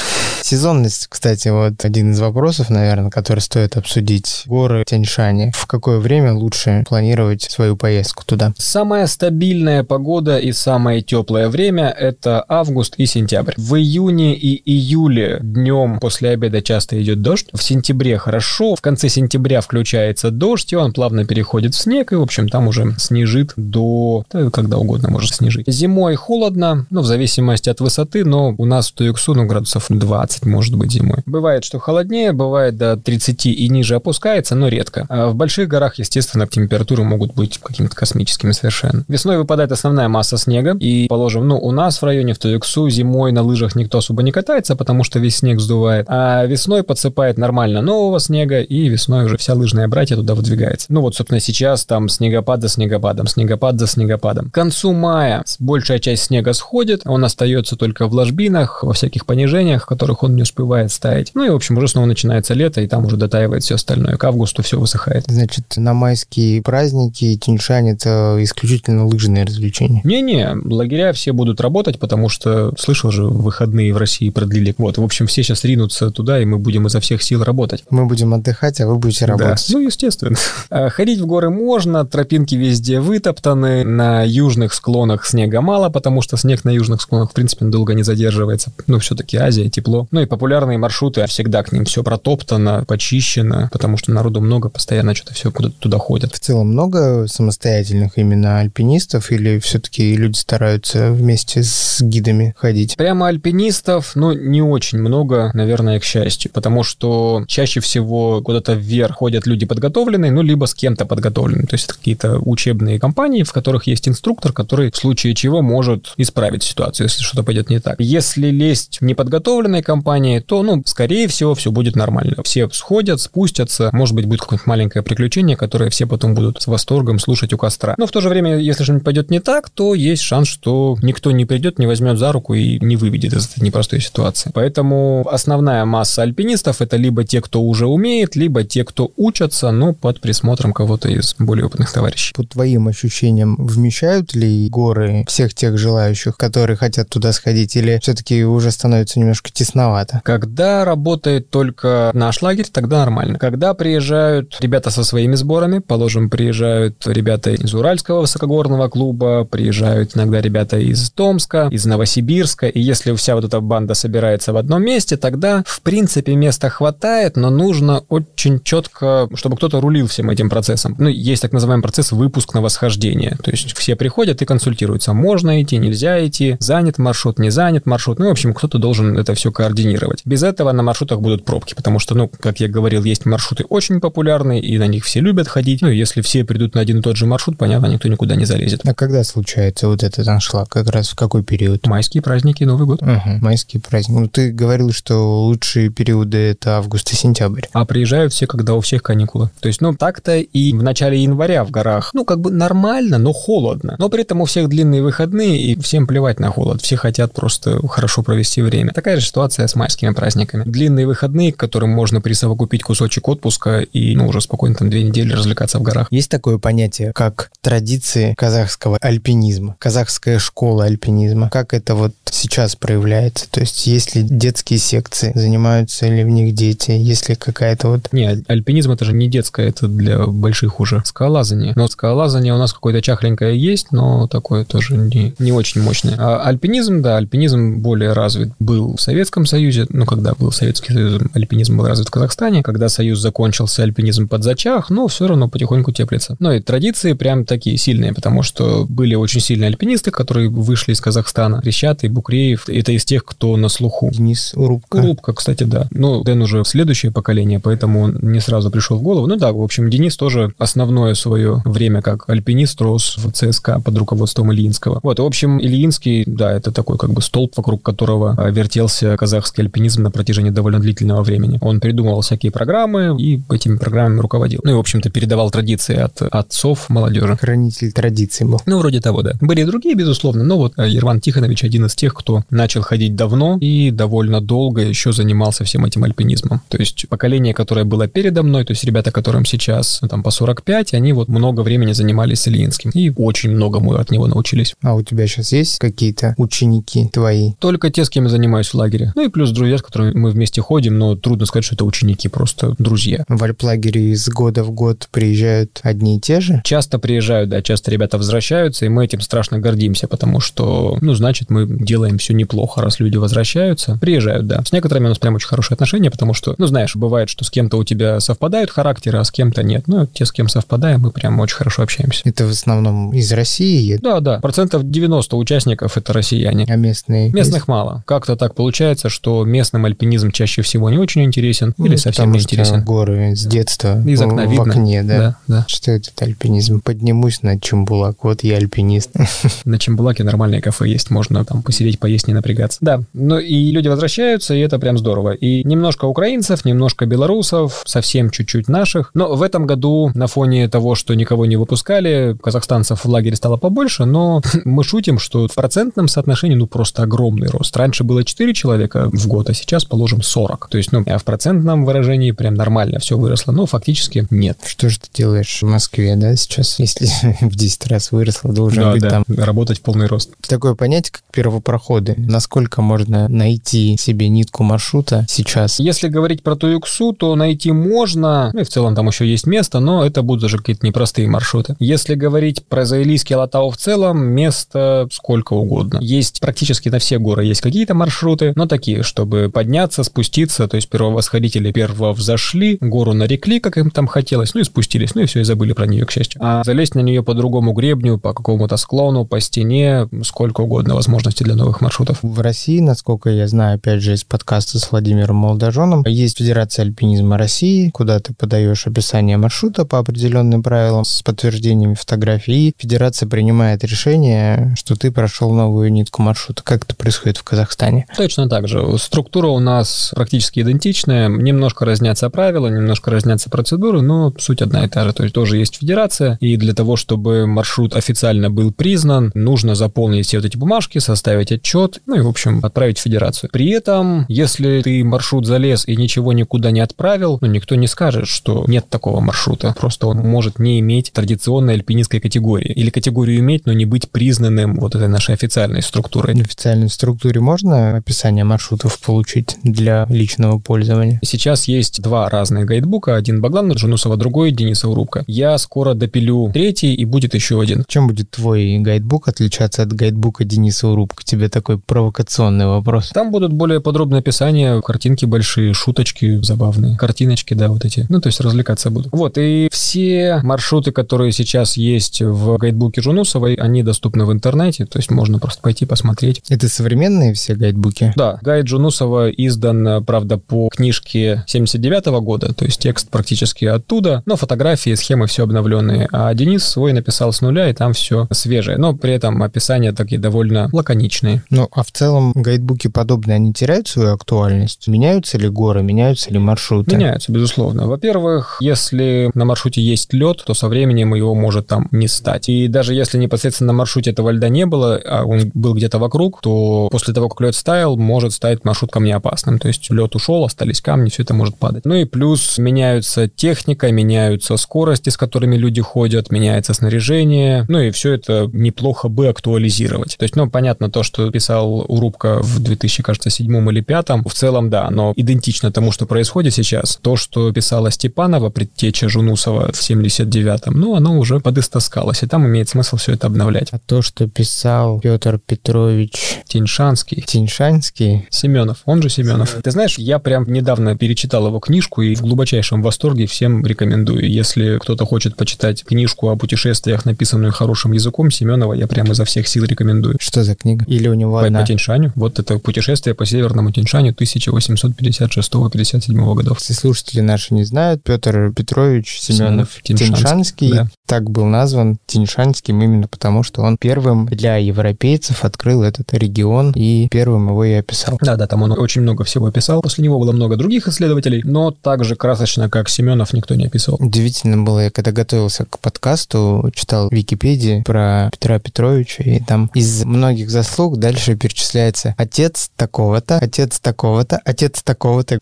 Сезонность, 0.42 1.06
кстати, 1.08 1.48
вот 1.48 1.84
один 1.84 2.12
из 2.12 2.20
вопросов, 2.20 2.70
наверное, 2.70 3.10
который 3.10 3.40
стоит 3.40 3.76
обсудить. 3.76 4.42
Горы 4.46 4.84
Тяньшани. 4.86 5.50
В 5.54 5.66
какое 5.72 5.98
время 5.98 6.34
лучше 6.34 6.84
планировать 6.86 7.42
свою 7.42 7.76
поездку 7.76 8.24
туда? 8.26 8.52
Самая 8.58 9.06
стабильная 9.06 9.84
погода 9.84 10.38
и 10.38 10.52
самое 10.52 11.00
теплое 11.00 11.48
время– 11.48 11.88
это 11.98 12.44
август 12.46 12.94
и 12.98 13.06
сентябрь. 13.06 13.54
В 13.56 13.76
июне 13.76 14.36
и 14.36 14.70
июле 14.70 15.38
днем 15.42 15.98
после 15.98 16.28
обеда 16.30 16.60
часто 16.60 17.02
идет 17.02 17.22
дождь. 17.22 17.48
В 17.54 17.62
сентябре 17.62 18.18
хорошо, 18.18 18.74
в 18.74 18.82
конце 18.82 19.08
сентября 19.08 19.62
включается 19.62 20.30
дождь, 20.30 20.74
и 20.74 20.76
он 20.76 20.92
плавно 20.92 21.24
переходит 21.24 21.74
в 21.74 21.78
снег, 21.78 22.12
и, 22.12 22.16
в 22.16 22.22
общем, 22.22 22.50
там 22.50 22.68
уже 22.68 22.94
снежит 22.98 23.54
до... 23.56 24.24
Да, 24.30 24.50
когда 24.50 24.76
угодно 24.76 25.08
может 25.08 25.34
снежить. 25.34 25.66
Зимой 25.68 26.16
холодно, 26.16 26.86
ну, 26.90 27.00
в 27.00 27.06
зависимости 27.06 27.70
от 27.70 27.80
высоты, 27.80 28.26
но 28.26 28.54
у 28.58 28.66
нас 28.66 28.90
в 28.90 28.92
Туюксу, 28.92 29.32
ну, 29.32 29.46
градусов 29.46 29.86
20 29.88 30.44
может 30.44 30.76
быть 30.76 30.92
зимой. 30.92 31.20
Бывает, 31.24 31.64
что 31.64 31.78
холоднее, 31.78 32.32
бывает 32.32 32.76
до 32.76 32.98
30 32.98 33.46
и 33.46 33.68
ниже 33.70 33.94
опускается, 33.94 34.54
но 34.54 34.68
редко. 34.68 35.06
А 35.08 35.28
в 35.28 35.34
больших 35.34 35.61
горах, 35.68 35.98
естественно, 35.98 36.46
температуры 36.46 37.02
могут 37.04 37.34
быть 37.34 37.58
какими-то 37.58 37.94
космическими 37.94 38.52
совершенно. 38.52 39.04
Весной 39.08 39.38
выпадает 39.38 39.72
основная 39.72 40.08
масса 40.08 40.36
снега, 40.36 40.76
и, 40.78 41.06
положим, 41.08 41.46
ну, 41.46 41.58
у 41.58 41.70
нас 41.72 42.00
в 42.00 42.04
районе 42.04 42.34
в 42.34 42.38
Туюксу 42.38 42.88
зимой 42.90 43.32
на 43.32 43.42
лыжах 43.42 43.74
никто 43.74 43.98
особо 43.98 44.22
не 44.22 44.32
катается, 44.32 44.76
потому 44.76 45.04
что 45.04 45.18
весь 45.18 45.36
снег 45.36 45.60
сдувает, 45.60 46.06
а 46.08 46.44
весной 46.44 46.82
подсыпает 46.82 47.38
нормально 47.38 47.82
нового 47.82 48.20
снега, 48.20 48.60
и 48.60 48.88
весной 48.88 49.24
уже 49.24 49.36
вся 49.36 49.54
лыжная 49.54 49.88
братья 49.88 50.16
туда 50.16 50.34
выдвигается. 50.34 50.86
Ну 50.88 51.00
вот, 51.00 51.14
собственно, 51.14 51.40
сейчас 51.40 51.84
там 51.84 52.08
снегопад 52.08 52.62
за 52.62 52.68
снегопадом, 52.68 53.26
снегопад 53.26 53.78
за 53.78 53.86
снегопадом. 53.86 54.50
К 54.50 54.54
концу 54.54 54.92
мая 54.92 55.44
большая 55.58 55.98
часть 55.98 56.24
снега 56.24 56.52
сходит, 56.52 57.02
он 57.04 57.24
остается 57.24 57.76
только 57.76 58.06
в 58.06 58.12
ложбинах, 58.12 58.82
во 58.82 58.92
всяких 58.92 59.26
понижениях, 59.26 59.82
в 59.82 59.86
которых 59.86 60.22
он 60.22 60.34
не 60.34 60.42
успевает 60.42 60.90
ставить. 60.92 61.30
Ну 61.34 61.44
и, 61.44 61.50
в 61.50 61.54
общем, 61.54 61.78
уже 61.78 61.88
снова 61.88 62.06
начинается 62.06 62.54
лето, 62.54 62.80
и 62.80 62.86
там 62.86 63.04
уже 63.04 63.16
дотаивает 63.16 63.62
все 63.62 63.76
остальное. 63.76 64.16
К 64.16 64.24
августу 64.24 64.62
все 64.62 64.78
высыхает. 64.78 65.24
Значит, 65.26 65.51
на 65.76 65.94
майские 65.94 66.62
праздники 66.62 67.36
Тиньшань 67.36 67.90
это 67.90 68.36
исключительно 68.40 69.06
лыжные 69.06 69.44
развлечения? 69.44 70.00
Не-не, 70.04 70.56
лагеря 70.64 71.12
все 71.12 71.32
будут 71.32 71.60
работать, 71.60 71.98
потому 71.98 72.28
что, 72.28 72.72
слышал 72.78 73.10
же, 73.10 73.24
выходные 73.24 73.92
в 73.92 73.96
России 73.96 74.30
продлили. 74.30 74.74
Вот, 74.78 74.98
в 74.98 75.02
общем, 75.02 75.26
все 75.26 75.42
сейчас 75.42 75.64
ринутся 75.64 76.10
туда, 76.10 76.40
и 76.40 76.44
мы 76.44 76.58
будем 76.58 76.86
изо 76.86 77.00
всех 77.00 77.22
сил 77.22 77.44
работать. 77.44 77.84
Мы 77.90 78.06
будем 78.06 78.34
отдыхать, 78.34 78.80
а 78.80 78.86
вы 78.86 78.96
будете 78.96 79.26
работать. 79.26 79.66
Да. 79.68 79.78
Ну, 79.78 79.84
естественно. 79.84 80.36
А 80.70 80.88
ходить 80.88 81.20
в 81.20 81.26
горы 81.26 81.50
можно, 81.50 82.06
тропинки 82.06 82.54
везде 82.54 83.00
вытоптаны, 83.00 83.84
на 83.84 84.22
южных 84.22 84.72
склонах 84.72 85.26
снега 85.26 85.60
мало, 85.60 85.90
потому 85.90 86.22
что 86.22 86.36
снег 86.36 86.64
на 86.64 86.70
южных 86.70 87.02
склонах, 87.02 87.30
в 87.30 87.34
принципе, 87.34 87.66
долго 87.66 87.94
не 87.94 88.02
задерживается. 88.02 88.72
Ну, 88.86 88.98
все-таки 88.98 89.36
Азия, 89.36 89.68
тепло. 89.68 90.06
Ну 90.10 90.20
и 90.20 90.26
популярные 90.26 90.78
маршруты, 90.78 91.26
всегда 91.26 91.62
к 91.62 91.72
ним 91.72 91.84
все 91.84 92.02
протоптано, 92.02 92.84
почищено, 92.86 93.68
потому 93.72 93.96
что 93.96 94.12
народу 94.12 94.40
много, 94.40 94.68
постоянно 94.68 95.14
что-то 95.14 95.34
все 95.34 95.41
куда-то 95.50 95.74
туда 95.78 95.98
ходят. 95.98 96.34
В 96.34 96.38
целом 96.38 96.68
много 96.68 97.26
самостоятельных 97.26 98.16
именно 98.16 98.60
альпинистов 98.60 99.30
или 99.32 99.58
все-таки 99.58 100.14
люди 100.14 100.36
стараются 100.36 101.12
вместе 101.12 101.62
с 101.62 102.00
гидами 102.00 102.54
ходить? 102.56 102.96
Прямо 102.96 103.28
альпинистов, 103.28 104.12
ну, 104.14 104.32
не 104.32 104.62
очень 104.62 104.98
много, 104.98 105.50
наверное, 105.54 106.00
к 106.00 106.04
счастью, 106.04 106.50
потому 106.52 106.82
что 106.82 107.44
чаще 107.46 107.80
всего 107.80 108.40
куда-то 108.42 108.74
вверх 108.74 109.16
ходят 109.16 109.46
люди 109.46 109.66
подготовленные, 109.66 110.30
ну, 110.30 110.42
либо 110.42 110.66
с 110.66 110.74
кем-то 110.74 111.06
подготовленные. 111.06 111.66
То 111.66 111.74
есть 111.74 111.86
это 111.86 111.94
какие-то 111.94 112.38
учебные 112.38 112.98
компании, 112.98 113.42
в 113.42 113.52
которых 113.52 113.86
есть 113.86 114.08
инструктор, 114.08 114.52
который 114.52 114.90
в 114.90 114.96
случае 114.96 115.34
чего 115.34 115.62
может 115.62 116.14
исправить 116.16 116.62
ситуацию, 116.62 117.06
если 117.06 117.22
что-то 117.22 117.42
пойдет 117.42 117.70
не 117.70 117.80
так. 117.80 117.96
Если 117.98 118.48
лезть 118.48 118.98
в 119.00 119.04
неподготовленные 119.04 119.82
компании, 119.82 120.40
то, 120.40 120.62
ну, 120.62 120.82
скорее 120.86 121.28
всего, 121.28 121.54
все 121.54 121.70
будет 121.70 121.96
нормально. 121.96 122.36
Все 122.44 122.68
сходят, 122.70 123.20
спустятся, 123.20 123.90
может 123.92 124.14
быть, 124.14 124.26
будет 124.26 124.40
какое-то 124.40 124.64
маленькое 124.66 125.02
приключение, 125.02 125.31
которое 125.56 125.90
все 125.90 126.06
потом 126.06 126.34
будут 126.34 126.60
с 126.60 126.66
восторгом 126.66 127.18
слушать 127.18 127.52
у 127.52 127.58
костра. 127.58 127.94
Но 127.98 128.06
в 128.06 128.10
то 128.10 128.20
же 128.20 128.28
время, 128.28 128.58
если 128.58 128.84
что-нибудь 128.84 129.04
пойдет 129.04 129.30
не 129.30 129.40
так, 129.40 129.70
то 129.70 129.94
есть 129.94 130.22
шанс, 130.22 130.48
что 130.48 130.96
никто 131.02 131.30
не 131.30 131.44
придет, 131.44 131.78
не 131.78 131.86
возьмет 131.86 132.18
за 132.18 132.32
руку 132.32 132.54
и 132.54 132.78
не 132.84 132.96
выведет 132.96 133.32
из 133.32 133.48
этой 133.48 133.64
непростой 133.64 134.00
ситуации. 134.00 134.50
Поэтому 134.52 135.26
основная 135.30 135.84
масса 135.84 136.22
альпинистов 136.22 136.82
это 136.82 136.96
либо 136.96 137.24
те, 137.24 137.40
кто 137.40 137.62
уже 137.62 137.86
умеет, 137.86 138.36
либо 138.36 138.64
те, 138.64 138.84
кто 138.84 139.10
учатся, 139.16 139.70
но 139.70 139.94
под 139.94 140.20
присмотром 140.20 140.72
кого-то 140.72 141.08
из 141.08 141.34
более 141.38 141.66
опытных 141.66 141.92
товарищей. 141.92 142.34
По 142.34 142.44
твоим 142.44 142.88
ощущениям, 142.88 143.56
вмещают 143.58 144.34
ли 144.34 144.68
горы 144.68 145.24
всех 145.28 145.54
тех 145.54 145.78
желающих, 145.78 146.36
которые 146.36 146.76
хотят 146.76 147.08
туда 147.08 147.32
сходить, 147.32 147.76
или 147.76 147.98
все-таки 148.02 148.44
уже 148.44 148.70
становится 148.70 149.18
немножко 149.18 149.50
тесновато? 149.50 150.20
Когда 150.24 150.84
работает 150.84 151.50
только 151.50 152.10
наш 152.14 152.42
лагерь, 152.42 152.66
тогда 152.70 152.98
нормально. 152.98 153.38
Когда 153.38 153.74
приезжают 153.74 154.56
ребята 154.60 154.90
со 154.90 155.04
своими 155.22 155.36
сборами, 155.36 155.78
положим, 155.78 156.28
приезжают 156.28 157.06
ребята 157.06 157.52
из 157.52 157.72
Уральского 157.74 158.22
высокогорного 158.22 158.88
клуба, 158.88 159.44
приезжают 159.44 160.16
иногда 160.16 160.40
ребята 160.40 160.78
из 160.78 161.12
Томска, 161.12 161.68
из 161.70 161.86
Новосибирска, 161.86 162.66
и 162.66 162.80
если 162.80 163.14
вся 163.14 163.36
вот 163.36 163.44
эта 163.44 163.60
банда 163.60 163.94
собирается 163.94 164.52
в 164.52 164.56
одном 164.56 164.82
месте, 164.82 165.16
тогда, 165.16 165.62
в 165.64 165.80
принципе, 165.82 166.34
места 166.34 166.70
хватает, 166.70 167.36
но 167.36 167.50
нужно 167.50 168.02
очень 168.08 168.60
четко, 168.64 169.28
чтобы 169.34 169.56
кто-то 169.56 169.80
рулил 169.80 170.08
всем 170.08 170.28
этим 170.28 170.50
процессом. 170.50 170.96
Ну, 170.98 171.08
есть 171.08 171.42
так 171.42 171.52
называемый 171.52 171.84
процесс 171.84 172.10
выпуск 172.10 172.54
на 172.54 172.60
восхождение. 172.60 173.38
То 173.44 173.52
есть 173.52 173.76
все 173.78 173.94
приходят 173.94 174.42
и 174.42 174.44
консультируются. 174.44 175.12
Можно 175.12 175.62
идти, 175.62 175.78
нельзя 175.78 176.26
идти, 176.26 176.56
занят 176.58 176.98
маршрут, 176.98 177.38
не 177.38 177.50
занят 177.50 177.86
маршрут. 177.86 178.18
Ну, 178.18 178.26
в 178.26 178.32
общем, 178.32 178.54
кто-то 178.54 178.78
должен 178.78 179.16
это 179.16 179.34
все 179.34 179.52
координировать. 179.52 180.22
Без 180.24 180.42
этого 180.42 180.72
на 180.72 180.82
маршрутах 180.82 181.20
будут 181.20 181.44
пробки, 181.44 181.74
потому 181.74 182.00
что, 182.00 182.16
ну, 182.16 182.28
как 182.28 182.58
я 182.58 182.66
говорил, 182.66 183.04
есть 183.04 183.24
маршруты 183.24 183.64
очень 183.68 184.00
популярные, 184.00 184.60
и 184.60 184.76
на 184.78 184.88
них 184.88 185.04
все 185.04 185.11
любят 185.20 185.48
ходить. 185.48 185.82
Ну, 185.82 185.88
если 185.88 186.20
все 186.20 186.44
придут 186.44 186.74
на 186.74 186.80
один 186.80 186.98
и 186.98 187.02
тот 187.02 187.16
же 187.16 187.26
маршрут, 187.26 187.58
понятно, 187.58 187.86
никто 187.86 188.08
никуда 188.08 188.36
не 188.36 188.44
залезет. 188.44 188.82
А 188.84 188.94
когда 188.94 189.24
случается 189.24 189.88
вот 189.88 190.02
этот 190.02 190.26
аншлаг? 190.28 190.68
Как 190.68 190.88
раз 190.88 191.10
в 191.10 191.14
какой 191.14 191.42
период? 191.42 191.86
Майские 191.86 192.22
праздники, 192.22 192.64
Новый 192.64 192.86
год. 192.86 193.02
Угу, 193.02 193.38
майские 193.40 193.80
праздники. 193.80 194.18
Ну, 194.18 194.28
ты 194.28 194.50
говорил, 194.50 194.92
что 194.92 195.44
лучшие 195.44 195.90
периоды 195.90 196.38
это 196.38 196.76
август 196.76 197.12
и 197.12 197.16
сентябрь. 197.16 197.62
А 197.72 197.84
приезжают 197.84 198.32
все, 198.32 198.46
когда 198.46 198.74
у 198.74 198.80
всех 198.80 199.02
каникулы. 199.02 199.50
То 199.60 199.68
есть, 199.68 199.80
ну, 199.80 199.94
так-то 199.94 200.38
и 200.38 200.72
в 200.72 200.82
начале 200.82 201.22
января 201.22 201.64
в 201.64 201.70
горах, 201.70 202.10
ну, 202.14 202.24
как 202.24 202.40
бы 202.40 202.50
нормально, 202.50 203.18
но 203.18 203.32
холодно. 203.32 203.96
Но 203.98 204.08
при 204.08 204.22
этом 204.22 204.40
у 204.40 204.44
всех 204.44 204.68
длинные 204.68 205.02
выходные, 205.02 205.60
и 205.60 205.80
всем 205.80 206.06
плевать 206.06 206.40
на 206.40 206.50
холод. 206.50 206.82
Все 206.82 206.96
хотят 206.96 207.32
просто 207.32 207.86
хорошо 207.88 208.22
провести 208.22 208.62
время. 208.62 208.92
Такая 208.92 209.18
же 209.18 209.26
ситуация 209.26 209.66
с 209.66 209.74
майскими 209.74 210.10
праздниками. 210.12 210.64
Длинные 210.64 211.06
выходные, 211.06 211.52
к 211.52 211.56
которым 211.56 211.90
можно 211.90 212.20
присовокупить 212.20 212.82
кусочек 212.82 213.28
отпуска 213.28 213.80
и, 213.80 214.14
ну, 214.16 214.28
уже 214.28 214.40
спокойно 214.40 214.76
там 214.76 214.90
две 214.92 215.02
недели 215.02 215.32
развлекаться 215.32 215.78
в 215.78 215.82
горах. 215.82 216.08
Есть 216.10 216.30
такое 216.30 216.58
понятие, 216.58 217.12
как 217.14 217.50
традиции 217.62 218.34
казахского 218.36 218.98
альпинизма, 219.00 219.76
казахская 219.78 220.38
школа 220.38 220.84
альпинизма. 220.84 221.48
Как 221.50 221.72
это 221.74 221.94
вот 221.94 222.12
сейчас 222.30 222.76
проявляется? 222.76 223.50
То 223.50 223.60
есть 223.60 223.86
есть 223.86 224.14
ли 224.14 224.22
детские 224.22 224.78
секции, 224.78 225.32
занимаются 225.34 226.06
ли 226.08 226.24
в 226.24 226.28
них 226.28 226.54
дети, 226.54 226.90
есть 226.90 227.28
ли 227.28 227.34
какая-то 227.34 227.88
вот... 227.88 228.12
Не, 228.12 228.42
альпинизм 228.48 228.92
это 228.92 229.04
же 229.04 229.14
не 229.14 229.28
детское, 229.28 229.68
это 229.68 229.88
для 229.88 230.26
больших 230.26 230.80
уже. 230.80 231.02
Скалолазание. 231.04 231.72
Но 231.74 231.88
скалолазание 231.88 232.52
у 232.52 232.58
нас 232.58 232.72
какое-то 232.72 233.00
чахленькое 233.00 233.58
есть, 233.58 233.92
но 233.92 234.26
такое 234.28 234.64
тоже 234.64 234.96
не, 234.96 235.34
не 235.38 235.52
очень 235.52 235.80
мощное. 235.80 236.16
А 236.18 236.42
альпинизм, 236.42 237.00
да, 237.00 237.16
альпинизм 237.16 237.78
более 237.78 238.12
развит 238.12 238.52
был 238.58 238.96
в 238.96 239.00
Советском 239.00 239.46
Союзе, 239.46 239.86
ну, 239.88 240.04
когда 240.04 240.34
был 240.34 240.52
Советский 240.52 240.92
Союз, 240.92 241.22
альпинизм 241.32 241.78
был 241.78 241.86
развит 241.86 242.08
в 242.08 242.10
Казахстане, 242.10 242.62
когда 242.62 242.88
Союз 242.88 243.20
закончился, 243.20 243.82
альпинизм 243.82 244.28
подзачах, 244.28 244.81
но 244.90 245.08
все 245.08 245.26
равно 245.26 245.48
потихоньку 245.48 245.92
теплится. 245.92 246.36
Но 246.38 246.52
и 246.52 246.60
традиции 246.60 247.12
прям 247.12 247.44
такие 247.44 247.76
сильные, 247.76 248.12
потому 248.12 248.42
что 248.42 248.86
были 248.88 249.14
очень 249.14 249.40
сильные 249.40 249.68
альпинисты, 249.68 250.10
которые 250.10 250.48
вышли 250.48 250.92
из 250.92 251.00
Казахстана. 251.00 251.60
Крещатый, 251.60 252.08
Букреев, 252.08 252.68
это 252.68 252.92
из 252.92 253.04
тех, 253.04 253.24
кто 253.24 253.56
на 253.56 253.68
слуху. 253.68 254.10
Денис 254.12 254.52
Урубка. 254.54 254.96
Урубка, 254.96 255.32
кстати, 255.32 255.64
да. 255.64 255.88
Ну, 255.90 256.22
Дэн 256.22 256.42
уже 256.42 256.64
следующее 256.64 257.12
поколение, 257.12 257.60
поэтому 257.60 258.02
он 258.02 258.18
не 258.22 258.40
сразу 258.40 258.70
пришел 258.70 258.98
в 258.98 259.02
голову. 259.02 259.26
Ну 259.26 259.36
да, 259.36 259.52
в 259.52 259.60
общем, 259.60 259.90
Денис 259.90 260.16
тоже 260.16 260.52
основное 260.58 261.14
свое 261.14 261.62
время 261.64 262.02
как 262.02 262.28
альпинист 262.28 262.80
рос 262.80 263.16
в 263.16 263.30
ЦСКА 263.32 263.80
под 263.80 263.96
руководством 263.96 264.52
Ильинского. 264.52 265.00
Вот, 265.02 265.18
в 265.18 265.24
общем, 265.24 265.58
Ильинский, 265.60 266.24
да, 266.26 266.52
это 266.52 266.72
такой 266.72 266.98
как 266.98 267.12
бы 267.12 267.22
столб, 267.22 267.56
вокруг 267.56 267.82
которого 267.82 268.34
а, 268.36 268.50
вертелся 268.50 269.16
казахский 269.16 269.64
альпинизм 269.64 270.02
на 270.02 270.10
протяжении 270.10 270.50
довольно 270.50 270.80
длительного 270.80 271.22
времени. 271.22 271.58
Он 271.60 271.80
придумывал 271.80 272.20
всякие 272.20 272.52
программы 272.52 273.16
и 273.18 273.40
этими 273.50 273.76
программами 273.76 274.20
руководил. 274.20 274.60
Ну 274.64 274.71
Ну 274.72 274.76
и, 274.76 274.78
в 274.78 274.80
общем-то, 274.80 275.10
передавал 275.10 275.50
традиции 275.50 275.94
от 275.94 276.22
отцов 276.22 276.88
молодежи. 276.88 277.36
Хранитель 277.36 277.92
традиций 277.92 278.46
был. 278.46 278.62
Ну, 278.64 278.78
вроде 278.78 279.02
того, 279.02 279.20
да. 279.20 279.34
Были 279.42 279.60
и 279.60 279.64
другие, 279.64 279.94
безусловно, 279.94 280.44
но 280.44 280.56
вот 280.56 280.72
Ерван 280.78 281.20
Тихонович 281.20 281.64
один 281.64 281.84
из 281.84 281.94
тех, 281.94 282.14
кто 282.14 282.42
начал 282.48 282.80
ходить 282.80 283.14
давно 283.14 283.58
и 283.60 283.90
довольно 283.90 284.40
долго 284.40 284.80
еще 284.80 285.12
занимался 285.12 285.64
всем 285.64 285.84
этим 285.84 286.04
альпинизмом. 286.04 286.62
То 286.70 286.78
есть 286.78 287.06
поколение, 287.10 287.52
которое 287.52 287.84
было 287.84 288.08
передо 288.08 288.42
мной, 288.42 288.64
то 288.64 288.70
есть 288.70 288.82
ребята, 288.84 289.10
которым 289.10 289.44
сейчас 289.44 289.98
ну, 290.00 290.08
там 290.08 290.22
по 290.22 290.30
45, 290.30 290.94
они 290.94 291.12
вот 291.12 291.28
много 291.28 291.60
времени 291.60 291.92
занимались 291.92 292.48
Ильинским 292.48 292.92
и 292.94 293.12
очень 293.14 293.50
многому 293.50 293.92
от 293.92 294.10
него 294.10 294.26
научились. 294.26 294.74
А 294.80 294.94
у 294.94 295.02
тебя 295.02 295.26
сейчас 295.26 295.52
есть 295.52 295.80
какие-то 295.80 296.34
ученики 296.38 297.10
твои? 297.12 297.52
Только 297.58 297.90
те, 297.90 298.06
с 298.06 298.08
кем 298.08 298.24
я 298.24 298.30
занимаюсь 298.30 298.68
в 298.68 298.74
лагере. 298.74 299.12
Ну 299.16 299.26
и 299.26 299.28
плюс 299.28 299.50
друзья, 299.50 299.76
с 299.76 299.82
которыми 299.82 300.16
мы 300.16 300.30
вместе 300.30 300.62
ходим, 300.62 300.96
но 300.96 301.14
трудно 301.14 301.44
сказать, 301.44 301.66
что 301.66 301.74
это 301.74 301.84
ученики, 301.84 302.28
просто 302.28 302.74
друзья. 302.78 303.26
В 303.28 303.44
альплагере 303.44 304.12
из 304.12 304.26
года 304.30 304.61
в 304.62 304.70
год 304.70 305.08
приезжают 305.10 305.80
одни 305.82 306.16
и 306.16 306.20
те 306.20 306.40
же? 306.40 306.60
Часто 306.64 306.98
приезжают, 306.98 307.50
да, 307.50 307.62
часто 307.62 307.90
ребята 307.90 308.18
возвращаются, 308.18 308.86
и 308.86 308.88
мы 308.88 309.04
этим 309.04 309.20
страшно 309.20 309.58
гордимся, 309.58 310.08
потому 310.08 310.40
что, 310.40 310.96
ну, 311.00 311.14
значит, 311.14 311.50
мы 311.50 311.66
делаем 311.66 312.18
все 312.18 312.34
неплохо, 312.34 312.80
раз 312.82 313.00
люди 313.00 313.16
возвращаются. 313.16 313.98
Приезжают, 314.00 314.46
да. 314.46 314.62
С 314.64 314.72
некоторыми 314.72 315.06
у 315.06 315.08
нас 315.10 315.18
прям 315.18 315.34
очень 315.34 315.48
хорошие 315.48 315.74
отношения, 315.74 316.10
потому 316.10 316.34
что, 316.34 316.54
ну, 316.58 316.66
знаешь, 316.66 316.94
бывает, 316.96 317.28
что 317.28 317.44
с 317.44 317.50
кем-то 317.50 317.76
у 317.76 317.84
тебя 317.84 318.20
совпадают 318.20 318.70
характеры, 318.70 319.18
а 319.18 319.24
с 319.24 319.30
кем-то 319.30 319.62
нет. 319.62 319.84
Ну, 319.86 320.06
те, 320.06 320.24
с 320.24 320.32
кем 320.32 320.48
совпадаем, 320.48 321.00
мы 321.00 321.10
прям 321.10 321.38
очень 321.40 321.56
хорошо 321.56 321.82
общаемся. 321.82 322.22
Это 322.24 322.44
в 322.46 322.50
основном 322.50 323.12
из 323.12 323.32
России? 323.32 323.98
Да, 324.02 324.20
да. 324.20 324.38
Процентов 324.40 324.88
90 324.90 325.36
участников— 325.36 325.96
это 325.96 326.12
россияне. 326.12 326.66
А 326.68 326.76
местные? 326.76 327.30
Местных 327.32 327.54
есть? 327.62 327.68
мало. 327.68 328.02
Как-то 328.06 328.36
так 328.36 328.54
получается, 328.54 329.08
что 329.08 329.44
местным 329.44 329.84
альпинизм 329.84 330.30
чаще 330.30 330.62
всего 330.62 330.90
не 330.90 330.98
очень 330.98 331.24
интересен 331.24 331.74
Ну, 331.78 331.86
или 331.86 331.96
совсем 331.96 332.32
не 332.32 332.38
интересен. 332.40 332.84
горы 332.84 333.34
с 333.36 333.44
детства 333.44 334.00
Из 334.06 334.20
в- 334.20 334.26
окна 334.58 334.62
в 334.62 334.66
видно. 334.66 334.82
окне, 334.82 335.02
да. 335.02 335.18
Да, 335.18 335.36
да. 335.48 335.64
Что 335.68 335.92
этот 335.92 336.20
альпинизм? 336.20 336.80
Поднимусь 336.80 337.42
на 337.42 337.58
Чембулак, 337.58 338.24
вот 338.24 338.42
я 338.42 338.56
альпинист. 338.56 339.10
На 339.64 339.78
Чембулаке 339.78 340.24
нормальное 340.24 340.60
кафе 340.60 340.88
есть, 340.88 341.10
можно 341.10 341.44
там 341.44 341.62
посидеть, 341.62 341.98
поесть, 341.98 342.28
не 342.28 342.34
напрягаться. 342.34 342.78
Да, 342.80 343.02
ну 343.12 343.38
и 343.38 343.70
люди 343.70 343.88
возвращаются, 343.88 344.54
и 344.54 344.60
это 344.60 344.78
прям 344.78 344.98
здорово. 344.98 345.32
И 345.32 345.64
немножко 345.64 346.06
украинцев, 346.06 346.64
немножко 346.64 347.06
белорусов, 347.06 347.82
совсем 347.84 348.30
чуть-чуть 348.30 348.68
наших. 348.68 349.10
Но 349.14 349.34
в 349.34 349.42
этом 349.42 349.66
году 349.66 350.10
на 350.14 350.26
фоне 350.26 350.68
того, 350.68 350.94
что 350.94 351.14
никого 351.14 351.46
не 351.46 351.56
выпускали, 351.56 352.36
казахстанцев 352.42 353.04
в 353.04 353.08
лагере 353.08 353.36
стало 353.36 353.56
побольше, 353.56 354.04
но 354.04 354.42
мы 354.64 354.84
шутим, 354.84 355.18
что 355.18 355.48
в 355.48 355.54
процентном 355.54 356.08
соотношении, 356.08 356.56
ну, 356.56 356.66
просто 356.66 357.02
огромный 357.02 357.48
рост. 357.48 357.76
Раньше 357.76 358.04
было 358.04 358.24
4 358.24 358.54
человека 358.54 359.10
в 359.12 359.26
год, 359.26 359.50
а 359.50 359.54
сейчас, 359.54 359.84
положим, 359.84 360.22
40. 360.22 360.68
То 360.68 360.78
есть, 360.78 360.92
ну, 360.92 361.04
а 361.06 361.18
в 361.18 361.24
процентном 361.24 361.84
выражении 361.84 362.32
прям 362.32 362.54
нормально 362.54 362.98
все 362.98 363.16
выросло, 363.16 363.52
но 363.52 363.66
фактически 363.66 364.26
нет. 364.42 364.58
Что 364.66 364.88
же 364.88 364.98
ты 365.00 365.08
делаешь 365.14 365.58
в 365.62 365.66
Москве, 365.66 366.14
да, 366.16 366.34
сейчас? 366.36 366.78
Если 366.78 367.08
в 367.40 367.54
10 367.54 367.86
раз 367.86 368.12
выросло, 368.12 368.52
должен 368.52 368.82
Да, 368.82 368.92
быть 368.92 369.02
да, 369.02 369.10
там. 369.10 369.24
работать 369.28 369.78
в 369.78 369.82
полный 369.82 370.06
рост. 370.06 370.30
Такое 370.46 370.74
понятие, 370.74 371.12
как 371.12 371.22
первопроходы. 371.32 372.14
Насколько 372.18 372.82
можно 372.82 373.28
найти 373.28 373.96
себе 373.98 374.28
нитку 374.28 374.62
маршрута 374.64 375.24
сейчас? 375.28 375.78
Если 375.78 376.08
говорить 376.08 376.42
про 376.42 376.56
Туюксу, 376.56 377.12
то 377.12 377.34
найти 377.36 377.72
можно, 377.72 378.50
ну 378.52 378.60
и 378.60 378.64
в 378.64 378.68
целом 378.68 378.94
там 378.94 379.06
еще 379.08 379.26
есть 379.26 379.46
место, 379.46 379.80
но 379.80 380.04
это 380.04 380.22
будут 380.22 380.42
даже 380.42 380.58
какие-то 380.58 380.84
непростые 380.86 381.28
маршруты. 381.28 381.76
Если 381.78 382.14
говорить 382.14 382.66
про 382.66 382.84
Заилийский 382.84 383.34
Алатау 383.36 383.70
в 383.70 383.76
целом, 383.76 384.22
место 384.24 385.08
сколько 385.12 385.52
угодно. 385.54 385.98
Есть 386.00 386.40
практически 386.40 386.88
на 386.88 386.98
все 386.98 387.18
горы 387.18 387.44
есть 387.44 387.60
какие-то 387.60 387.94
маршруты, 387.94 388.52
но 388.56 388.66
такие, 388.66 389.02
чтобы 389.02 389.50
подняться, 389.52 390.02
спуститься, 390.04 390.66
то 390.66 390.76
есть 390.76 390.88
первовосходители 390.88 391.70
перво 391.72 392.12
взошли, 392.12 392.78
гору 392.80 393.12
нарекли, 393.12 393.60
как 393.60 393.78
им 393.78 393.90
там 393.90 394.06
хотелось, 394.32 394.54
ну 394.54 394.62
и 394.62 394.64
спустились, 394.64 395.14
ну 395.14 395.20
и 395.20 395.26
все, 395.26 395.40
и 395.40 395.44
забыли 395.44 395.74
про 395.74 395.86
нее, 395.86 396.06
к 396.06 396.10
счастью. 396.10 396.40
А 396.42 396.64
залезть 396.64 396.94
на 396.94 397.00
нее 397.00 397.22
по 397.22 397.34
другому 397.34 397.72
гребню, 397.74 398.16
по 398.18 398.32
какому-то 398.32 398.78
склону, 398.78 399.26
по 399.26 399.40
стене, 399.40 400.08
сколько 400.24 400.62
угодно 400.62 400.94
возможностей 400.94 401.44
для 401.44 401.54
новых 401.54 401.82
маршрутов. 401.82 402.20
В 402.22 402.40
России, 402.40 402.80
насколько 402.80 403.28
я 403.28 403.46
знаю, 403.46 403.76
опять 403.76 404.00
же, 404.00 404.14
из 404.14 404.24
подкаста 404.24 404.78
с 404.78 404.90
Владимиром 404.90 405.36
Молодоженом, 405.36 406.02
есть 406.06 406.38
Федерация 406.38 406.84
альпинизма 406.84 407.36
России, 407.36 407.90
куда 407.90 408.20
ты 408.20 408.32
подаешь 408.32 408.86
описание 408.86 409.36
маршрута 409.36 409.84
по 409.84 409.98
определенным 409.98 410.62
правилам 410.62 411.04
с 411.04 411.22
подтверждениями 411.22 411.92
фотографий, 411.92 412.68
и 412.68 412.74
Федерация 412.78 413.28
принимает 413.28 413.84
решение, 413.84 414.74
что 414.78 414.96
ты 414.96 415.12
прошел 415.12 415.52
новую 415.52 415.92
нитку 415.92 416.22
маршрута. 416.22 416.62
Как 416.62 416.84
это 416.84 416.96
происходит 416.96 417.36
в 417.36 417.42
Казахстане? 417.42 418.06
Точно 418.16 418.48
так 418.48 418.66
же. 418.66 418.96
Структура 418.96 419.48
у 419.48 419.58
нас 419.58 420.10
практически 420.14 420.60
идентичная. 420.60 421.28
Немножко 421.28 421.84
разнятся 421.84 422.30
правила, 422.30 422.68
немножко 422.68 423.10
разнятся 423.10 423.50
процедуры, 423.50 424.00
но 424.00 424.21
суть 424.38 424.62
одна 424.62 424.84
и 424.84 424.88
та 424.88 425.04
же. 425.04 425.12
То 425.12 425.22
есть 425.24 425.34
тоже 425.34 425.56
есть 425.58 425.78
федерация, 425.78 426.38
и 426.40 426.56
для 426.56 426.74
того, 426.74 426.96
чтобы 426.96 427.46
маршрут 427.46 427.94
официально 427.94 428.50
был 428.50 428.72
признан, 428.72 429.30
нужно 429.34 429.74
заполнить 429.74 430.26
все 430.26 430.38
вот 430.38 430.46
эти 430.46 430.56
бумажки, 430.56 430.98
составить 430.98 431.52
отчет, 431.52 432.00
ну 432.06 432.16
и, 432.16 432.20
в 432.20 432.28
общем, 432.28 432.60
отправить 432.62 432.98
в 432.98 433.02
федерацию. 433.02 433.50
При 433.52 433.70
этом, 433.70 434.26
если 434.28 434.82
ты 434.82 435.02
маршрут 435.04 435.46
залез 435.46 435.86
и 435.86 435.96
ничего 435.96 436.32
никуда 436.32 436.70
не 436.70 436.80
отправил, 436.80 437.38
ну, 437.40 437.48
никто 437.48 437.74
не 437.74 437.86
скажет, 437.86 438.28
что 438.28 438.64
нет 438.68 438.88
такого 438.88 439.20
маршрута. 439.20 439.74
Просто 439.78 440.06
он 440.06 440.18
может 440.18 440.58
не 440.58 440.80
иметь 440.80 441.12
традиционной 441.12 441.74
альпинистской 441.74 442.20
категории. 442.20 442.72
Или 442.72 442.90
категорию 442.90 443.38
иметь, 443.40 443.66
но 443.66 443.72
не 443.72 443.84
быть 443.84 444.10
признанным 444.10 444.76
вот 444.76 444.94
этой 444.94 445.08
нашей 445.08 445.34
официальной 445.34 445.82
структурой. 445.82 446.34
В 446.34 446.40
официальной 446.40 446.88
структуре 446.88 447.40
можно 447.40 447.96
описание 447.96 448.44
маршрутов 448.44 448.98
получить 449.00 449.56
для 449.62 450.06
личного 450.08 450.58
пользования? 450.58 451.20
Сейчас 451.24 451.68
есть 451.68 452.00
два 452.00 452.28
разных 452.28 452.66
гайдбука. 452.66 453.16
Один 453.16 453.40
Баглана 453.40 453.74
Джунусова, 454.02 454.16
другой 454.16 454.50
Дениса 454.50 454.88
Урубка. 454.88 455.22
Я 455.26 455.56
скоро 455.58 455.94
допилю 455.94 456.50
третий, 456.52 456.94
и 456.94 457.04
будет 457.04 457.34
еще 457.34 457.60
один. 457.60 457.84
Чем 457.86 458.08
будет 458.08 458.30
твой 458.30 458.78
гайдбук 458.78 459.28
отличаться 459.28 459.82
от 459.82 459.92
гайдбука 459.92 460.44
Дениса 460.44 460.88
Урубка? 460.88 461.22
Тебе 461.24 461.48
такой 461.48 461.78
провокационный 461.78 462.66
вопрос. 462.66 463.10
Там 463.14 463.30
будут 463.30 463.52
более 463.52 463.80
подробные 463.80 464.18
описания, 464.18 464.80
картинки 464.80 465.24
большие, 465.24 465.72
шуточки 465.72 466.42
забавные, 466.42 466.96
картиночки, 466.96 467.54
да, 467.54 467.68
вот 467.68 467.84
эти. 467.84 468.06
Ну, 468.08 468.20
то 468.20 468.26
есть 468.26 468.40
развлекаться 468.40 468.90
буду. 468.90 469.08
Вот, 469.12 469.38
и 469.38 469.68
все 469.70 470.40
маршруты, 470.42 470.90
которые 470.90 471.30
сейчас 471.32 471.76
есть 471.76 472.20
в 472.22 472.58
гайдбуке 472.58 473.02
Жунусовой, 473.02 473.54
они 473.54 473.82
доступны 473.82 474.24
в 474.24 474.32
интернете, 474.32 474.84
то 474.84 474.98
есть 474.98 475.10
можно 475.10 475.38
просто 475.38 475.62
пойти 475.62 475.86
посмотреть. 475.86 476.42
Это 476.48 476.68
современные 476.68 477.34
все 477.34 477.54
гайдбуки? 477.54 478.12
Да, 478.16 478.38
гайд 478.42 478.66
Джунусова 478.66 479.30
издан, 479.30 480.04
правда, 480.04 480.38
по 480.38 480.68
книжке 480.70 481.44
79 481.46 482.06
года, 482.22 482.52
то 482.52 482.64
есть 482.64 482.80
текст 482.80 483.08
практически 483.08 483.64
оттуда, 483.92 484.22
но 484.24 484.36
фотографии, 484.36 484.94
схемы 484.94 485.26
все 485.26 485.44
обновленные. 485.44 486.08
А 486.12 486.32
Денис 486.32 486.64
свой 486.64 486.92
написал 486.92 487.32
с 487.32 487.42
нуля, 487.42 487.68
и 487.68 487.74
там 487.74 487.92
все 487.92 488.26
свежее. 488.30 488.78
Но 488.78 488.94
при 488.94 489.12
этом 489.12 489.42
описания 489.42 489.92
такие 489.92 490.18
довольно 490.18 490.70
лаконичные. 490.72 491.42
Ну, 491.50 491.68
а 491.70 491.82
в 491.82 491.90
целом 491.92 492.32
гайдбуки 492.34 492.88
подобные, 492.88 493.36
они 493.36 493.52
теряют 493.52 493.88
свою 493.88 494.14
актуальность? 494.14 494.88
Меняются 494.88 495.36
ли 495.36 495.48
горы, 495.48 495.82
меняются 495.82 496.30
ли 496.30 496.38
маршруты? 496.38 496.96
Меняются, 496.96 497.32
безусловно. 497.32 497.86
Во-первых, 497.86 498.56
если 498.60 499.30
на 499.34 499.44
маршруте 499.44 499.82
есть 499.82 500.12
лед, 500.14 500.42
то 500.46 500.54
со 500.54 500.68
временем 500.68 501.14
его 501.14 501.34
может 501.34 501.66
там 501.66 501.88
не 501.90 502.08
стать. 502.08 502.48
И 502.48 502.68
даже 502.68 502.94
если 502.94 503.18
непосредственно 503.18 503.72
на 503.72 503.78
маршруте 503.78 504.10
этого 504.10 504.30
льда 504.30 504.48
не 504.48 504.64
было, 504.64 505.00
а 505.04 505.24
он 505.24 505.50
был 505.52 505.74
где-то 505.74 505.98
вокруг, 505.98 506.40
то 506.40 506.88
после 506.90 507.12
того, 507.12 507.28
как 507.28 507.40
лед 507.42 507.54
стаял, 507.54 507.96
может 507.96 508.32
стать 508.32 508.64
маршрут 508.64 508.90
камнеопасным. 508.90 509.58
То 509.58 509.68
есть 509.68 509.90
лед 509.90 510.14
ушел, 510.14 510.44
остались 510.44 510.80
камни, 510.80 511.10
все 511.10 511.24
это 511.24 511.34
может 511.34 511.58
падать. 511.58 511.84
Ну 511.84 511.94
и 511.94 512.04
плюс 512.04 512.56
меняются 512.56 513.28
техника, 513.28 513.81
меняются 513.90 514.56
скорости, 514.56 515.10
с 515.10 515.16
которыми 515.16 515.56
люди 515.56 515.80
ходят, 515.80 516.30
меняется 516.30 516.74
снаряжение. 516.74 517.64
Ну 517.68 517.80
и 517.80 517.90
все 517.90 518.12
это 518.12 518.48
неплохо 518.52 519.08
бы 519.08 519.28
актуализировать. 519.28 520.16
То 520.18 520.22
есть, 520.24 520.36
ну, 520.36 520.48
понятно, 520.48 520.90
то, 520.90 521.02
что 521.02 521.30
писал 521.30 521.84
Урубка 521.88 522.40
в 522.40 522.60
2007 522.60 523.46
или 523.70 523.80
2005, 523.80 524.26
в 524.26 524.32
целом, 524.34 524.70
да, 524.70 524.88
но 524.90 525.12
идентично 525.16 525.72
тому, 525.72 525.92
что 525.92 526.06
происходит 526.06 526.54
сейчас. 526.54 526.98
То, 527.02 527.16
что 527.16 527.52
писала 527.52 527.90
Степанова, 527.90 528.50
предтеча 528.50 529.08
Жунусова 529.08 529.72
в 529.72 529.80
79-м, 529.80 530.78
ну, 530.78 530.94
оно 530.94 531.18
уже 531.18 531.40
подыстоскалось, 531.40 532.22
и 532.22 532.26
там 532.26 532.46
имеет 532.46 532.68
смысл 532.68 532.96
все 532.96 533.12
это 533.12 533.26
обновлять. 533.26 533.68
А 533.72 533.78
то, 533.78 534.02
что 534.02 534.28
писал 534.28 535.00
Петр 535.00 535.38
Петрович 535.38 536.31
Тиньшанский, 536.52 537.24
Тиньшанский, 537.26 538.26
Семенов, 538.28 538.82
он 538.84 539.00
же 539.00 539.08
Семенов. 539.08 539.56
Ты 539.62 539.70
знаешь, 539.70 539.96
я 539.96 540.18
прям 540.18 540.44
недавно 540.52 540.98
перечитал 540.98 541.46
его 541.46 541.60
книжку 541.60 542.02
и 542.02 542.14
в 542.14 542.20
глубочайшем 542.20 542.82
восторге 542.82 543.26
всем 543.26 543.64
рекомендую. 543.64 544.30
Если 544.30 544.76
кто-то 544.76 545.06
хочет 545.06 545.34
почитать 545.34 545.82
книжку 545.82 546.28
о 546.28 546.36
путешествиях, 546.36 547.06
написанную 547.06 547.52
хорошим 547.52 547.92
языком, 547.92 548.30
Семенова 548.30 548.74
я 548.74 548.86
прям 548.86 549.10
изо 549.12 549.24
всех 549.24 549.48
сил 549.48 549.64
рекомендую. 549.64 550.18
что 550.20 550.44
за 550.44 550.54
книга? 550.54 550.84
Или 550.88 551.08
у 551.08 551.14
него 551.14 551.40
По, 551.40 551.46
одна? 551.46 551.62
по 551.62 551.66
Тиньшаню. 551.66 552.12
Вот 552.16 552.38
это 552.38 552.58
путешествие 552.58 553.14
по 553.14 553.24
Северному 553.24 553.72
Тиньшаню 553.72 554.12
1856-57 554.12 556.34
годов. 556.34 556.58
Если 556.60 556.74
слушатели 556.74 557.20
наши 557.20 557.54
не 557.54 557.64
знают, 557.64 558.02
Петр 558.02 558.52
Петрович 558.54 559.18
Семенов 559.20 559.52
Семенов, 559.52 559.68
Тиньшанский, 559.82 560.16
Тиньшанский, 560.16 560.72
да. 560.72 560.88
Так 561.12 561.28
был 561.28 561.44
назван 561.44 561.98
Тиньшанским 562.06 562.80
именно 562.80 563.06
потому, 563.06 563.42
что 563.42 563.60
он 563.60 563.76
первым 563.76 564.24
для 564.24 564.56
европейцев 564.56 565.44
открыл 565.44 565.82
этот 565.82 566.14
регион 566.14 566.72
и 566.74 567.06
первым 567.10 567.50
его 567.50 567.66
и 567.66 567.72
описал. 567.74 568.16
Да, 568.22 568.36
да, 568.36 568.46
там 568.46 568.62
он 568.62 568.72
очень 568.72 569.02
много 569.02 569.22
всего 569.22 569.44
описал. 569.44 569.82
После 569.82 570.04
него 570.04 570.18
было 570.18 570.32
много 570.32 570.56
других 570.56 570.88
исследователей, 570.88 571.42
но 571.44 571.70
так 571.70 572.02
же 572.04 572.16
красочно, 572.16 572.70
как 572.70 572.88
Семенов, 572.88 573.34
никто 573.34 573.54
не 573.54 573.66
описывал. 573.66 573.98
Удивительно 574.00 574.62
было, 574.62 574.84
я 574.84 574.90
когда 574.90 575.12
готовился 575.12 575.66
к 575.66 575.80
подкасту, 575.80 576.70
читал 576.74 577.10
Википедии 577.10 577.82
про 577.82 578.30
Петра 578.32 578.58
Петровича, 578.58 579.22
и 579.22 579.40
там 579.40 579.70
из 579.74 580.06
многих 580.06 580.48
заслуг 580.48 580.96
дальше 580.96 581.36
перечисляется 581.36 582.14
отец 582.16 582.70
такого-то, 582.76 583.36
отец 583.36 583.78
такого-то, 583.80 584.40
отец 584.46 584.82
такого-то, 584.82 585.40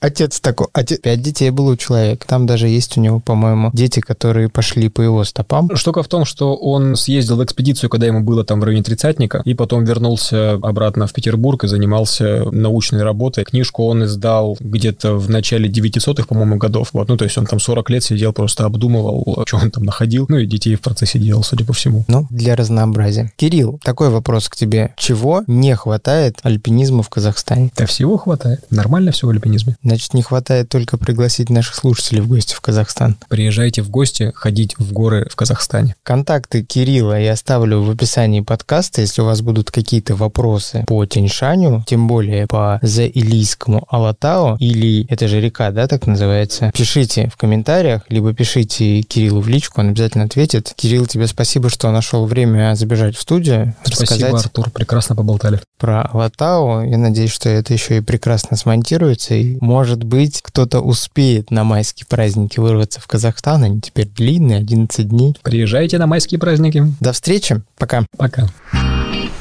отец 0.00 0.40
такого, 0.40 0.68
отец... 0.72 0.98
Пять 0.98 1.22
детей 1.22 1.50
было 1.50 1.72
у 1.72 1.76
человека. 1.76 2.26
Там 2.26 2.46
даже 2.46 2.66
есть 2.66 2.96
у 2.98 3.00
него, 3.00 3.20
по-моему, 3.20 3.70
дети, 3.72 4.00
которые 4.00 4.48
пошли 4.48 4.88
по 4.88 5.00
его 5.00 5.11
стопам. 5.24 5.74
Штука 5.76 6.02
в 6.02 6.08
том, 6.08 6.24
что 6.24 6.54
он 6.54 6.96
съездил 6.96 7.36
в 7.36 7.44
экспедицию, 7.44 7.90
когда 7.90 8.06
ему 8.06 8.20
было 8.20 8.44
там 8.44 8.60
в 8.60 8.64
районе 8.64 8.82
тридцатника, 8.82 9.42
и 9.44 9.54
потом 9.54 9.84
вернулся 9.84 10.54
обратно 10.54 11.06
в 11.06 11.12
Петербург 11.12 11.64
и 11.64 11.68
занимался 11.68 12.44
научной 12.50 13.02
работой. 13.02 13.44
Книжку 13.44 13.84
он 13.84 14.04
издал 14.04 14.56
где-то 14.60 15.14
в 15.14 15.30
начале 15.30 15.68
900-х, 15.68 16.26
по-моему, 16.26 16.56
годов. 16.56 16.90
Вот. 16.92 17.08
Ну, 17.08 17.16
то 17.16 17.24
есть 17.24 17.36
он 17.38 17.46
там 17.46 17.60
40 17.60 17.90
лет 17.90 18.04
сидел, 18.04 18.32
просто 18.32 18.64
обдумывал, 18.64 19.44
что 19.46 19.58
он 19.58 19.70
там 19.70 19.84
находил. 19.84 20.26
Ну, 20.28 20.38
и 20.38 20.46
детей 20.46 20.74
в 20.74 20.80
процессе 20.80 21.18
делал, 21.18 21.42
судя 21.42 21.64
по 21.64 21.72
всему. 21.72 22.04
Ну, 22.08 22.26
для 22.30 22.56
разнообразия. 22.56 23.32
Кирилл, 23.36 23.78
такой 23.82 24.08
вопрос 24.10 24.48
к 24.48 24.56
тебе. 24.56 24.94
Чего 24.96 25.42
не 25.46 25.74
хватает 25.76 26.38
альпинизму 26.42 27.02
в 27.02 27.08
Казахстане? 27.08 27.70
Да 27.76 27.86
всего 27.86 28.16
хватает. 28.16 28.60
Нормально 28.70 29.12
все 29.12 29.26
в 29.26 29.30
альпинизме. 29.30 29.76
Значит, 29.82 30.14
не 30.14 30.22
хватает 30.22 30.68
только 30.68 30.96
пригласить 30.96 31.50
наших 31.50 31.74
слушателей 31.74 32.20
в 32.20 32.28
гости 32.28 32.54
в 32.54 32.60
Казахстан. 32.60 33.16
Приезжайте 33.28 33.82
в 33.82 33.90
гости, 33.90 34.32
ходить 34.34 34.74
в 34.78 34.92
горы 35.02 35.26
в 35.28 35.34
Казахстане. 35.34 35.96
Контакты 36.04 36.62
Кирилла 36.62 37.18
я 37.18 37.32
оставлю 37.32 37.82
в 37.82 37.90
описании 37.90 38.40
подкаста, 38.40 39.00
если 39.00 39.20
у 39.22 39.24
вас 39.24 39.40
будут 39.42 39.72
какие-то 39.72 40.14
вопросы 40.14 40.84
по 40.86 41.04
Тяньшаню, 41.04 41.82
тем 41.88 42.06
более 42.06 42.46
по 42.46 42.78
Заилийскому 42.82 43.84
Алатау, 43.88 44.56
или 44.58 45.04
это 45.08 45.26
же 45.26 45.40
река, 45.40 45.72
да, 45.72 45.88
так 45.88 46.06
называется, 46.06 46.70
пишите 46.72 47.28
в 47.32 47.36
комментариях, 47.36 48.02
либо 48.08 48.32
пишите 48.32 49.02
Кириллу 49.02 49.40
в 49.40 49.48
личку, 49.48 49.80
он 49.80 49.88
обязательно 49.88 50.24
ответит. 50.24 50.72
Кирилл, 50.76 51.06
тебе 51.06 51.26
спасибо, 51.26 51.68
что 51.68 51.90
нашел 51.90 52.26
время 52.26 52.76
забежать 52.76 53.16
в 53.16 53.20
студию, 53.20 53.74
Спасибо, 53.82 54.02
рассказать 54.02 54.46
Артур, 54.46 54.70
прекрасно 54.70 55.16
поболтали. 55.16 55.60
Про 55.82 56.02
Алатау. 56.02 56.84
Я 56.84 56.96
надеюсь, 56.96 57.32
что 57.32 57.48
это 57.48 57.72
еще 57.72 57.96
и 57.96 58.00
прекрасно 58.00 58.56
смонтируется, 58.56 59.34
и, 59.34 59.58
может 59.60 60.04
быть, 60.04 60.40
кто-то 60.40 60.80
успеет 60.80 61.50
на 61.50 61.64
майские 61.64 62.06
праздники 62.06 62.60
вырваться 62.60 63.00
в 63.00 63.08
Казахстан, 63.08 63.64
они 63.64 63.80
теперь 63.80 64.06
длинные, 64.06 64.58
11 64.58 65.08
дней. 65.08 65.36
Приезжайте 65.42 65.98
на 65.98 66.06
майские 66.06 66.38
праздники. 66.38 66.86
До 67.00 67.12
встречи, 67.12 67.62
пока. 67.78 68.06
Пока. 68.16 68.48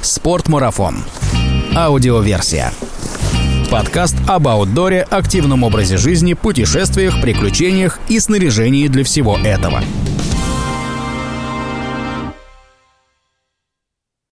Спортмарафон. 0.02 1.04
Аудиоверсия. 1.76 2.74
Подкаст 3.70 4.16
об 4.28 4.48
аутдоре, 4.48 5.04
активном 5.04 5.64
образе 5.64 5.98
жизни, 5.98 6.34
путешествиях, 6.34 7.22
приключениях 7.22 8.00
и 8.10 8.20
снаряжении 8.20 8.88
для 8.88 9.04
всего 9.04 9.38
этого. 9.38 9.84